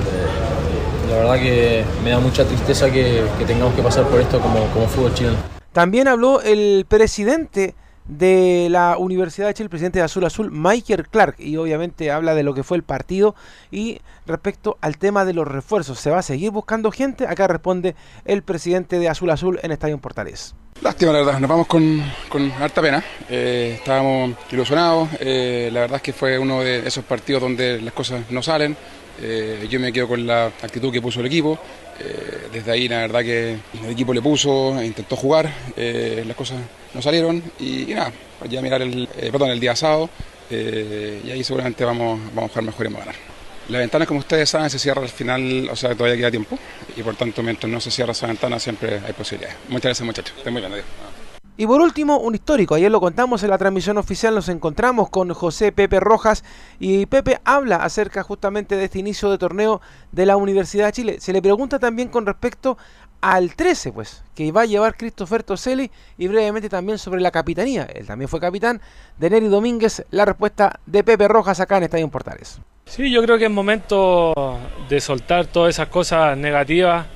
[1.09, 4.65] La verdad que me da mucha tristeza que, que tengamos que pasar por esto como,
[4.67, 5.37] como fútbol chileno.
[5.71, 7.75] También habló el presidente
[8.07, 12.35] de la Universidad de Chile, el presidente de Azul Azul, Michael Clark, y obviamente habla
[12.35, 13.35] de lo que fue el partido
[13.69, 15.99] y respecto al tema de los refuerzos.
[15.99, 17.27] ¿Se va a seguir buscando gente?
[17.27, 17.95] Acá responde
[18.25, 20.55] el presidente de Azul Azul en Estadio Portales.
[20.81, 23.03] Lástima, la verdad, nos vamos con, con harta pena.
[23.29, 25.09] Eh, estábamos ilusionados.
[25.19, 28.77] eh, la verdad es que fue uno de esos partidos donde las cosas no salen.
[29.21, 31.57] Eh, yo me quedo con la actitud que puso el equipo.
[31.99, 36.57] Eh, desde ahí, la verdad que el equipo le puso, intentó jugar, eh, las cosas
[36.93, 38.11] no salieron y, y nada,
[38.47, 40.09] ya mirar el, perdón, el día sábado
[40.49, 43.21] y ahí seguramente vamos, vamos a jugar mejor y vamos a ganar.
[43.69, 46.57] La ventana, como ustedes saben, se cierra al final, o sea, todavía queda tiempo
[46.95, 49.57] y por tanto, mientras no se cierra esa ventana, siempre hay posibilidades.
[49.67, 50.35] Muchas gracias, muchachos.
[50.37, 51.06] Estén muy bien, adiós.
[51.59, 52.75] Y por último, un histórico.
[52.75, 56.43] Ayer lo contamos en la transmisión oficial, nos encontramos con José Pepe Rojas
[56.79, 59.81] y Pepe habla acerca justamente de este inicio de torneo
[60.11, 61.17] de la Universidad de Chile.
[61.19, 62.77] Se le pregunta también con respecto
[63.21, 65.89] al 13, pues, que va a llevar Christopher Toselli
[66.19, 67.85] y brevemente también sobre la capitanía.
[67.85, 68.79] Él también fue capitán
[69.17, 70.05] de Neri Domínguez.
[70.11, 72.59] La respuesta de Pepe Rojas acá en Estadio Portales.
[72.85, 77.07] Sí, yo creo que es momento de soltar todas esas cosas negativas.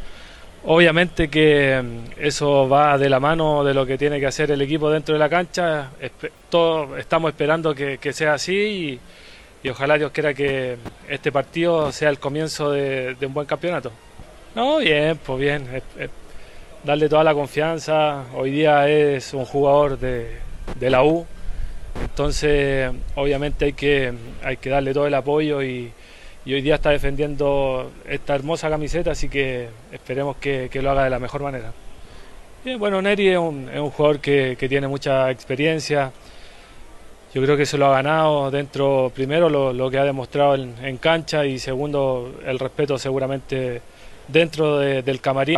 [0.64, 4.62] Obviamente que mm, eso va de la mano de lo que tiene que hacer el
[4.62, 5.90] equipo dentro de la cancha.
[6.50, 9.00] Todos estamos esperando que, que sea así y,
[9.64, 10.78] y ojalá Dios quiera que
[11.10, 13.92] este partido sea el comienzo de, de un buen campeonato.
[14.56, 15.68] No, bien, pues bien.
[16.84, 18.26] darle toda la confianza.
[18.36, 20.38] Hoy día es un jugador de,
[20.80, 21.26] de la U.
[22.04, 25.92] Entonces, obviamente hay que, hay que darle todo el apoyo y,
[26.46, 31.04] y hoy día está defendiendo esta hermosa camiseta, así que esperemos que, que lo haga
[31.04, 31.72] de la mejor manera.
[32.64, 36.12] Bien, bueno, Neri es un, es un jugador que, que tiene mucha experiencia.
[37.34, 40.76] Yo creo que se lo ha ganado dentro, primero, lo, lo que ha demostrado en,
[40.84, 43.82] en cancha y segundo, el respeto seguramente
[44.28, 45.58] dentro de- del camarín.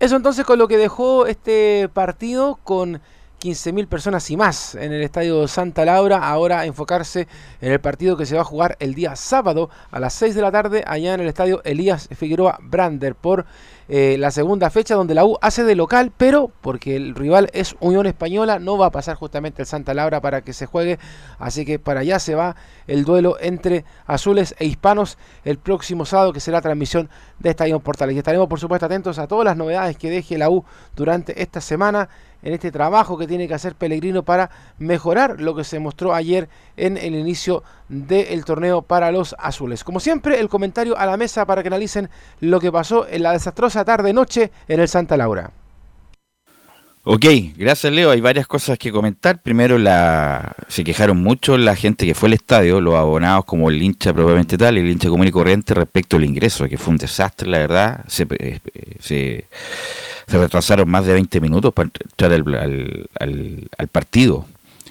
[0.00, 3.00] Eso entonces con lo que dejó este partido con
[3.40, 6.28] 15.000 personas y más en el estadio Santa Laura.
[6.28, 7.28] Ahora enfocarse
[7.60, 10.42] en el partido que se va a jugar el día sábado a las 6 de
[10.42, 13.46] la tarde allá en el estadio Elías Figueroa Brander por
[13.88, 17.74] eh, la segunda fecha donde la U hace de local, pero porque el rival es
[17.80, 20.98] Unión Española, no va a pasar justamente el Santa Laura para que se juegue,
[21.38, 22.54] así que para allá se va
[22.86, 27.08] el duelo entre azules e hispanos el próximo sábado que será transmisión
[27.38, 28.14] de Estadio Portales.
[28.14, 30.64] Y estaremos por supuesto atentos a todas las novedades que deje la U
[30.94, 32.10] durante esta semana
[32.42, 36.48] en este trabajo que tiene que hacer Pellegrino para mejorar lo que se mostró ayer
[36.76, 39.82] en el inicio del torneo para los azules.
[39.82, 42.10] Como siempre, el comentario a la mesa para que analicen
[42.40, 45.50] lo que pasó en la desastrosa tarde-noche en el Santa Laura.
[47.10, 47.24] Ok,
[47.56, 48.10] gracias Leo.
[48.10, 49.40] Hay varias cosas que comentar.
[49.40, 53.82] Primero, la se quejaron mucho la gente que fue al estadio, los abonados como el
[53.82, 57.48] hincha probablemente tal, el hincha común y corriente respecto al ingreso, que fue un desastre,
[57.48, 58.04] la verdad.
[58.08, 59.46] Se, eh,
[60.26, 64.44] retrasaron más de 20 minutos para entrar al, al, partido.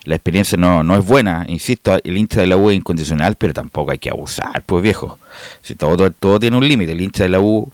[0.06, 3.54] La experiencia no, no es buena, insisto, el hincha de la U es incondicional, pero
[3.54, 5.20] tampoco hay que abusar, pues viejo.
[5.62, 7.72] Si todo, todo tiene un límite, el hincha de la U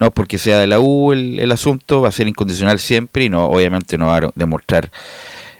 [0.00, 3.46] no porque sea de la U el, asunto, va a ser incondicional siempre y no
[3.46, 4.90] obviamente no va a demostrar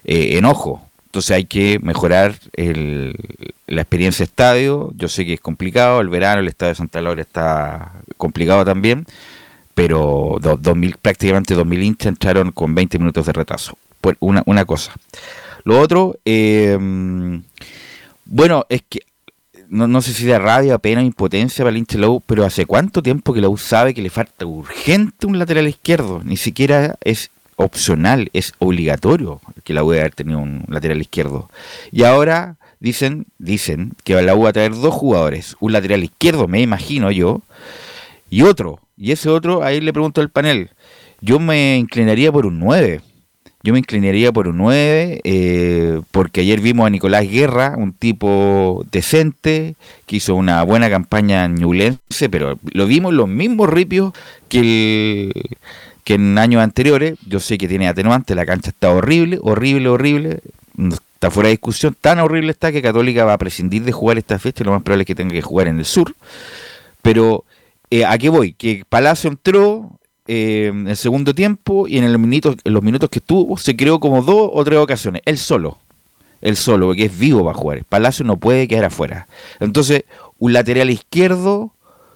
[0.05, 0.83] eh, enojo.
[1.07, 3.15] Entonces hay que mejorar el,
[3.67, 4.93] la experiencia estadio.
[4.95, 9.07] Yo sé que es complicado, el verano el estadio de Santa Laura está complicado también,
[9.75, 10.39] pero
[11.01, 13.77] prácticamente 2.000 hinchas entraron con 20 minutos de retraso.
[14.21, 14.93] Una, una cosa.
[15.65, 16.79] Lo otro, eh,
[18.25, 19.01] bueno, es que
[19.71, 23.03] no, no sé si de rabia, pena, impotencia para el hincha U, pero hace cuánto
[23.03, 27.31] tiempo que la U sabe que le falta urgente un lateral izquierdo, ni siquiera es
[27.57, 31.51] opcional, es obligatorio que la U debe haber tenido un lateral izquierdo.
[31.91, 36.49] Y ahora dicen, dicen que la U va a traer dos jugadores, un lateral izquierdo,
[36.49, 37.43] me imagino yo,
[38.31, 40.71] y otro, y ese otro, ahí le pregunto al panel,
[41.21, 43.01] yo me inclinaría por un 9,
[43.63, 48.85] yo me inclinaría por un 9, eh, porque ayer vimos a Nicolás Guerra, un tipo
[48.93, 49.75] decente,
[50.07, 54.13] que hizo una buena campaña en Ñulense, pero lo vimos los mismos ripios
[54.49, 55.33] que,
[56.05, 57.19] que en años anteriores.
[57.27, 60.41] Yo sé que tiene atenuante, la cancha está horrible, horrible, horrible.
[61.15, 64.39] Está fuera de discusión, tan horrible está que Católica va a prescindir de jugar esta
[64.39, 66.15] fecha, lo más probable es que tenga que jugar en el sur.
[67.03, 67.45] Pero,
[67.91, 68.53] eh, ¿a qué voy?
[68.53, 69.98] Que Palacio entró,
[70.29, 73.75] eh, en el segundo tiempo y en, el minuto, en los minutos que estuvo se
[73.75, 75.23] creó como dos o tres ocasiones.
[75.25, 75.79] Él solo.
[76.43, 77.85] Él solo, porque es vivo para jugar.
[77.87, 79.27] Palacio no puede quedar afuera.
[79.59, 80.05] Entonces,
[80.39, 81.73] un lateral izquierdo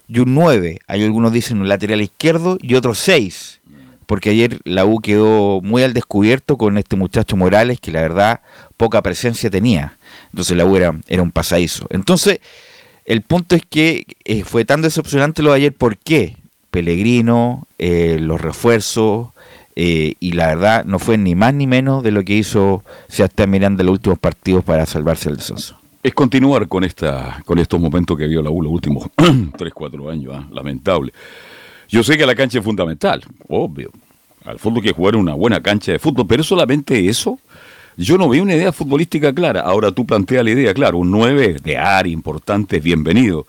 [0.06, 0.80] y un 9.
[0.86, 3.60] Hay algunos dicen un lateral izquierdo y otro 6.
[4.04, 8.40] Porque ayer la U quedó muy al descubierto con este muchacho Morales que la verdad
[8.76, 9.96] poca presencia tenía.
[10.30, 11.86] Entonces la U era, era un pasadizo.
[11.88, 12.40] Entonces,
[13.06, 15.72] el punto es que eh, fue tan decepcionante lo de ayer.
[15.72, 16.36] ¿Por qué?
[16.73, 19.29] Pellegrino, eh, los refuerzos,
[19.77, 23.51] eh, y la verdad no fue ni más ni menos de lo que hizo Sebastián
[23.51, 25.79] Miranda en los últimos partidos para salvarse el descenso.
[26.03, 29.07] Es continuar con esta con estos momentos que vio la U los últimos
[29.57, 30.49] 3, 4 años, ¿ah?
[30.51, 31.12] lamentable.
[31.91, 33.91] Yo sé que la cancha es fundamental, obvio.
[34.47, 37.39] Al fútbol hay que jugar una buena cancha de fútbol, pero solamente eso.
[37.99, 39.61] Yo no veo una idea futbolística clara.
[39.61, 43.47] Ahora tú planteas la idea, claro, un 9 de área importante, bienvenido.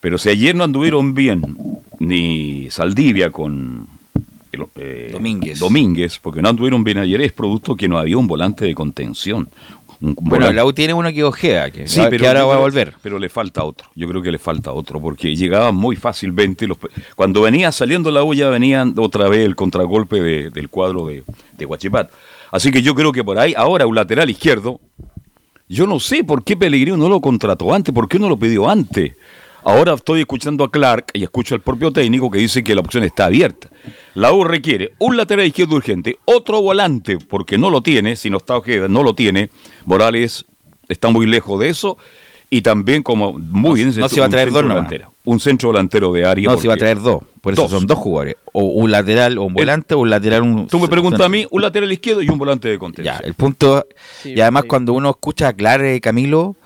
[0.00, 1.56] Pero si ayer no anduvieron bien
[2.00, 3.86] ni Saldivia con
[4.74, 5.58] eh, Domínguez.
[5.58, 9.48] Domínguez, porque no anduvieron bien ayer, es producto que no había un volante de contención.
[10.00, 12.94] bueno, la U tiene uno que ojea, que, sí, pero, ahora va a volver.
[13.02, 16.66] Pero le falta otro, yo creo que le falta otro, porque llegaba muy fácilmente.
[16.66, 16.78] Los,
[17.14, 21.22] cuando venía saliendo la U ya venían otra vez el contragolpe del cuadro de,
[21.56, 22.10] de Guachipat.
[22.50, 24.80] Así que yo creo que por ahí, ahora un lateral izquierdo,
[25.68, 28.68] yo no sé por qué Pellegrino no lo contrató antes, por qué no lo pidió
[28.68, 29.12] antes.
[29.64, 33.04] Ahora estoy escuchando a Clark y escucho al propio técnico que dice que la opción
[33.04, 33.68] está abierta.
[34.14, 38.38] La U requiere un lateral izquierdo urgente, otro volante, porque no lo tiene, si no
[38.38, 39.50] está Ojeda, no lo tiene.
[39.84, 40.46] Morales
[40.88, 41.98] está muy lejos de eso.
[42.52, 44.64] Y también, como muy bien, no, se va a traer dos
[45.24, 46.50] Un centro delantero de área.
[46.50, 47.22] No, se va a traer dos.
[47.40, 48.36] Por eso son dos jugadores.
[48.52, 50.42] O un lateral, o un volante, o un lateral.
[50.42, 53.16] Un, tú me preguntas a mí, un lateral izquierdo y un volante de contención.
[53.16, 53.86] Ya, el punto.
[54.24, 56.56] y además, cuando uno escucha a Clare Camilo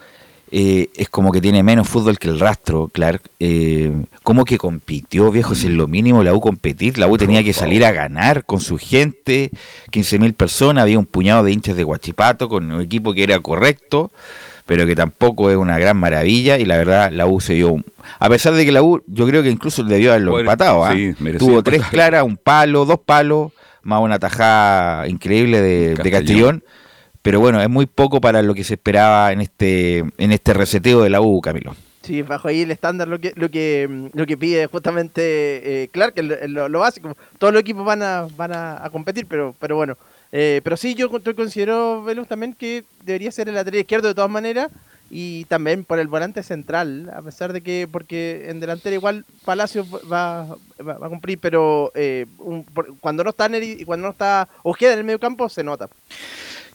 [0.56, 3.22] eh, es como que tiene menos fútbol que el rastro, Clark.
[3.40, 3.90] Eh,
[4.22, 5.56] ¿Cómo que compitió, viejo?
[5.56, 8.60] Si es lo mínimo la U competir, la U tenía que salir a ganar con
[8.60, 9.50] su gente,
[9.90, 14.12] 15.000 personas, había un puñado de hinchas de Guachipato con un equipo que era correcto,
[14.64, 17.74] pero que tampoco es una gran maravilla y la verdad la U se dio...
[18.20, 20.94] A pesar de que la U, yo creo que incluso debió haberlo empatado, ¿ah?
[21.36, 23.50] Tuvo tres claras, un palo, dos palos,
[23.82, 26.62] más una tajada increíble de de Castellón
[27.24, 31.00] pero bueno, es muy poco para lo que se esperaba en este, en este reseteo
[31.00, 31.74] de la U, Camilo.
[32.02, 36.12] Sí, bajo ahí el estándar lo que, lo que, lo que pide justamente eh, Clark,
[36.18, 37.16] lo, lo, básico.
[37.38, 39.96] Todos los equipos van a, van a, competir, pero, pero bueno,
[40.32, 44.14] Eh, pero sí, yo, yo considero, Velus, también que debería ser el lateral izquierdo de
[44.14, 44.68] todas maneras
[45.08, 49.86] y también por el volante central, a pesar de que, porque en delantera igual Palacio
[50.12, 50.56] va,
[50.86, 52.26] va, a cumplir, pero eh,
[53.00, 55.88] cuando no está Neri, cuando no está Ojeda en el medio campo se nota.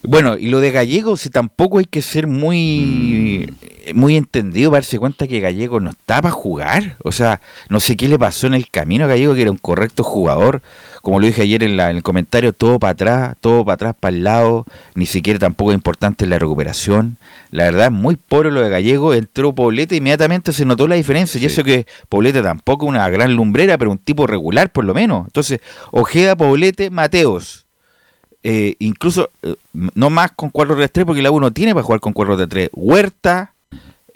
[0.02, 3.54] Bueno, y lo de Gallego, si tampoco hay que ser muy,
[3.94, 6.96] muy entendido para darse cuenta que Gallego no está para jugar.
[7.04, 9.58] O sea, no sé qué le pasó en el camino a Gallego, que era un
[9.58, 10.62] correcto jugador.
[11.02, 13.96] Como lo dije ayer en, la, en el comentario, todo para atrás, todo para atrás,
[14.00, 14.66] para el lado.
[14.96, 17.18] Ni siquiera tampoco es importante la recuperación.
[17.52, 19.14] La verdad, es muy pobre lo de Gallego.
[19.14, 21.42] Entró Poblete inmediatamente se notó la diferencia.
[21.42, 24.94] Y eso que Poblete tampoco es una gran lumbrera, pero un tipo regular por lo
[24.94, 25.26] menos.
[25.26, 25.60] Entonces,
[25.92, 27.66] Ojeda, Poblete, Mateos
[28.42, 32.70] eh, incluso eh, no más con 4-3-3 porque la 1 tiene para jugar con 4-3-3.
[32.72, 33.54] Huerta,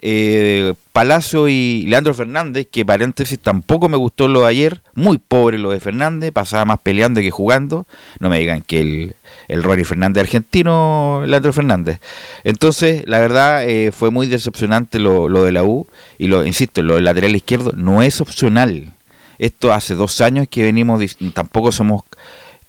[0.00, 5.58] eh, Palacio y Leandro Fernández, que paréntesis tampoco me gustó lo de ayer, muy pobre
[5.58, 7.86] lo de Fernández, pasaba más peleando que jugando.
[8.18, 9.16] No me digan que el,
[9.48, 12.00] el Rory Fernández argentino, Leandro Fernández.
[12.44, 16.94] Entonces, la verdad, fue muy decepcionante lo, lo, de la U, y lo insisto, lo
[16.94, 18.92] del lateral izquierdo no es opcional.
[19.38, 21.02] Esto hace dos años que venimos,
[21.34, 22.04] tampoco somos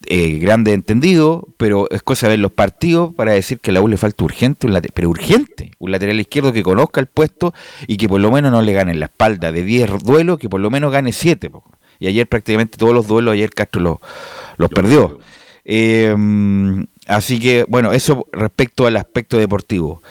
[0.08, 3.82] eh, grande entendido, pero es cosa de ver los partidos para decir que a la
[3.82, 7.54] U le falta urgente, un pero urgente, un lateral izquierdo que conozca el puesto
[7.88, 10.50] y que por lo menos no le gane en la espalda de 10 duelos, que
[10.50, 11.52] por lo menos gane 7.
[12.00, 13.98] Y ayer prácticamente todos los duelos, ayer Castro los,
[14.58, 15.20] los perdió.
[15.64, 16.16] Eh,
[17.08, 20.02] así que, bueno, eso respecto al aspecto deportivo.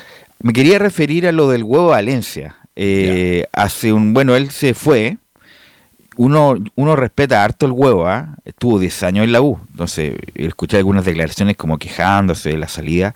[0.40, 2.56] Me quería referir a lo del huevo Valencia.
[2.76, 5.18] Eh, hace un, bueno, él se fue,
[6.16, 8.36] uno, uno respeta harto el huevo, ¿ah?
[8.44, 13.14] Estuvo 10 años en la U, entonces escuché algunas declaraciones como quejándose de la salida.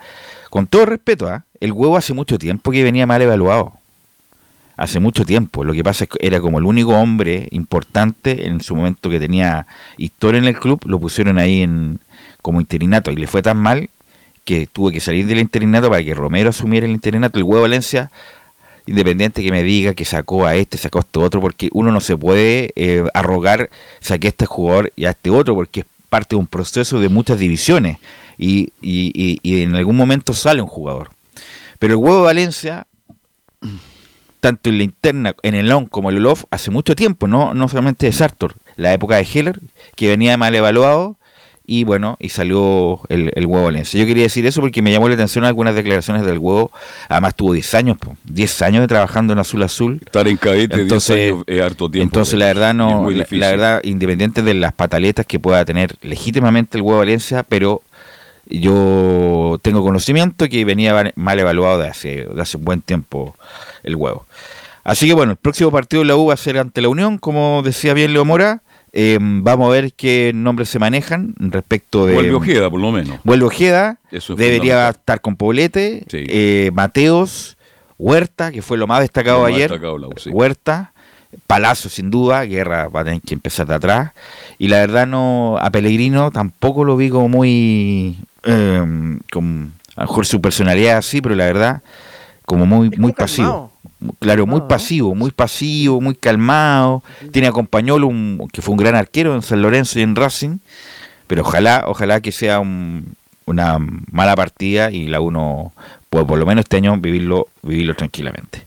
[0.50, 1.44] Con todo respeto, ¿ah?
[1.60, 3.74] El huevo hace mucho tiempo que venía mal evaluado.
[4.76, 5.64] Hace mucho tiempo.
[5.64, 9.18] Lo que pasa es que era como el único hombre importante en su momento que
[9.18, 11.98] tenía historia en el club, lo pusieron ahí en
[12.42, 13.90] como interinato y le fue tan mal
[14.44, 17.38] que tuvo que salir del interinato para que Romero asumiera el interinato.
[17.38, 18.10] El huevo Valencia
[18.88, 22.00] independiente que me diga que sacó a este, sacó a este otro, porque uno no
[22.00, 23.70] se puede eh, arrogar,
[24.00, 27.08] saqué a este jugador y a este otro, porque es parte de un proceso de
[27.08, 27.98] muchas divisiones
[28.38, 31.10] y, y, y, en algún momento sale un jugador.
[31.78, 32.86] Pero el huevo de Valencia,
[34.40, 37.52] tanto en la interna, en el on como en el off, hace mucho tiempo, no,
[37.52, 39.60] no solamente de Sartor, la época de Heller,
[39.96, 41.17] que venía mal evaluado,
[41.70, 44.00] y bueno, y salió el, huevo Valencia.
[44.00, 46.72] Yo quería decir eso porque me llamó la atención algunas declaraciones del huevo.
[47.10, 50.00] Además tuvo 10 años, 10 años de trabajando en Azul Azul.
[50.02, 52.04] Estar en cadete entonces, es harto tiempo.
[52.04, 56.82] Entonces la verdad no, la, verdad, independiente de las pataletas que pueda tener legítimamente el
[56.82, 57.82] huevo Valencia, pero
[58.46, 63.36] yo tengo conocimiento que venía mal evaluado de hace, de hace un buen tiempo
[63.82, 64.24] el huevo.
[64.84, 67.18] Así que bueno, el próximo partido de la U va a ser ante la Unión,
[67.18, 68.62] como decía bien Leo Mora.
[68.92, 72.14] Eh, vamos a ver qué nombres se manejan respecto de.
[72.14, 73.18] Vuelve Ojeda, por lo menos.
[73.24, 73.98] Vuelve Ojeda.
[74.36, 76.04] debería estar con Poblete.
[76.10, 77.56] Eh, Mateos.
[77.98, 79.72] Huerta, que fue lo más destacado ayer.
[80.30, 80.92] Huerta.
[81.46, 82.44] Palacio, sin duda.
[82.44, 84.12] Guerra va a tener que empezar de atrás.
[84.56, 88.18] Y la verdad, no a Pellegrino tampoco lo vi como muy.
[88.44, 91.82] Eh, con, a lo mejor su personalidad así, pero la verdad,
[92.46, 93.72] como muy, muy pasivo.
[94.20, 97.02] Claro, muy pasivo, muy pasivo, muy calmado.
[97.32, 98.10] Tiene a Compañolo,
[98.52, 100.58] que fue un gran arquero en San Lorenzo y en Racing.
[101.26, 103.78] Pero ojalá, ojalá que sea una
[104.12, 105.72] mala partida y la uno,
[106.10, 108.66] pues por lo menos este año vivirlo, vivirlo tranquilamente.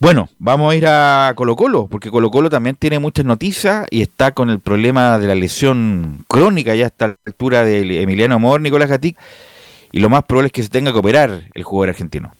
[0.00, 4.00] Bueno, vamos a ir a Colo Colo, porque Colo Colo también tiene muchas noticias y
[4.00, 8.60] está con el problema de la lesión crónica ya hasta la altura de Emiliano Amor,
[8.60, 9.18] Nicolás Gatic,
[9.90, 12.32] y lo más probable es que se tenga que operar el jugador argentino.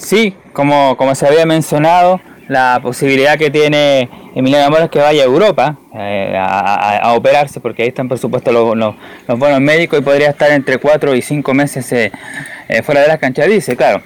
[0.00, 5.22] Sí, como, como se había mencionado, la posibilidad que tiene Emiliano Mora es que vaya
[5.22, 8.94] a Europa eh, a, operarse, porque ahí están por supuesto los, los,
[9.38, 12.10] buenos médicos y podría estar entre 4 y 5 meses eh,
[12.68, 14.02] eh, fuera de las canchas, dice, claro.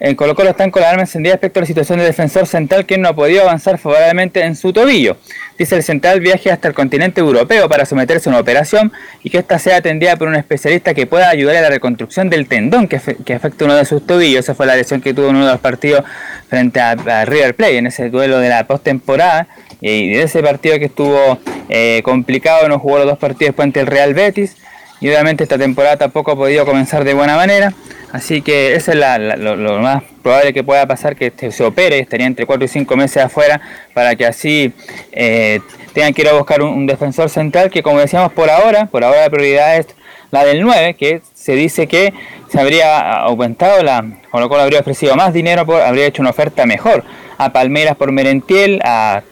[0.00, 2.86] En Colo Colo están con la arma encendida respecto a la situación del defensor central
[2.86, 5.18] que no ha podido avanzar favorablemente en su tobillo.
[5.58, 8.92] Dice el central viaje hasta el continente europeo para someterse a una operación
[9.22, 12.48] y que ésta sea atendida por un especialista que pueda ayudar a la reconstrucción del
[12.48, 14.44] tendón que, que afecta uno de sus tobillos.
[14.44, 16.02] Esa fue la lesión que tuvo en uno de los partidos
[16.48, 16.94] frente a,
[17.26, 19.48] River Plate en ese duelo de la postemporada.
[19.82, 21.38] Y de ese partido que estuvo
[21.68, 24.56] eh, complicado, no jugó los dos partidos después ante el Real Betis.
[25.00, 27.74] Y obviamente esta temporada tampoco ha podido comenzar de buena manera.
[28.12, 28.98] Así que eso es
[29.38, 32.96] lo, más probable que pueda pasar, que este, se opere, estaría entre 4 y 5
[32.96, 33.60] meses afuera,
[33.94, 34.72] para que así
[35.12, 35.60] eh,
[35.92, 39.22] tengan que ir a buscar un, defensor central, que como decíamos por ahora, por ahora
[39.22, 39.86] la prioridad es
[40.32, 42.12] la del 9, que se dice que
[42.48, 46.30] se habría aumentado, la, con lo cual habría ofrecido más dinero, por, habría hecho una
[46.30, 47.04] oferta mejor
[47.38, 49.22] a Palmeras por Merentiel, a,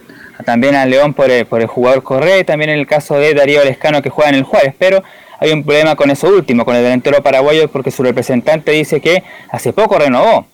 [0.45, 3.63] también a León por el, por el jugador Correa también en el caso de Darío
[3.63, 5.03] Lescano que juega en el Juárez, pero
[5.39, 9.23] hay un problema con eso último, con el delantero paraguayo, porque su representante dice que
[9.49, 10.45] hace poco renovó.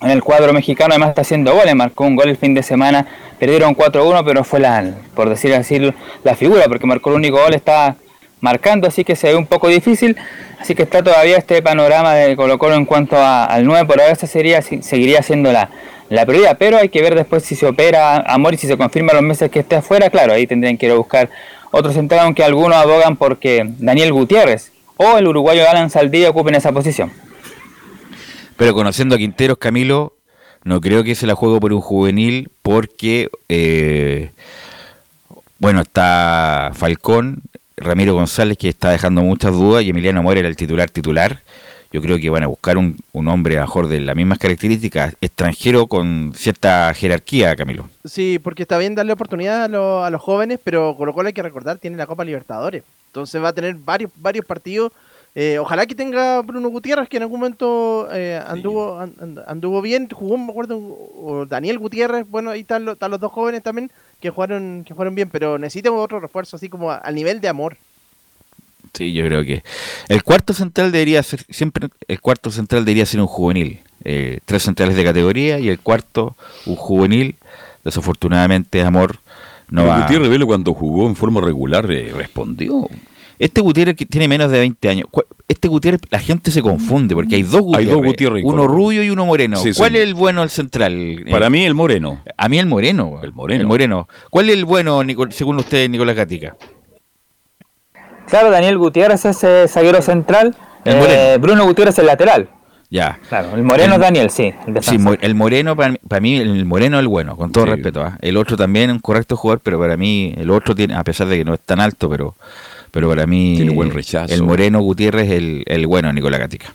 [0.00, 3.06] En el cuadro mexicano, además está haciendo goles, marcó un gol el fin de semana,
[3.38, 5.78] perdieron 4-1, pero fue la, por decir así,
[6.24, 7.94] la figura, porque marcó el único gol, está
[8.40, 10.16] marcando, así que se ve un poco difícil,
[10.60, 14.16] así que está todavía este panorama de Colo Colo en cuanto al 9, por ahora
[14.16, 15.70] sería, seguiría siendo la,
[16.08, 19.12] la prioridad, pero hay que ver después si se opera Amor y si se confirma
[19.12, 21.30] los meses que esté afuera, claro, ahí tendrían que ir a buscar
[21.72, 26.70] otro central, aunque algunos abogan porque Daniel Gutiérrez o el uruguayo Alan Saldivia ocupen esa
[26.70, 27.10] posición.
[28.56, 30.12] Pero conociendo a Quinteros, Camilo,
[30.62, 34.30] no creo que se la juego por un juvenil porque, eh,
[35.58, 37.42] bueno, está Falcón,
[37.76, 41.42] Ramiro González que está dejando muchas dudas y Emiliano Mora era el titular titular.
[41.92, 45.86] Yo creo que van a buscar un, un hombre mejor de las mismas características, extranjero
[45.86, 47.88] con cierta jerarquía, Camilo.
[48.04, 51.32] Sí, porque está bien darle oportunidad a, a los jóvenes, pero con lo cual hay
[51.32, 52.82] que recordar, tiene la Copa Libertadores.
[53.06, 54.92] Entonces va a tener varios, varios partidos
[55.34, 59.00] eh, ojalá que tenga Bruno Gutiérrez, que en algún momento eh, anduvo,
[59.46, 63.90] anduvo bien, jugó, me acuerdo, Daniel Gutiérrez, bueno, ahí están, los dos jóvenes también
[64.20, 67.78] que jugaron, que fueron bien, pero necesita otro refuerzo, así como al nivel de amor.
[68.94, 69.62] Sí, yo creo que
[70.08, 73.80] el cuarto central debería ser, siempre el cuarto central debería ser un juvenil.
[74.04, 76.36] Eh, tres centrales de categoría y el cuarto
[76.66, 77.36] un juvenil.
[77.84, 79.18] Desafortunadamente, Amor
[79.68, 80.02] no va.
[80.02, 82.88] Gutiérrez cuando jugó en forma regular respondió.
[83.38, 85.08] Este Gutiérrez que tiene menos de 20 años.
[85.48, 88.44] Este Gutiérrez, la gente se confunde porque hay dos Gutiérrez.
[88.44, 89.58] uno rubio y uno moreno.
[89.76, 91.24] ¿Cuál es el bueno, el central?
[91.30, 92.22] Para mí el moreno.
[92.36, 93.20] A mí el moreno.
[93.22, 93.60] El moreno.
[93.62, 94.08] El moreno.
[94.30, 96.56] ¿Cuál es el bueno, según usted, Nicolás Gatica?
[98.32, 100.54] Claro, Daniel Gutiérrez es el zaguero central.
[100.86, 102.48] Eh, Bruno Gutiérrez es el lateral.
[102.88, 103.18] Ya.
[103.28, 104.54] Claro, el moreno es Daniel, sí.
[104.66, 108.00] El, sí, el moreno, para mí, el moreno es el bueno, con todo respeto.
[108.00, 108.16] ¿ah?
[108.22, 111.26] El otro también es un correcto jugador, pero para mí, el otro tiene, a pesar
[111.26, 112.34] de que no es tan alto, pero
[112.90, 116.72] pero para mí el Moreno Gutiérrez es el, el bueno Nicolás Gatica.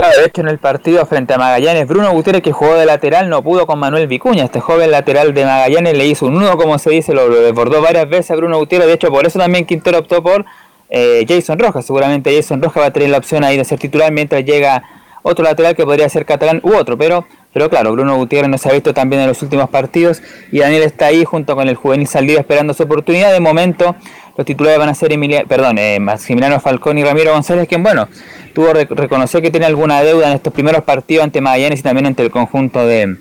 [0.00, 3.28] Claro, de hecho en el partido frente a Magallanes, Bruno Gutiérrez que jugó de lateral
[3.28, 4.44] no pudo con Manuel Vicuña.
[4.44, 8.08] Este joven lateral de Magallanes le hizo un nudo, como se dice, lo, desbordó varias
[8.08, 8.88] veces a Bruno Gutiérrez.
[8.88, 10.46] De hecho, por eso también Quintero optó por
[10.88, 11.84] eh, Jason Rojas.
[11.84, 14.82] Seguramente Jason Rojas va a tener la opción ahí de ser titular mientras llega
[15.20, 16.96] otro lateral que podría ser catalán u otro.
[16.96, 20.60] Pero, pero claro, Bruno Gutiérrez no se ha visto también en los últimos partidos y
[20.60, 23.34] Daniel está ahí junto con el juvenil Saldivia esperando su oportunidad.
[23.34, 23.94] De momento
[24.36, 25.44] los titulares van a ser Emilia,
[25.76, 28.08] eh, Maximiliano Falcón y Ramiro González, quien bueno,
[28.54, 32.06] tuvo que reconocer que tiene alguna deuda en estos primeros partidos ante Magallanes y también
[32.06, 33.16] ante el conjunto de,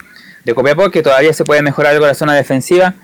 [0.45, 2.95] de Copiapó, que todavía se puede mejorar algo la zona defensiva,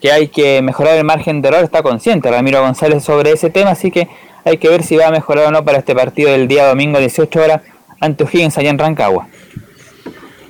[0.00, 3.70] que hay que mejorar el margen de error, está consciente Ramiro González sobre ese tema,
[3.70, 4.08] así que
[4.44, 6.98] hay que ver si va a mejorar o no para este partido del día domingo
[6.98, 7.62] 18 horas
[8.00, 9.28] ante O'Higgins allá en Rancagua.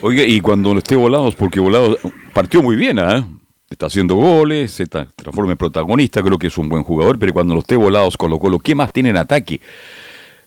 [0.00, 1.98] Oye, y cuando esté Volados, porque Volados
[2.32, 3.24] partió muy bien, ¿eh?
[3.70, 7.54] Está haciendo goles, se transforma en protagonista, creo que es un buen jugador, pero cuando
[7.54, 9.60] los esté volados Colo Colo, ¿qué más tiene en ataque?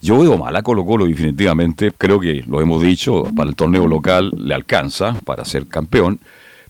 [0.02, 3.88] Yo veo mal a Colo Colo definitivamente, creo que lo hemos dicho, para el torneo
[3.88, 6.20] local le alcanza para ser campeón,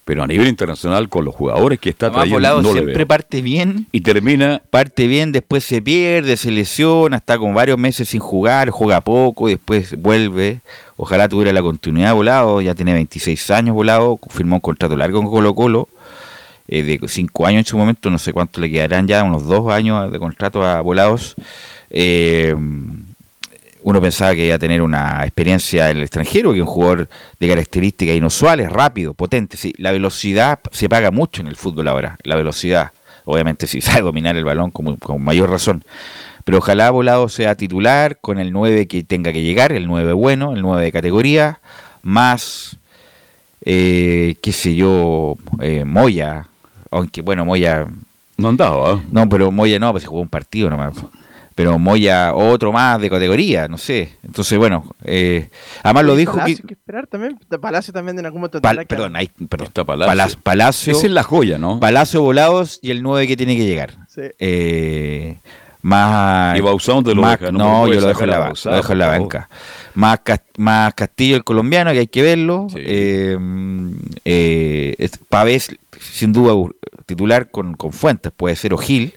[0.04, 4.02] pero a nivel internacional con los jugadores que está trayendo no siempre parte bien y
[4.02, 9.00] termina parte bien, después se pierde, se lesiona, está con varios meses sin jugar, juega
[9.00, 10.60] poco, después vuelve.
[10.98, 15.32] Ojalá tuviera la continuidad volado, ya tiene 26 años volado, firmó un contrato largo con
[15.32, 15.88] Colo Colo
[16.72, 19.70] eh, de cinco años en su momento, no sé cuánto le quedarán ya, unos dos
[19.70, 21.36] años de contrato a volados.
[21.90, 22.56] Eh,
[23.84, 27.10] uno pensaba que iba a tener una experiencia en el extranjero, que un jugador
[27.42, 29.58] de características inusuales, rápido, potente.
[29.58, 32.94] Sí, la velocidad se paga mucho en el fútbol ahora, la velocidad.
[33.26, 35.84] Obviamente si sabe dominar el balón con, mayor razón.
[36.46, 40.54] Pero ojalá Volado sea titular con el 9 que tenga que llegar, el 9 bueno,
[40.54, 41.60] el 9 de categoría,
[42.02, 42.78] más,
[43.66, 45.36] eh, qué sé yo,
[45.86, 46.48] Moya,
[46.92, 47.88] aunque bueno, Moya...
[48.38, 48.94] No andaba.
[48.94, 49.02] ¿eh?
[49.12, 50.96] No, pero Moya no, pues se jugó un partido nomás.
[51.56, 54.18] Pero Moya, otro más de categoría, no sé.
[54.24, 55.50] Entonces, bueno, eh,
[55.84, 56.74] además lo dijo Palacio, que...
[56.74, 57.38] esperar también.
[57.62, 58.62] Palacio también en algún momento...
[58.62, 59.68] perdón, ahí, perdón.
[59.68, 60.40] Está Palacio.
[60.42, 60.94] Palacio.
[60.94, 61.80] Esa es la joya, ¿no?
[61.80, 63.92] Palacio Volados y el 9 que tiene que llegar.
[64.08, 64.22] Sí.
[64.40, 65.40] Eh,
[65.82, 66.58] más...
[66.58, 68.94] Y Bausón te lo más, deja, No, no yo lo dejo, en la, lo dejo
[68.94, 69.50] en la banca.
[69.94, 70.20] Más,
[70.58, 72.68] más Castillo el colombiano, que hay que verlo.
[72.70, 72.80] Sí.
[72.80, 73.38] Eh,
[74.26, 76.54] eh, Pavés sin duda
[77.06, 79.14] titular con, con Fuentes, puede ser O'Gil.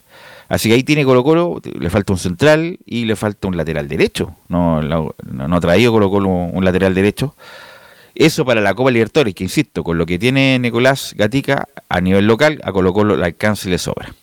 [0.49, 3.89] Así que ahí tiene Colo Colo, le falta un central y le falta un lateral
[3.89, 4.37] derecho.
[4.49, 7.35] No, no, no ha traído Colo Colo un lateral derecho.
[8.14, 12.27] Eso para la Copa Libertadores, que insisto, con lo que tiene Nicolás Gatica a nivel
[12.27, 14.14] local, a Colo Colo le alcanza y le sobra.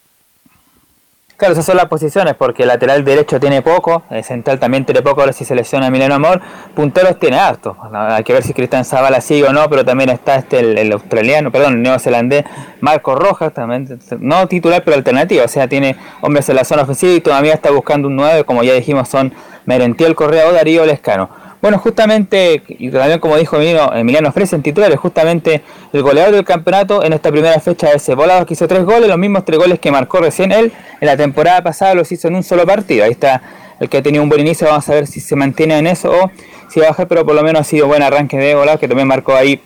[1.41, 5.01] Claro, esas son las posiciones, porque el lateral derecho tiene poco, el central también tiene
[5.01, 6.39] poco, ahora si se lesiona Mileno Amor,
[6.75, 7.75] punteros tiene harto.
[7.91, 11.51] Hay que ver si Cristian Zavala sigue o no, pero también está este el, australiano,
[11.51, 12.45] perdón, el neozelandés
[12.79, 17.13] Marco Rojas, también, no titular, pero alternativo, o sea, tiene hombres en la zona ofensiva
[17.13, 19.33] y todavía está buscando un 9, como ya dijimos, son
[19.65, 21.40] Merentiel Correa o Darío Lescano.
[21.61, 25.61] Bueno, justamente, y también como dijo Emiliano, Emiliano Fresa en titulares, justamente
[25.93, 29.17] el goleador del campeonato en esta primera fecha ese Volado que hizo tres goles, los
[29.19, 32.43] mismos tres goles que marcó recién él en la temporada pasada los hizo en un
[32.43, 33.05] solo partido.
[33.05, 33.43] Ahí está
[33.79, 36.11] el que ha tenido un buen inicio, vamos a ver si se mantiene en eso
[36.11, 36.31] o
[36.67, 38.87] si va a bajar, pero por lo menos ha sido buen arranque de Volado que
[38.87, 39.61] también marcó ahí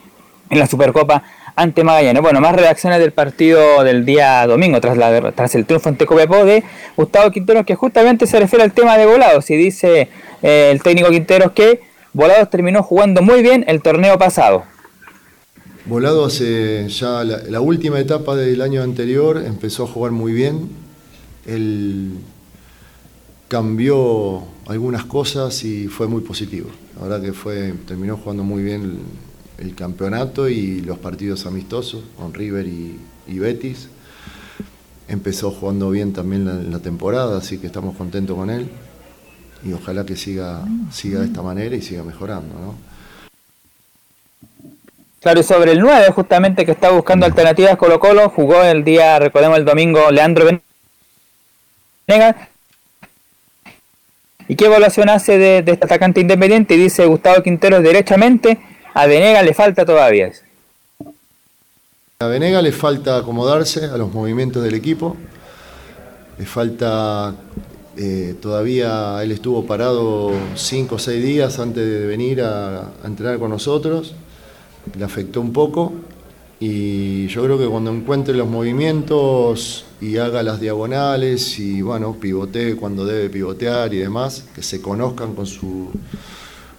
[0.50, 1.22] en la Supercopa
[1.56, 2.22] ante Magallanes.
[2.22, 6.44] Bueno, más reacciones del partido del día domingo tras, la, tras el triunfo ante Copiapó
[6.44, 6.62] de
[6.94, 10.10] Gustavo Quinteros que justamente se refiere al tema de Volados y dice
[10.46, 11.80] eh, el técnico Quinteros que
[12.12, 14.62] Volados terminó jugando muy bien el torneo pasado.
[15.86, 20.68] Volado hace ya la, última etapa del año anterior empezó a jugar muy bien.
[21.46, 22.12] Él
[23.48, 26.70] cambió algunas cosas y fue muy positivo.
[26.94, 29.00] La verdad que fue, terminó jugando muy bien
[29.58, 33.88] el, campeonato y los partidos amistosos con River y, Betis.
[35.08, 38.70] Empezó jugando bien también la temporada, así que estamos contentos con él
[39.66, 40.60] y ojalá que siga,
[40.92, 42.54] siga de esta manera y siga mejorando.
[42.54, 42.74] ¿no?
[45.20, 49.18] Claro, y sobre el 9, justamente que está buscando alternativas Colo Colo, jugó el día,
[49.18, 50.46] recordemos el domingo, Leandro
[52.06, 52.36] Venegas.
[54.46, 56.76] ¿Y qué evaluación hace de, este atacante independiente?
[56.76, 58.60] Dice Gustavo Quintero derechamente,
[58.94, 60.30] a Venegas le falta todavía.
[62.20, 65.16] A Venegas le falta acomodarse a los movimientos del equipo,
[66.38, 67.34] le falta
[67.98, 73.50] eh, todavía él estuvo parado cinco o seis días antes de venir a, entrenar con
[73.50, 74.14] nosotros,
[74.96, 75.92] le afectó un poco
[76.60, 82.76] y yo creo que cuando encuentre los movimientos y haga las diagonales y bueno, pivotee
[82.76, 85.90] cuando debe pivotear y demás, que se conozcan con su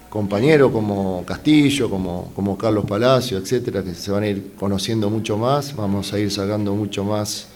[0.10, 5.38] compañero como Castillo, como, como Carlos Palacio, etcétera, que se van a ir conociendo mucho
[5.38, 7.48] más, vamos a ir sacando mucho más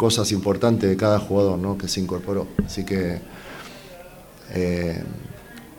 [0.00, 1.76] cosas importantes de cada jugador ¿no?
[1.76, 2.48] que se incorporó.
[2.64, 3.18] Así que,
[4.54, 5.04] eh,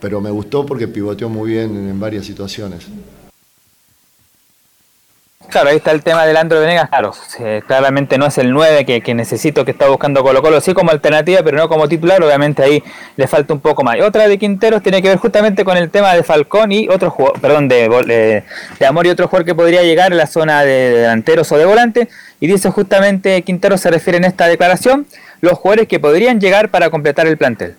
[0.00, 2.84] pero me gustó porque pivoteó muy bien en, varias situaciones.
[5.48, 7.12] Claro, ahí está el tema del Andro Venegas, claro,
[7.66, 11.42] claramente no es el 9 que, necesito que está buscando Colo Colo, sí como alternativa,
[11.42, 12.82] pero no como titular, obviamente ahí
[13.16, 14.00] le falta un poco más.
[14.00, 17.40] Otra de Quinteros tiene que ver justamente con el tema de Falcón y otro jugador,
[17.40, 18.42] perdón, de,
[18.86, 22.08] Amor y otro jugador que podría llegar en la zona de delanteros o de volante,
[22.40, 25.06] y dice justamente Quintero se refiere en esta declaración
[25.42, 27.74] los jugadores que podrían llegar para completar el plantel.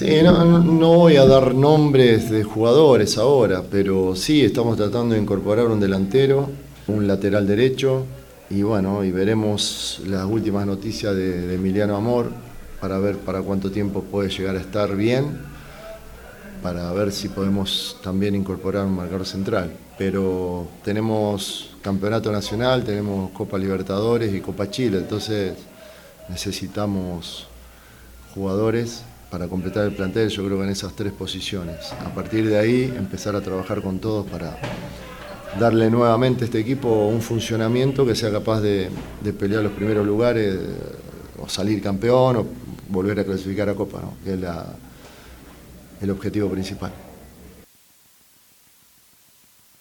[0.00, 5.80] no, voy a dar nombres de jugadores ahora, pero sí estamos tratando de incorporar un
[5.80, 6.48] delantero,
[6.86, 8.06] un lateral derecho
[8.50, 12.30] y bueno, y veremos las últimas noticias de, Emiliano Amor
[12.80, 15.40] para ver para cuánto tiempo puede llegar a estar bien,
[16.62, 19.72] para ver si podemos también incorporar un marcador central.
[19.96, 25.54] Pero tenemos campeonato nacional, tenemos Copa Libertadores y Copa Chile, entonces
[26.28, 27.46] necesitamos
[28.34, 31.92] jugadores para completar el plantel, yo creo que en esas tres posiciones.
[32.04, 34.56] A partir de ahí empezar a trabajar con todos para
[35.58, 38.90] darle nuevamente a este equipo un funcionamiento que sea capaz de,
[39.38, 40.56] pelear los primeros lugares
[41.40, 42.46] o salir campeón o
[42.88, 44.40] volver a clasificar a Copa, que es
[46.00, 46.92] el objetivo principal.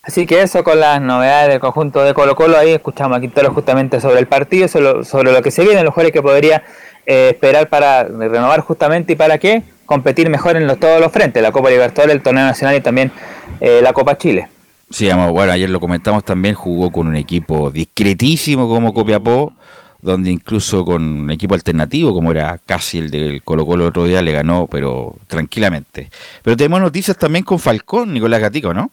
[0.06, 3.54] Así que eso con las novedades del conjunto de Colo Colo, ahí escuchamos a Quintero
[3.54, 6.62] justamente sobre el partido, sobre, lo que se viene, los jugadores que podría
[7.06, 11.54] eh, esperar para renovar justamente y para qué competir mejor en todos los frentes, la
[11.54, 13.14] Copa Libertadores, el Torneo Nacional y también
[13.62, 14.50] eh, la Copa Chile.
[14.94, 19.52] Sí, bueno, ayer lo comentamos también, jugó con un equipo discretísimo como Copiapó,
[20.04, 24.22] donde incluso con un equipo alternativo, como era casi el del Colo Colo otro día,
[24.22, 26.12] le ganó, pero tranquilamente.
[26.44, 28.92] Pero tenemos noticias también con Falcón, Nicolás Gatico, ¿no?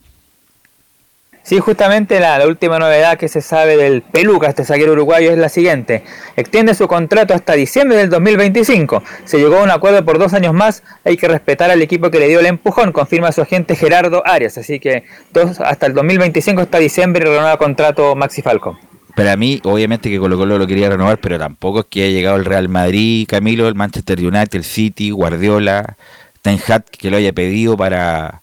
[1.50, 5.48] Sí, justamente la, última novedad que se sabe del Peluca, este zaguero uruguayo, es la
[5.48, 6.04] siguiente.
[6.36, 9.02] Extiende su contrato hasta diciembre del 2025.
[9.24, 10.84] Se llegó a un acuerdo por dos años más.
[11.04, 14.58] Hay que respetar al equipo que le dio el empujón, confirma su agente Gerardo Arias.
[14.58, 18.78] Así que dos, hasta el 2025, hasta diciembre, renueva contrato Maxi Falco.
[19.16, 22.36] Para mí, obviamente que Colo Colo lo quería renovar, pero tampoco es que haya llegado
[22.36, 25.96] el Real Madrid, Camilo, el Manchester United, el City, Guardiola,
[26.42, 28.40] Ten Hag, que lo haya pedido para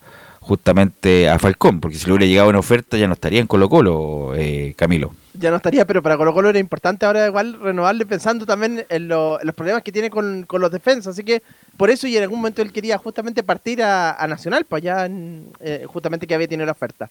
[0.48, 3.68] justamente a Falcón, porque si le hubiera llegado una oferta ya no estaría en Colo
[3.70, 5.14] Colo, eh, Camilo.
[5.34, 9.08] Ya no estaría, pero para Colo Colo era importante ahora igual renovarle pensando también en,
[9.08, 11.44] los problemas que tiene con, los defensas, así que
[11.76, 15.08] por eso y en algún momento él quería justamente partir a, Nacional, pues ya
[15.60, 17.10] eh, justamente que había tenido la oferta.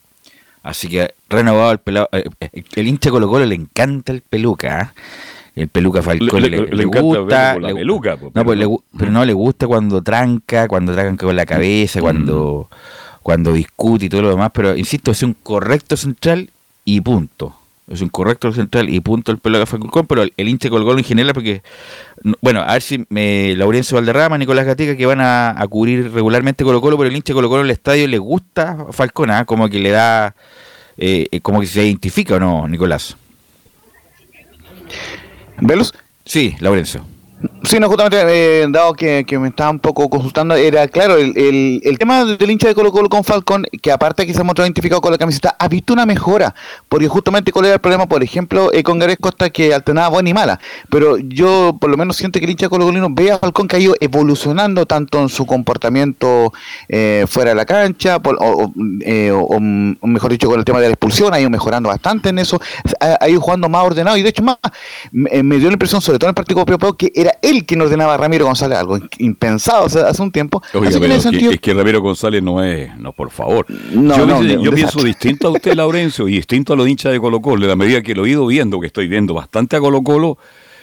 [0.62, 2.24] Así que renovado el pelado, eh,
[2.74, 4.94] el hincha Colo Colo le encanta el peluca,
[5.54, 7.54] el peluca Falcón Le- le, gusta.
[7.54, 8.70] con la le- peluca, pues, no, pues, pero le no.
[8.70, 12.68] gu- pero no le gusta cuando tranca, cuando tranca con la cabeza, cuando,
[13.26, 14.52] cuando discute y todo lo demás.
[14.54, 16.48] Pero insisto, es un correcto central
[16.84, 17.56] y punto.
[17.90, 21.02] Es un correcto central y punto el peluca Falcón, pero el, el hincha Colo en
[21.02, 21.60] general, porque.
[22.22, 26.12] no- Bueno, a ver si me, Laurencio Valderrama, Nicolás Gatica, que van a, a cubrir
[26.12, 29.44] regularmente Colo Colo, pero el hincha Colo Colo en el estadio le gusta Falcón, ¿ah?
[29.44, 30.36] como que le da.
[30.96, 33.16] eh, eh, como que se identifica o no, Nicolás.
[35.58, 35.92] ¿Velos?
[36.24, 37.04] Sí, Laurencio.
[37.64, 38.16] Sí, no, justamente,
[38.62, 42.24] eh, dado que, que me estaba un poco consultando, era claro, el, el, el tema
[42.24, 45.12] del hincha de Colo Colo con Falcón, que aparte que se ha mostrado identificado con
[45.12, 46.54] la camiseta, ha visto una mejora,
[46.88, 50.30] porque justamente cuál era el problema, por ejemplo, eh, con Gareth Costa, que alternaba buena
[50.30, 53.32] y mala, pero yo por lo menos siento que el hincha de Colo Colino ve
[53.32, 56.52] a Falcón que ha ido evolucionando tanto en su comportamiento
[56.88, 58.72] eh, fuera de la cancha, por- o, o,
[59.02, 61.88] eh, o- o, mm, mejor dicho, con el tema de la expulsión, ha ido mejorando
[61.90, 62.60] bastante en eso,
[63.00, 64.56] ha, ido jugando más ordenado, y de hecho más,
[65.12, 66.64] me, dio la impresión, sobre todo en el partido
[66.96, 70.62] que era él quien ordenaba a Ramiro González, algo impensado o sea, hace un tiempo.
[70.74, 72.96] Oiga, Así que en pero ese es que- sentido, es que Ramiro González no es,
[72.98, 73.66] no, por favor.
[73.92, 77.40] No, yo no, pienso distinto a usted, Laurencio, y distinto a los hinchas de Colo
[77.40, 77.62] Colo.
[77.64, 80.38] En la medida que lo he ido viendo, que estoy viendo bastante a Colo Colo,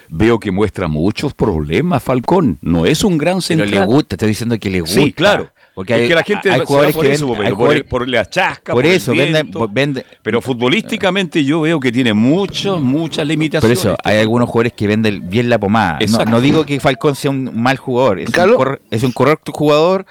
[0.09, 2.57] veo que muestra muchos problemas, Falcón.
[2.61, 3.71] No es un gran Pero central.
[3.71, 4.99] le gusta, estoy diciendo que le gusta.
[5.01, 5.49] Sí, claro.
[5.75, 7.57] Porque es hay, que la gente hay jugadores por que eso, venden- pero hay por,
[7.57, 9.67] jugadores- por la chasca, por el eso, viento.
[9.67, 13.79] venden- Pero futbolísticamente yo veo que tiene muchos, muchas Por limitaciones.
[13.79, 15.99] eso, hay algunos jugadores que venden bien la pomada.
[16.29, 20.05] No, digo que Falcón sea un mal jugador, es, un, es correcto jugador,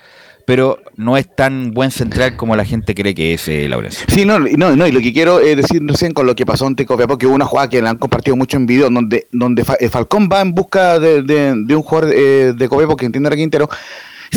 [0.45, 4.05] pero no es tan buen central como la gente cree que es eh, Laurencio.
[4.09, 6.45] Sí, no, y no, no, y lo que quiero eh, decir recién con lo que
[6.45, 9.29] pasó en Tecopiapó, que hubo una jugada que la han compartido mucho en video, donde,
[9.31, 12.97] donde Fa- eh, Falcón va en busca de, de- de un jugador eh, de Copiapó
[12.97, 13.69] que entiende a Quintero,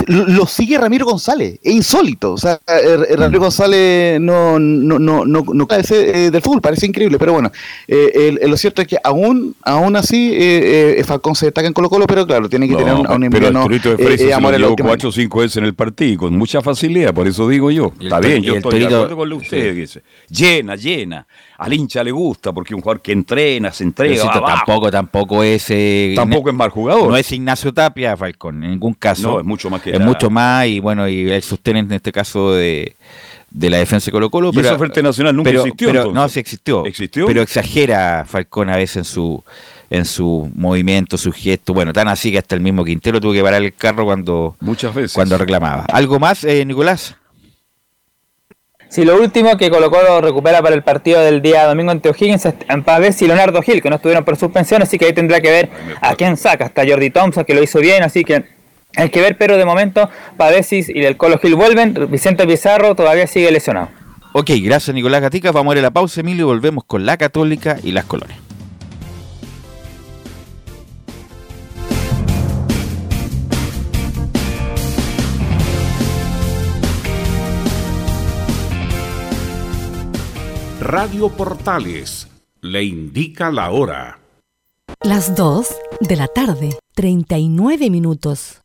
[0.08, 5.26] lo, sigue Ramiro González, es insólito, o sea, eh, eh, Ramiro González no, no, no,
[5.26, 7.52] no, no parece eh, del fútbol, parece increíble, pero bueno,
[7.88, 11.68] eh, el- el- lo cierto es que aún, aún así eh, eh, Falcón se destaca
[11.68, 14.04] en Colo Colo, pero claro, tiene que No, tener un, un pero enviano, Arturito de
[14.04, 16.18] eh, eh, se amor lo llevó última 4 o 5 veces en el partido y
[16.18, 17.94] con mucha facilidad, por eso digo yo.
[18.00, 19.74] El Está bien, yo el estoy de acuerdo con usted.
[19.76, 20.02] dice.
[20.30, 21.26] Llena, llena.
[21.58, 24.26] Al hincha le gusta porque es un jugador que entrena, se entrega.
[24.30, 25.66] Pero va tampoco, tampoco es.
[25.70, 27.08] eh, Tampoco es mal jugador.
[27.08, 29.22] No es Ignacio Tapia, Falcón, en ningún caso.
[29.32, 32.12] No, es mucho más que Es mucho más, y bueno, y el sostén en este
[32.12, 32.96] caso de,
[33.52, 34.52] de la defensa de Colo Colo.
[34.54, 36.86] Y eso Frente Nacional nunca pero, existió, pero- no, sí existió.
[36.86, 37.26] ¿Existió?
[37.26, 39.44] Pero exagera Falcón a veces en su
[39.92, 41.74] en su movimiento, su gesto.
[41.74, 44.94] Bueno, tan así que hasta el mismo Quintero tuvo que parar el carro cuando, Muchas
[44.96, 45.14] veces.
[45.14, 45.86] cuando reclamaba.
[45.94, 47.16] ¿Algo más, eh, Nicolás?
[48.90, 52.46] Sí, lo último que Colo Colo recupera para el partido del día domingo ante O'Higgins
[52.46, 55.42] es en Pavés y Leonardo Gil, que no estuvieron por suspensión, así que ahí tendrá
[55.42, 55.70] que ver
[56.02, 56.66] a quién saca.
[56.66, 58.44] Hasta Jordi Thompson, que lo hizo bien, así que
[58.98, 61.94] hay que ver, pero de momento Pavesis y el Colo Gil vuelven.
[62.10, 63.90] Vicente Pizarro todavía sigue lesionado.
[64.34, 65.52] Ok, gracias Nicolás Gatica.
[65.52, 68.40] Vamos a ir a la pausa, Emilio, y volvemos con la Católica y las colonias.
[80.82, 82.28] Radio Portales
[82.62, 84.20] le indica la hora.
[85.02, 88.65] Las 2 de la tarde, 39 minutos.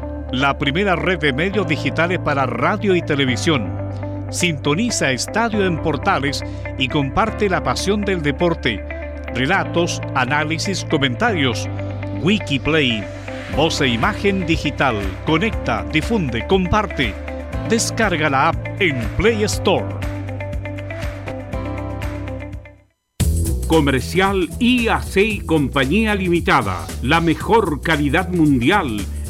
[0.31, 3.69] la primera red de medios digitales para radio y televisión.
[4.29, 6.41] Sintoniza Estadio en Portales
[6.77, 8.81] y comparte la pasión del deporte.
[9.35, 11.67] Relatos, análisis, comentarios.
[12.21, 13.03] Wikiplay,
[13.57, 14.95] voz e imagen digital.
[15.25, 17.13] Conecta, difunde, comparte.
[17.67, 19.95] Descarga la app en Play Store.
[23.67, 26.85] Comercial IAC y Compañía Limitada.
[27.01, 29.01] La mejor calidad mundial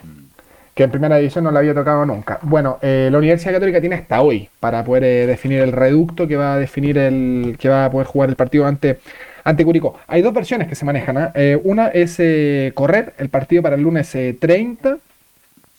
[0.74, 2.40] Que en primera división no le había tocado nunca.
[2.44, 6.36] Bueno, eh, la Universidad Católica tiene hasta hoy para poder eh, definir el reducto que
[6.36, 7.58] va a definir el.
[7.60, 9.00] que va a poder jugar el partido ante,
[9.44, 10.00] ante Curicó.
[10.08, 11.32] Hay dos versiones que se manejan.
[11.34, 11.60] ¿eh?
[11.64, 12.18] una es
[12.74, 14.98] correr el partido para el lunes 30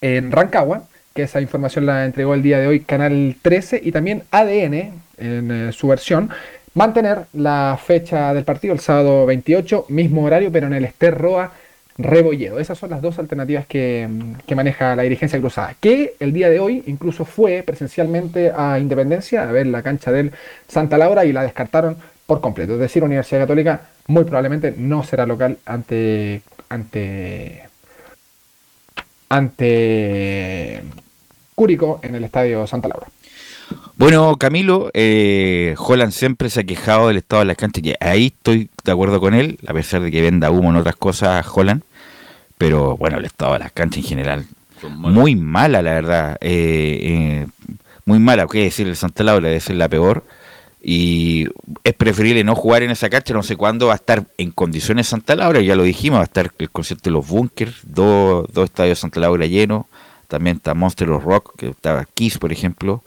[0.01, 0.85] en Rancagua,
[1.15, 5.73] que esa información la entregó el día de hoy Canal 13 y también ADN en
[5.73, 6.31] su versión
[6.79, 11.53] mantener la fecha del partido el sábado 28, mismo horario, pero en el Ester Roa
[11.99, 12.61] Rebolledo.
[12.61, 14.09] Esas son las dos alternativas que,
[14.55, 19.51] maneja la dirigencia cruzada, que el día de hoy incluso fue presencialmente a Independencia a
[19.51, 20.31] ver la cancha del
[20.69, 21.97] Santa Laura y la descartaron
[22.27, 22.75] por completo.
[22.75, 27.65] Es decir, Universidad Católica muy probablemente no será local ante ante
[29.29, 30.83] ante
[31.57, 33.09] Curicó en el estadio Santa Laura.
[33.99, 38.27] Bueno, Camilo, eh, Holland siempre se ha quejado del estado de las canchas, y ahí
[38.27, 41.83] estoy de acuerdo con él, a pesar de que venda humo en otras cosas Holland,
[42.59, 44.47] pero bueno, el estado de las canchas en general,
[44.89, 47.47] muy mala la verdad, eh, eh,
[48.05, 50.23] muy mala, qué decir, el Santa Laura debe ser la peor,
[50.81, 51.49] y
[51.83, 55.09] es preferible no jugar en esa cancha, no sé cuándo va a estar en condiciones
[55.09, 58.67] Santa Laura, ya lo dijimos, va a estar el concierto de los Bunkers, dos, dos
[58.67, 59.87] estadios Santa Laura llenos,
[60.29, 63.03] también está Monster of Rock, que estaba Kiss, por ejemplo,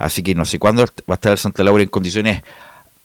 [0.00, 2.42] Así que no sé cuándo va a estar el Santa Laura en condiciones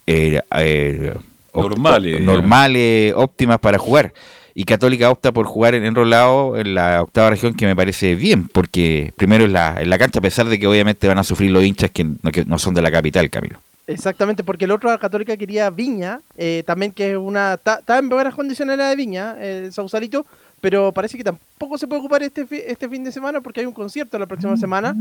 [0.08, 1.14] eh, eh,
[1.54, 4.14] normales, normales óptimas para jugar.
[4.54, 8.48] Y Católica opta por jugar en enrolado en la octava región, que me parece bien,
[8.48, 11.52] porque primero en la, en la cancha, a pesar de que obviamente van a sufrir
[11.52, 13.60] los hinchas que no, que no son de la capital, Camilo.
[13.88, 17.56] Exactamente, porque el otro Católica quería Viña, eh, también que es una.
[17.56, 20.26] Está en buenas condiciones la de Viña, el Sausalito,
[20.66, 23.72] pero parece que tampoco se puede ocupar este, este fin de semana porque hay un
[23.72, 24.96] concierto la próxima semana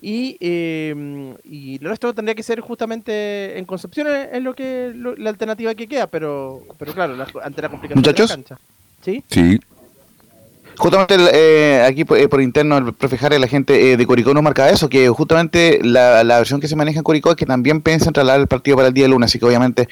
[0.00, 5.16] y, eh, y el resto tendría que ser justamente en Concepción es lo que lo,
[5.16, 8.30] la alternativa que queda, pero pero claro, la, ante la complicación ¿Muchachos?
[8.30, 8.58] de la cancha.
[9.04, 9.24] ¿Sí?
[9.28, 9.58] Sí.
[10.76, 14.44] Justamente eh, aquí por, por, interno el profe Jare, la gente eh, de Curicó nos
[14.44, 17.82] marca eso, que justamente la, la, versión que se maneja en Curicó es que también
[17.82, 19.88] piensan trasladar el partido para el día de lunes, así que obviamente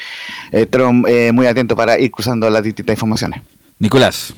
[0.52, 0.68] eh,
[1.08, 3.42] eh, muy atento para ir cruzando las distintas informaciones.
[3.80, 4.32] Nicolás.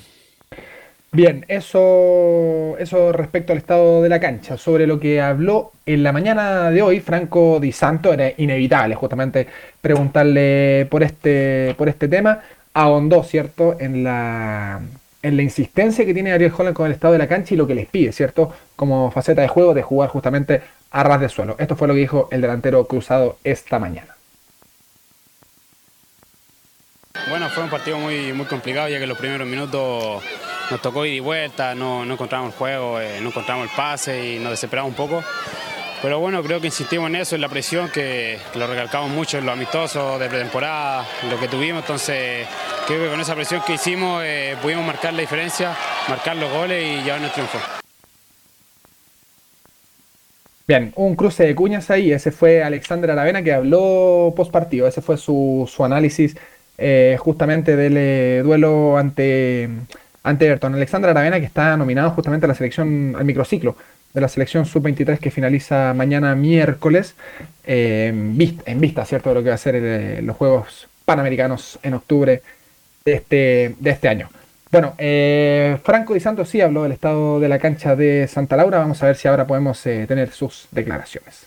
[1.10, 4.58] Bien, eso, eso respecto al estado de la cancha.
[4.58, 9.46] Sobre lo que habló en la mañana de hoy Franco Di Santo, era inevitable justamente
[9.80, 12.40] preguntarle por este, por este tema.
[12.74, 14.80] Ahondó, ¿cierto?, en la,
[15.22, 17.66] en la insistencia que tiene Ariel Holland con el estado de la cancha y lo
[17.66, 20.60] que les pide, ¿cierto?, como faceta de juego de jugar justamente
[20.90, 21.56] a ras de suelo.
[21.58, 24.17] Esto fue lo que dijo el delantero cruzado esta mañana.
[27.28, 30.22] Bueno, fue un partido muy, muy complicado ya que los primeros minutos
[30.70, 34.34] nos tocó ir y vuelta, no, no encontramos el juego, eh, no encontramos el pase
[34.34, 35.22] y nos desesperamos un poco.
[36.00, 39.46] Pero bueno, creo que insistimos en eso, en la presión, que, lo recalcamos mucho en
[39.46, 41.82] lo amistoso de pretemporada, lo que tuvimos.
[41.82, 42.46] Entonces,
[42.86, 45.76] creo que con esa presión que hicimos eh, pudimos marcar la diferencia,
[46.08, 47.58] marcar los goles y llevarnos el triunfo.
[50.68, 52.12] Bien, un cruce de cuñas ahí.
[52.12, 54.86] Ese fue Alexander Aravena que habló post partido.
[54.86, 56.36] Ese fue su análisis
[56.78, 59.68] eh, justamente del eh, duelo ante,
[60.22, 60.74] ante Everton.
[60.74, 63.76] Alexandra Aravena, que está nominado justamente a la selección, al microciclo
[64.14, 67.14] de la selección sub-23 que finaliza mañana miércoles,
[67.64, 71.94] en, vista, en vista, ¿cierto?, de lo que va a ser los Juegos Panamericanos en
[71.94, 72.42] octubre
[73.04, 74.30] de este, de este año.
[74.70, 78.78] Bueno, eh, Franco Di Santos sí habló del estado de la cancha de Santa Laura.
[78.78, 81.46] Vamos a ver si ahora podemos eh, tener sus declaraciones.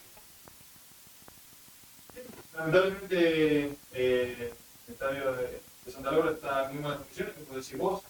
[3.93, 4.53] Eh,
[5.01, 8.03] estadio de, Santa Laura está en muy malas condiciones, como decís vos,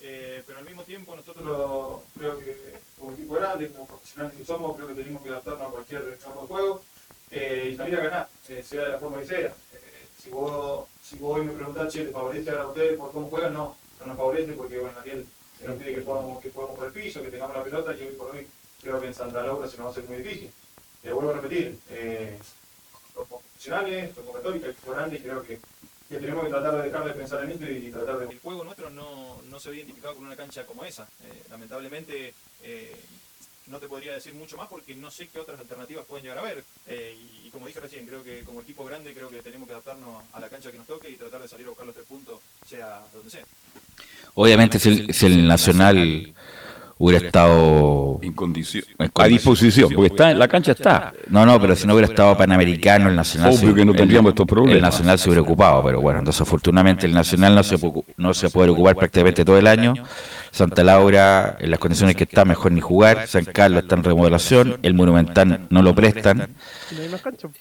[0.00, 4.76] eh, pero al mismo tiempo nosotros creo que como equipo grande, como profesionales que somos,
[4.76, 6.82] creo que tenemos que adaptarnos a cualquier campo de juego
[7.30, 9.54] y salir a ganar, sea de la forma que sea.
[10.22, 13.52] si, vos, si vos hoy me preguntás, che, ¿te favorece a ustedes por cómo juegan?
[13.52, 15.26] No no nos favorece porque bueno, Ariel
[15.66, 18.14] nos pide que podamos, que podamos por el piso, que tengamos la pelota y hoy
[18.14, 18.46] por hoy
[18.80, 20.50] creo que en Santa Laura se nos va a hacer muy difícil.
[21.04, 22.38] Y vuelvo a repetir, eh,
[23.14, 25.58] los profesionales, los católicos, el grande y creo que,
[26.12, 28.32] que, tenemos que tratar de dejar de pensar en esto y, tratar de...
[28.32, 31.04] El juego nuestro no, no se ve identificado con una cancha como esa.
[31.24, 32.96] Eh, lamentablemente eh,
[33.68, 36.42] no te podría decir mucho más porque no sé qué otras alternativas pueden llegar a
[36.42, 36.64] haber.
[36.86, 40.22] Eh, y, como dije recién, creo que como equipo grande creo que tenemos que adaptarnos
[40.32, 42.40] a la cancha que nos toque y tratar de salir a buscar los tres puntos,
[42.66, 43.44] sea donde sea.
[44.34, 46.34] Obviamente si el, si el Nacional
[47.04, 48.84] hubiera estado en condición,
[49.16, 51.12] a disposición, porque está la cancha está.
[51.28, 54.46] No, no, pero si no hubiera estado Panamericano, el Nacional Obvio que no tendríamos estos
[54.46, 54.76] problemas.
[54.76, 57.76] El Nacional se hubiera ocupado, pero bueno, entonces afortunadamente el Nacional no se,
[58.16, 59.94] no se puede ocupar prácticamente todo el año.
[60.52, 63.26] Santa Laura, en las condiciones que está, mejor ni jugar.
[63.26, 64.78] San Carlos está en remodelación.
[64.82, 66.50] El Monumental no lo prestan.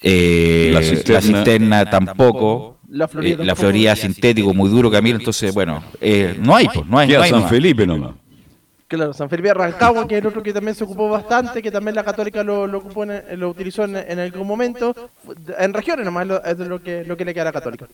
[0.04, 2.78] Eh, la, cisterna, tampoco.
[2.90, 5.18] La Florida, sintético, muy duro, Camilo.
[5.18, 7.08] Entonces, bueno, eh, no hay, pues, no hay.
[7.08, 8.21] no hay San Felipe nomás.
[8.92, 11.96] Claro, San Felipe Rancagua, que es el otro que también se ocupó bastante, que también
[11.96, 14.94] la Católica lo, lo, ocupó lo utilizó en, algún momento.
[15.58, 17.86] En regiones nomás es lo que, lo que le queda a la Católica.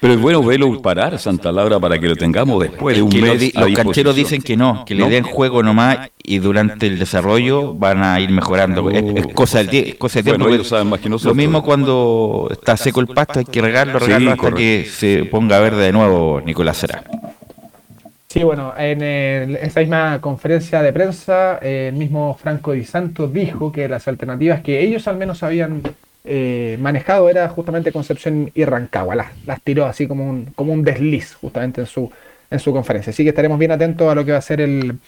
[0.00, 3.54] Pero es bueno verlo parar Santa Laura para que lo tengamos después de un mes.
[3.54, 8.02] los cancheros dicen que no, que le den juego nomás y durante el desarrollo van
[8.02, 8.88] a ir mejorando.
[8.90, 10.48] Es, cosa del cosa tiempo.
[10.48, 15.60] Lo mismo cuando está seco el pasto, hay que regarlo, regarlo hasta que se ponga
[15.60, 17.04] verde de nuevo Nicolás Será.
[18.30, 19.00] Sí, bueno, en
[19.56, 24.82] esa misma conferencia de prensa, el mismo Franco Di Santos dijo que las alternativas que
[24.82, 25.82] ellos al menos habían
[26.24, 29.14] eh, manejado era justamente Concepción y Rancagua.
[29.14, 32.12] Las, las, tiró así como un, como un desliz justamente en su,
[32.50, 33.12] en su conferencia.
[33.12, 34.98] Así que estaremos bien atentos a lo que va a ser el,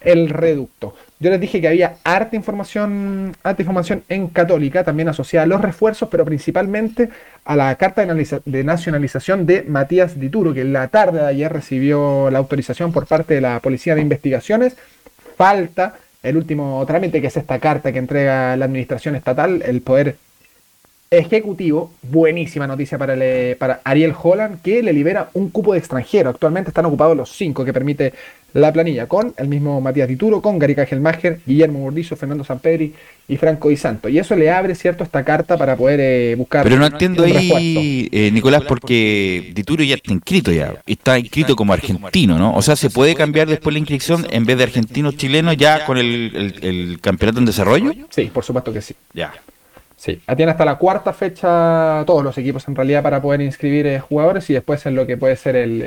[0.00, 0.94] el reducto.
[1.20, 5.60] Yo les dije que había harta información, harta información en Católica, también asociada a los
[5.60, 7.08] refuerzos, pero principalmente
[7.44, 12.38] a la carta de nacionalización de Matías Dituro, que la tarde de ayer recibió la
[12.38, 14.76] autorización por parte de la Policía de Investigaciones.
[15.36, 20.16] Falta el último trámite, que es esta carta que entrega la Administración Estatal, el Poder
[21.10, 21.90] Ejecutivo.
[22.02, 23.16] Buenísima noticia para,
[23.58, 26.30] para Ariel Holland, que le libera un cupo de extranjero.
[26.30, 28.12] Actualmente están ocupados los cinco que permite
[28.54, 32.94] la planilla con el mismo Matías Dituro, con Gary Gelmacher, Guillermo Burdizo, Fernando Sampedri
[33.28, 34.08] y Franco Di Santo.
[34.08, 36.62] Y eso le abre, ¿cierto?, esta carta para poder eh, buscar.
[36.64, 40.74] Pero no entiendo ahí, eh, Nicolás, porque Dituro ya está inscrito ya.
[40.86, 42.54] Está inscrito como argentino, ¿no?
[42.54, 46.98] O sea, ¿se puede cambiar después la inscripción en vez de argentino-chileno ya con el,
[47.02, 47.92] campeonato en desarrollo?
[48.08, 48.94] Sí, por supuesto que sí.
[49.12, 49.32] Ya.
[49.96, 53.98] Sí, tiene hasta la cuarta fecha todos los equipos en realidad para poder inscribir eh,
[53.98, 55.82] jugadores y después en lo que puede ser el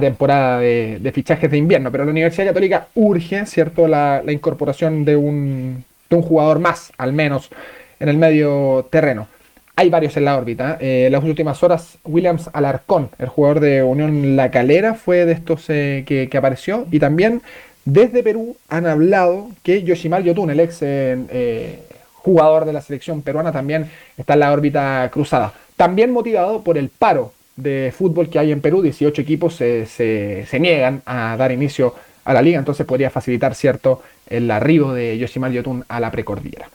[0.00, 5.84] temporada de, fichajes de invierno, pero la Universidad Católica urge, ¿cierto?, la, incorporación de un,
[6.08, 7.50] jugador más, al menos,
[7.98, 9.28] en el medio terreno.
[9.76, 10.76] Hay varios en la órbita.
[10.80, 15.32] Eh, en las últimas horas, Williams Alarcón, el jugador de Unión La Calera, fue de
[15.32, 16.86] estos eh, que, apareció.
[16.90, 17.42] Y también
[17.84, 21.78] desde Perú han hablado que Yoshimal Yotun, el ex eh,
[22.14, 25.54] jugador de la selección peruana, también está en la órbita cruzada.
[25.76, 30.60] También motivado por el paro de fútbol que hay en Perú, 18 equipos se, se,
[30.60, 31.94] niegan a dar inicio
[32.24, 36.68] a la liga, entonces podría facilitar cierto el arribo de Yoshimar Yotun a la precordillera.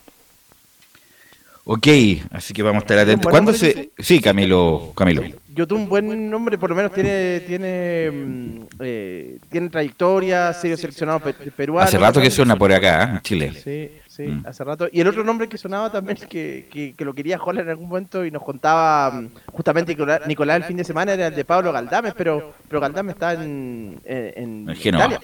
[1.67, 1.87] Ok,
[2.31, 3.31] así que vamos a estar atentos.
[3.31, 3.89] ¿Cuándo se...?
[3.97, 4.91] Sí, Camilo.
[4.95, 5.23] Camilo.
[5.55, 11.21] Yotun, buen nombre, por lo menos tiene tiene mm, eh, tiene trayectoria, serio seleccionado
[11.55, 11.87] peruano.
[11.87, 13.19] Hace rato que suena por acá, ¿eh?
[13.23, 13.53] Chile.
[13.63, 14.43] Sí, sí, mm.
[14.45, 14.87] hace rato.
[14.91, 18.25] Y el otro nombre que sonaba también, que, que, lo quería Jola en algún momento
[18.25, 19.95] y nos contaba mm, justamente
[20.27, 23.99] Nicolás, el fin de semana, era el de Pablo Galdames, pero, pero Galdames está en,
[24.05, 25.19] en, Italia.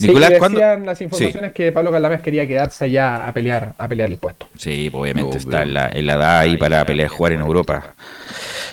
[0.00, 4.18] Nicolás, decían las informaciones que Pablo Galdames quería quedarse allá a pelear, a pelear el
[4.18, 4.48] puesto.
[4.56, 7.94] Sí, obviamente está en la, en la edad ahí para pelear, jugar en Europa.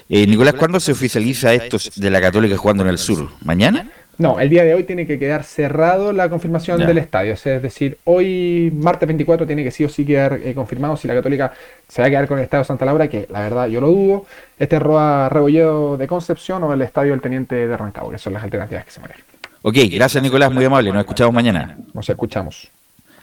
[0.08, 3.28] Eh, Nicolás, ¿cuándo se oficializa esto de la Católica jugando en el sur?
[3.44, 3.90] ¿Mañana?
[4.18, 7.34] No, el día de hoy tiene que quedar cerrado la confirmación del estadio.
[7.34, 11.16] Es decir, hoy, martes 24, tiene que sí o sí quedar eh, confirmado si la
[11.16, 11.52] Católica
[11.88, 14.26] se va a quedar con el estadio Santa Laura, que la verdad yo lo dudo.
[14.58, 18.44] Este Roa Rebolledo de Concepción o el estadio del Teniente de Rancagua, que son las
[18.44, 19.24] alternativas que se manejan.
[19.62, 20.92] Ok, gracias Nicolás, muy amable.
[20.92, 21.78] Nos escuchamos mañana.
[21.94, 22.70] Nos escuchamos.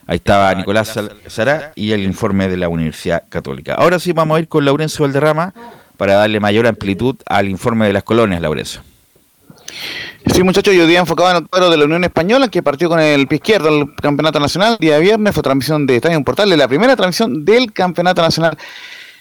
[0.06, 0.98] Ahí estaba Nicolás
[1.28, 3.74] Sara y el informe de la Universidad Católica.
[3.74, 5.54] Ahora sí vamos a ir con Laurencio Valderrama
[5.96, 8.82] para darle mayor amplitud al informe de las colonias, Laurencio.
[10.32, 13.00] Sí, muchachos, yo día enfocado en el cuadro de la Unión Española, que partió con
[13.00, 14.76] el pie izquierdo del Campeonato Nacional.
[14.80, 18.56] Día viernes fue transmisión de Estadio Portal, la primera transmisión del Campeonato Nacional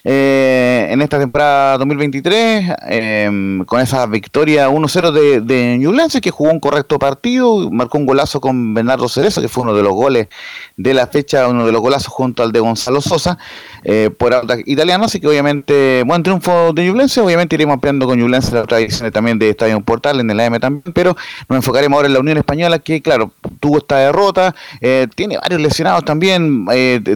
[0.04, 6.60] eh, en esta temporada 2023, em, con esa victoria 1-0 de, de que jugó un
[6.60, 10.28] correcto partido, marcó un golazo con Bernardo Cerezo, que fue uno de los goles
[10.76, 13.38] de la fecha, uno de los golazos junto al de Gonzalo Sosa,
[13.84, 14.34] eh, por
[14.66, 19.12] italiano, así que obviamente, buen triunfo de Ñublense, obviamente iremos ampliando con Ñublense la tradición
[19.12, 21.16] también de Estadio Portal, en el AM también, pero
[21.48, 25.62] nos enfocaremos ahora en la Unión Española, que claro, tuvo esta derrota, eh, tiene varios
[25.62, 26.66] lesionados también,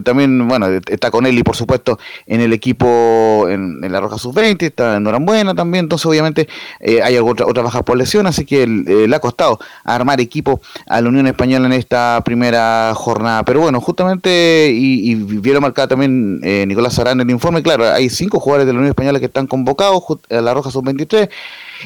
[0.02, 4.96] también, bueno, está con y por supuesto en el equipo en, la Roja Sub-20, está
[4.96, 6.48] en Norambuena también, entonces obviamente
[6.80, 10.60] eh, hay otra, otra baja por lesión, así que eh, le ha costado armar equipo
[10.86, 13.44] a la Unión Española en esta primera jornada.
[13.44, 17.86] Pero bueno, justamente, y, y vieron marcada también eh, Nicolás Arán en el informe, claro,
[17.88, 21.28] hay cinco jugadores de la Unión Española que están convocados a la Roja Sub-23.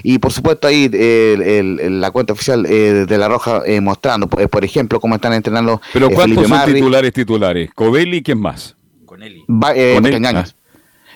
[0.04, 5.32] Y por supuesto ahí la cuenta oficial de La Roja mostrando, por, ejemplo, cómo están
[5.32, 5.80] entrenando.
[5.92, 7.70] Pero ¿cuántos son titulares titulares?
[7.74, 8.76] ¿Covelli quién más?
[9.04, 9.42] Con él.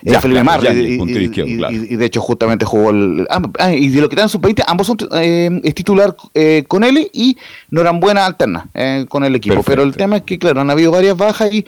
[0.05, 3.25] Ya, Felipe Mar, y, de hecho justamente jugó el...
[3.29, 6.63] Ah, ah y de lo que dan sus 20 ambos son eh, es titular eh,
[6.67, 7.37] con él y
[7.71, 9.63] Norambuena alterna eh, con el equipo.
[9.63, 11.65] Pero el tema es que, claro, han habido varias bajas y,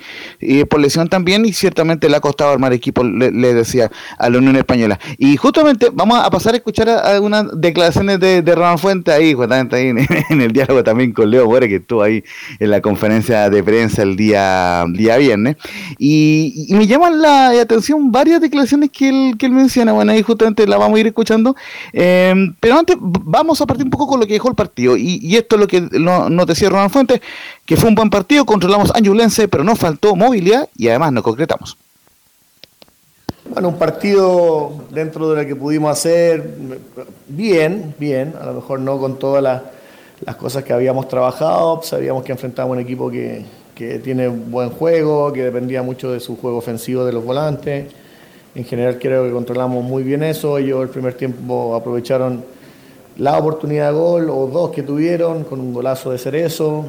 [0.66, 3.90] por lesión también y ciertamente le ha costado armar equipo, le, decía
[4.20, 5.00] a la Unión Española.
[5.18, 9.76] Y justamente vamos a pasar a escuchar algunas declaraciones de, de Ronald Fuente ahí, justamente
[9.76, 9.88] ahí
[10.30, 12.24] en, el diálogo también con Leo Bore, que estuvo ahí
[12.60, 15.58] en la conferencia de prensa el día, día viernes.
[15.98, 20.22] Y, y me llaman la atención varias declaraciones que él, que él menciona, bueno, ahí
[20.22, 21.56] justamente la vamos a ir escuchando.
[21.94, 24.96] Eh, pero antes vamos a partir un poco con lo que dejó el partido.
[24.98, 27.22] Y, esto es lo que nos no decía Ronald Fuentes,
[27.66, 31.24] que fue un buen partido, controlamos a Angulense, pero nos faltó movilidad y además nos
[31.24, 31.78] concretamos.
[33.50, 36.58] Bueno, un partido dentro de lo que pudimos hacer,
[37.28, 42.34] bien, bien, a lo mejor no con todas las, cosas que habíamos trabajado, sabíamos que
[42.34, 47.06] enfrentábamos un equipo que, que tiene buen juego, que dependía mucho de su juego ofensivo
[47.06, 47.86] de los volantes.
[48.58, 50.58] En general creo que controlamos muy bien eso.
[50.58, 52.44] Ellos el primer tiempo aprovecharon
[53.18, 56.86] la oportunidad de gol o dos que tuvieron con un golazo de Cerezo.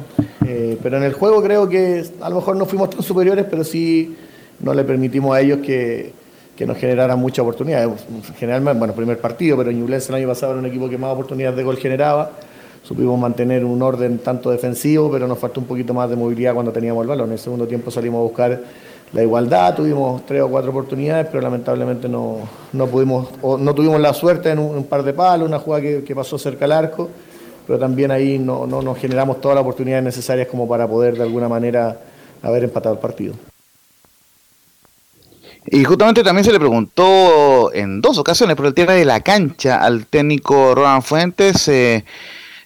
[0.47, 3.63] Eh, pero en el juego creo que a lo mejor no fuimos tan superiores, pero
[3.63, 4.15] sí
[4.61, 6.11] no le permitimos a ellos que,
[6.65, 7.87] nos generaran muchas oportunidades.
[8.39, 11.55] Generalmente, bueno, primer partido, pero Ñublense el año pasado era un equipo que más oportunidades
[11.55, 12.31] de gol generaba.
[12.81, 16.71] Supimos mantener un orden tanto defensivo, pero nos faltó un poquito más de movilidad cuando
[16.71, 17.27] teníamos el balón.
[17.27, 18.61] En el segundo tiempo salimos a buscar
[19.11, 22.37] la igualdad, tuvimos tres o cuatro oportunidades, pero lamentablemente no,
[22.73, 26.37] no pudimos, no tuvimos la suerte en un, par de palos, una jugada que, pasó
[26.37, 27.09] cerca al arco,
[27.65, 31.23] pero también ahí no, no nos generamos todas las oportunidades necesarias como para poder de
[31.23, 31.99] alguna manera
[32.43, 33.33] haber empatado el partido.
[35.65, 39.83] Y justamente también se le preguntó en dos ocasiones por el tema de la cancha
[39.83, 41.67] al técnico Roland Fuentes.
[41.67, 42.05] Eh,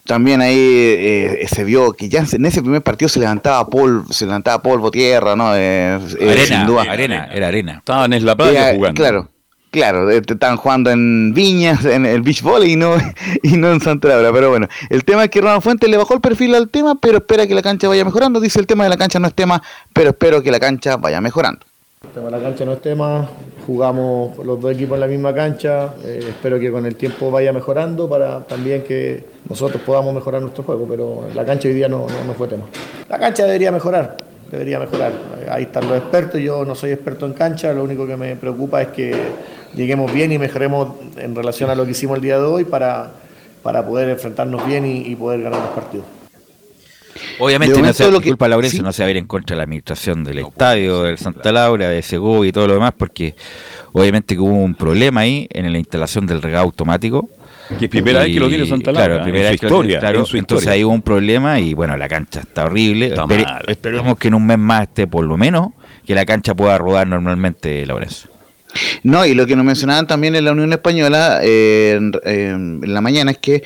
[0.06, 4.26] también ahí eh, se vio que ya en ese primer partido se levantaba polvo, se
[4.26, 5.56] levantaba polvo, tierra, ¿no?
[5.56, 7.74] Eh, eh, arena, arena, era arena.
[7.78, 9.00] Estaban en la playa jugando.
[9.00, 9.30] Claro,
[9.72, 12.96] claro, estaban jugando en Viñas, en el beach volley y no,
[13.44, 14.34] y no en Santa Laura.
[14.34, 17.20] Pero bueno, el tema es que Ronald Fuentes le bajó el perfil al tema, pero
[17.20, 18.42] espera que la cancha vaya mejorando.
[18.42, 19.64] Dice el tema de la cancha no es tema,
[19.94, 21.66] pero espero que la cancha vaya mejorando.
[22.04, 23.28] El tema de la cancha no es tema,
[23.66, 27.52] jugamos los dos equipos en la misma cancha, eh, espero que con el tiempo vaya
[27.52, 32.06] mejorando para también que nosotros podamos mejorar nuestro juego, pero la cancha hoy día no,
[32.28, 32.66] no, fue tema.
[33.10, 34.18] La cancha debería mejorar,
[34.52, 35.12] debería mejorar,
[35.50, 38.84] ahí están los expertos, yo no soy experto en cancha, lo único que me preocupa
[38.84, 39.16] es que
[39.74, 43.12] lleguemos bien y mejoremos en relación a lo que hicimos el día de hoy para,
[43.64, 46.06] para poder enfrentarnos bien y poder ganar los partidos.
[47.40, 50.24] Obviamente no se culpa Laurencio, no se va a ir en contra de la administración
[50.24, 53.36] del estadio, del Santa Laura, de Segovia y todo lo demás, porque
[53.92, 57.30] obviamente que hubo un problema ahí en la instalación del regado automático.
[57.80, 59.08] Que es primera vez que lo tiene Santa Laura.
[59.08, 62.08] Claro, primera vez que historia, lo tiene, entonces ahí hubo un problema y bueno, la
[62.08, 63.14] cancha está horrible.
[63.68, 65.70] esperemos que en un mes más esté por lo menos,
[66.06, 68.30] que la cancha pueda rodar normalmente, Laurencio.
[69.04, 73.32] No, y lo que nos mencionaban también en la Unión Española eh, en la mañana
[73.32, 73.64] es que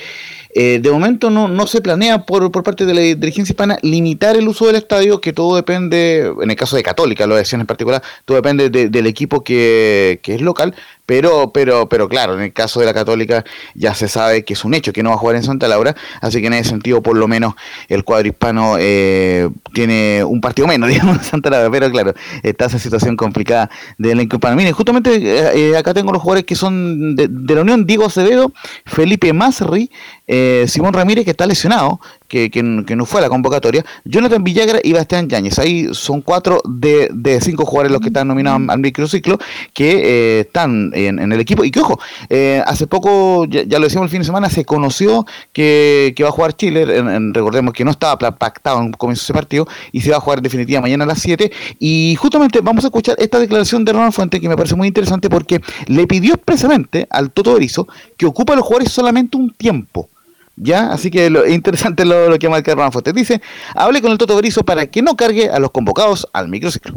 [0.54, 4.36] eh, de momento no, no se planea por, por parte de la dirigencia hispana limitar
[4.36, 7.68] el uso del estadio, que todo depende, en el caso de Católica, lo decían en
[7.68, 10.74] particular, todo depende del equipo que, que, es local,
[11.06, 13.46] pero, pero, pero claro, en el caso de la Católica
[13.76, 15.96] ya se sabe que es un hecho que no va a jugar en Santa Laura,
[16.22, 17.54] así que en ese sentido, por lo menos,
[17.88, 22.14] el cuadro hispano eh, tiene un partido menos, digamos, en Santa Laura, pero claro,
[22.44, 24.56] está esa situación complicada del equipo hispano.
[24.56, 28.06] Mire, justamente eh, eh, acá tengo los jugadores que son de, de la Unión, Diego
[28.06, 28.52] Acevedo,
[28.86, 29.90] Felipe Masri,
[30.28, 34.80] eh, Simón Ramírez que está lesionado, que, que, no fue a la convocatoria, Jonathan Villagra
[34.84, 35.58] y Bastián Yáñez.
[35.60, 39.40] Ahí son cuatro de, de cinco jugadores los que están nominados al microciclo
[39.74, 39.92] que
[40.38, 41.64] eh, están en, el equipo.
[41.64, 42.00] Y que ojo,
[42.30, 46.30] eh, hace poco, ya, lo decíamos el fin de semana, se conoció que, que va
[46.30, 46.86] a jugar Chile.
[47.34, 50.42] recordemos que no estaba pactado en comienzo de ese partido y se va a jugar
[50.42, 51.52] definitiva mañana a las 7.
[51.80, 55.30] Y justamente vamos a escuchar esta declaración de Ronald Fuente que me parece muy interesante
[55.30, 57.88] porque le pidió expresamente al Toto Berizo
[58.18, 60.10] que ocupa a los jugadores solamente un tiempo
[60.58, 60.92] ¿Ya?
[60.92, 63.14] Así que lo interesante lo, lo que marca Hernán Fuentes.
[63.14, 63.42] Dice,
[63.76, 66.96] hablé con el Toto Berizo para que no cargue a los convocados al microciclo.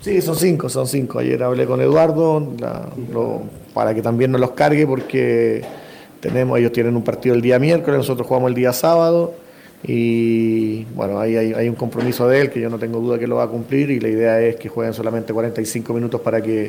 [0.00, 1.18] Sí, son cinco, son cinco.
[1.18, 2.54] Ayer hablé con Eduardo
[3.74, 5.62] para que también no los cargue porque
[6.20, 9.34] tenemos, ellos tienen un partido el día miércoles, nosotros jugamos el día sábado
[9.82, 13.36] y bueno, ahí hay, un compromiso de él que yo no tengo duda que lo
[13.36, 16.66] va a cumplir y la idea es que jueguen solamente 45 minutos para que,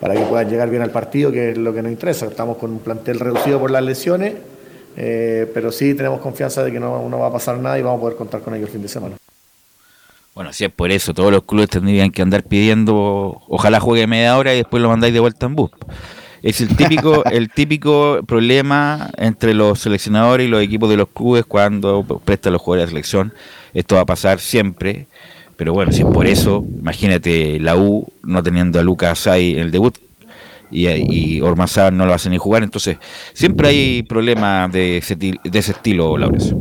[0.00, 2.26] para que puedan llegar bien al partido, que es lo que nos interesa.
[2.26, 4.34] Estamos con un plantel reducido por las lesiones
[4.96, 7.98] eh, pero sí tenemos confianza de que no, no va a pasar nada y vamos
[7.98, 9.16] a poder contar con ellos el fin de semana.
[10.34, 14.36] Bueno, si es por eso, todos los clubes tendrían que andar pidiendo, ojalá juegue media
[14.38, 15.70] hora y después lo mandáis de vuelta en bus.
[16.42, 21.44] Es el típico, el típico problema entre los seleccionadores y los equipos de los clubes
[21.44, 23.32] cuando prestan los jugadores de selección.
[23.74, 25.08] Esto va a pasar siempre.
[25.56, 29.58] Pero bueno, si es por eso, imagínate la U no teniendo a Lucas ahí en
[29.58, 29.98] el debut,
[30.70, 32.98] y, y no lo hacen ni jugar, entonces
[33.32, 36.54] siempre hay problemas de ese, de ese estilo, Laures.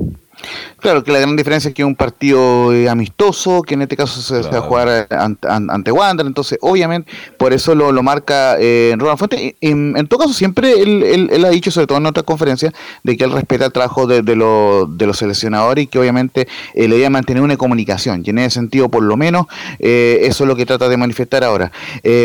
[0.79, 3.97] Claro, que la gran diferencia es que es un partido eh, amistoso, que en este
[3.97, 5.15] caso se, va a jugar eh,
[5.49, 9.55] ante, Wander, entonces obviamente por eso lo, marca eh, Ronald Fuente.
[9.61, 12.73] En, en, todo caso, siempre él, ha dicho, sobre todo en otras conferencias,
[13.03, 16.87] de que él respeta el trabajo de, de, de los seleccionadores y que obviamente eh,
[16.87, 18.23] le a mantener una comunicación.
[18.25, 19.47] Y en ese sentido, por lo menos,
[19.79, 21.71] eso es lo que trata de manifestar ahora.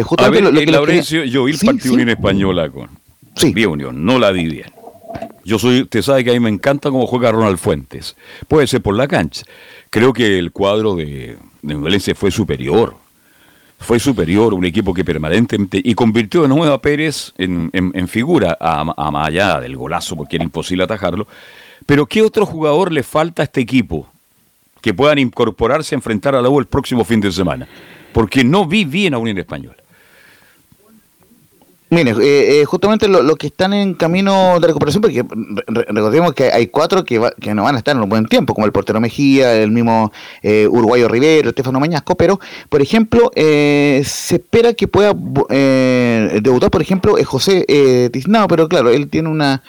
[0.05, 2.89] justamente a ver, lo, que yo vi el partido Unión Española con
[3.35, 3.55] sí.
[3.65, 4.82] Unión, no la vi bien.
[5.45, 8.17] Yo soy, te sabe que a mí me encanta cómo juega Ronald Fuentes.
[8.49, 9.45] Puede ser por la cancha.
[9.91, 12.95] Creo que el cuadro de, de Valencia fue superior.
[13.79, 15.81] Fue superior, un equipo que permanentemente.
[15.83, 20.45] Y convirtió de nuevo a Pérez en, figura, a, a allá del golazo, porque era
[20.45, 21.27] imposible atajarlo.
[21.85, 24.09] Pero ¿qué otro jugador le falta a este equipo
[24.81, 27.67] que puedan incorporarse a enfrentar a la U el próximo fin de semana?
[28.13, 29.82] Porque no vi bien a Unión Española.
[31.93, 35.23] Mire, eh, eh, justamente los lo que están en camino de recuperación, porque
[35.67, 38.65] recordemos que hay cuatro que, que no van a estar en un buen tiempo, como
[38.65, 40.11] el portero Mejía, el mismo
[40.43, 42.41] eh, uruguayo Rivero, Estefano Mañasco, pero,
[42.71, 49.29] por ejemplo, se espera que pueda debutar, por ejemplo, José Tiznado, pero claro, él tiene
[49.29, 49.63] una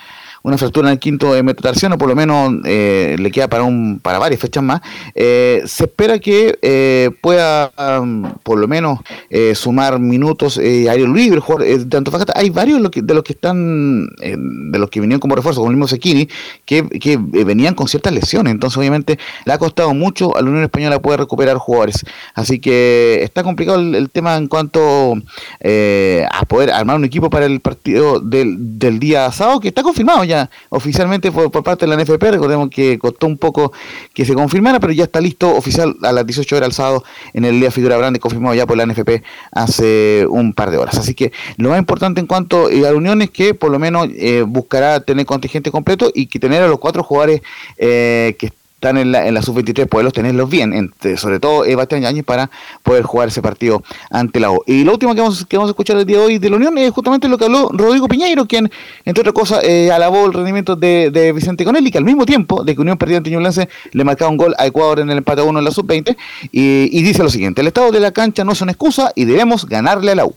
[0.44, 4.20] una fractura en el quinto metatarsiano, por lo menos eh, le queda para un para
[4.20, 4.82] varias fechas más.
[5.15, 7.72] Eh, se espera que eh, pueda
[8.44, 8.99] por lo menos
[9.56, 11.41] sumar minutos aire libre,
[11.86, 12.34] de Antofagasta.
[12.36, 15.88] Hay varios de los que, están, de los que vinieron como refuerzo, como el mismo
[15.88, 16.28] Sequini,
[16.65, 18.52] que, que venían con ciertas lesiones.
[18.52, 22.06] Entonces, obviamente, le ha costado mucho a la Unión Española poder recuperar jugadores.
[22.36, 27.61] Así que está complicado el, tema en cuanto a poder armar un equipo para el
[27.61, 30.32] partido del, del día sábado, que está confirmado ya
[30.69, 32.22] oficialmente por, parte de la NFP.
[32.31, 33.72] Recordemos que costó un poco
[34.14, 37.03] que se confirmara, pero ya está listo oficial a las 18 horas al sábado
[37.34, 40.97] en el día Figura Grande, confirmado ya por la NFP hace un par de horas.
[40.97, 44.07] Así que lo más importante en cuanto a la unión es que por lo menos
[44.15, 47.41] eh, buscará tener contingente completo y que tener a los cuatro jugadores
[47.77, 52.01] eh, que están en la, en la sub-23, poderlos tenerlos bien, sobre todo eh, Bastián
[52.01, 52.49] Yáñez, para
[52.84, 54.61] poder jugar ese partido ante la U.
[54.65, 56.57] Y lo último que vamos, que vamos a escuchar el día de hoy de la
[56.57, 58.72] Unión es justamente lo que habló Rodrigo Piñeiro, quien,
[59.05, 62.76] entre otras cosas, eh, alabó el rendimiento de, Vicente Conelli, que al mismo tiempo de
[62.76, 65.60] que Unión perdía ante Ñublense, le marcaba un gol a Ecuador en el empate 1
[65.60, 66.15] en la sub-20,
[66.51, 69.26] y, y dice lo siguiente, el estado de la cancha no es una excusa y
[69.26, 70.35] debemos ganarle a la U.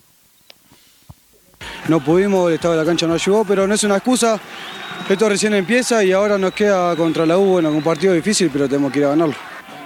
[1.89, 4.40] No pudimos, el estado de la cancha no ayudó, pero no es una excusa.
[5.09, 8.68] Esto recién empieza y ahora nos queda contra la U, bueno, un partido difícil, pero
[8.68, 9.35] tenemos que ir a ganarlo.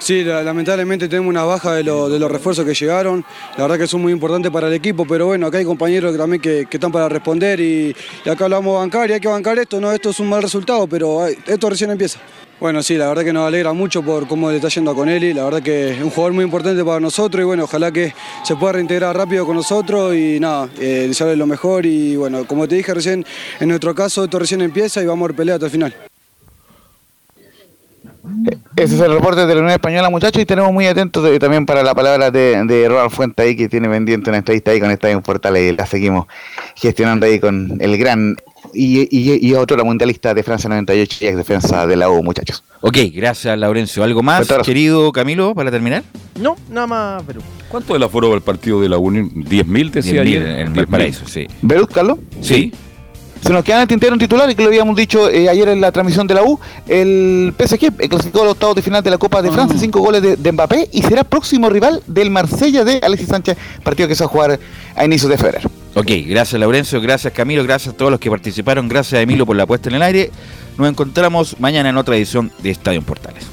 [0.00, 3.22] Sí, lamentablemente tenemos una baja de, los refuerzos que llegaron,
[3.58, 6.40] la verdad que son muy importantes para el equipo, pero bueno, acá hay compañeros también
[6.40, 9.92] que, están para responder y, acá hablamos de bancar y hay que bancar esto, no,
[9.92, 12.18] esto es un mal resultado, pero esto recién empieza.
[12.60, 15.32] Bueno, sí, la verdad que nos alegra mucho por cómo le está yendo a Conelli,
[15.32, 18.12] la verdad que es un jugador muy importante para nosotros y bueno, ojalá que
[18.44, 22.68] se pueda reintegrar rápido con nosotros y nada, eh, desearle lo mejor y bueno, como
[22.68, 23.24] te dije recién,
[23.60, 25.94] en nuestro caso esto recién empieza y vamos a ver pelea hasta el final.
[28.76, 31.82] Ese es el reporte de la Unión Española, muchachos, y tenemos muy atentos también para
[31.82, 35.22] la palabra de, de Ronald Fuente ahí, que tiene pendiente una entrevista ahí con Estadio
[35.22, 36.26] Portales y la seguimos
[36.76, 38.36] gestionando ahí con el gran
[38.74, 42.22] y, y, y otro, la mundialista de Francia 98 y ex defensa de la U,
[42.22, 42.62] muchachos.
[42.80, 44.02] Ok, gracias Laurencio.
[44.02, 46.02] ¿Algo más, querido Camilo, para terminar?
[46.40, 47.40] No, nada más, Perú.
[47.68, 49.10] ¿Cuánto es el aforo del partido de la U?
[49.10, 50.42] ¿10.000 decía 10.000 ayer?
[50.60, 51.46] en Valparaíso, sí.
[51.62, 52.18] ¿Verus, Carlos?
[52.40, 52.72] Sí.
[53.42, 55.68] Se nos queda en el tintero un titular y que lo habíamos dicho eh, ayer
[55.68, 56.60] en la transmisión de la U.
[56.86, 60.20] El PSG clasificó a los octavos de final de la Copa de Francia, cinco goles
[60.20, 64.24] de, de Mbappé y será próximo rival del Marsella de Alexis Sánchez, partido que se
[64.24, 64.60] va a jugar
[64.94, 65.70] a inicios de febrero.
[65.94, 69.56] Ok, gracias Laurencio, gracias Camilo, gracias a todos los que participaron, gracias a Emilio por
[69.56, 70.30] la puesta en el aire.
[70.78, 73.44] Nos encontramos mañana en otra edición de Estadio Portales.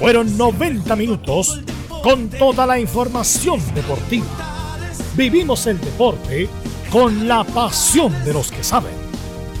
[0.00, 1.60] Fueron 90 minutos
[2.02, 4.26] con toda la información deportiva.
[5.16, 6.48] Vivimos el deporte
[6.90, 9.01] con la pasión de los que saben.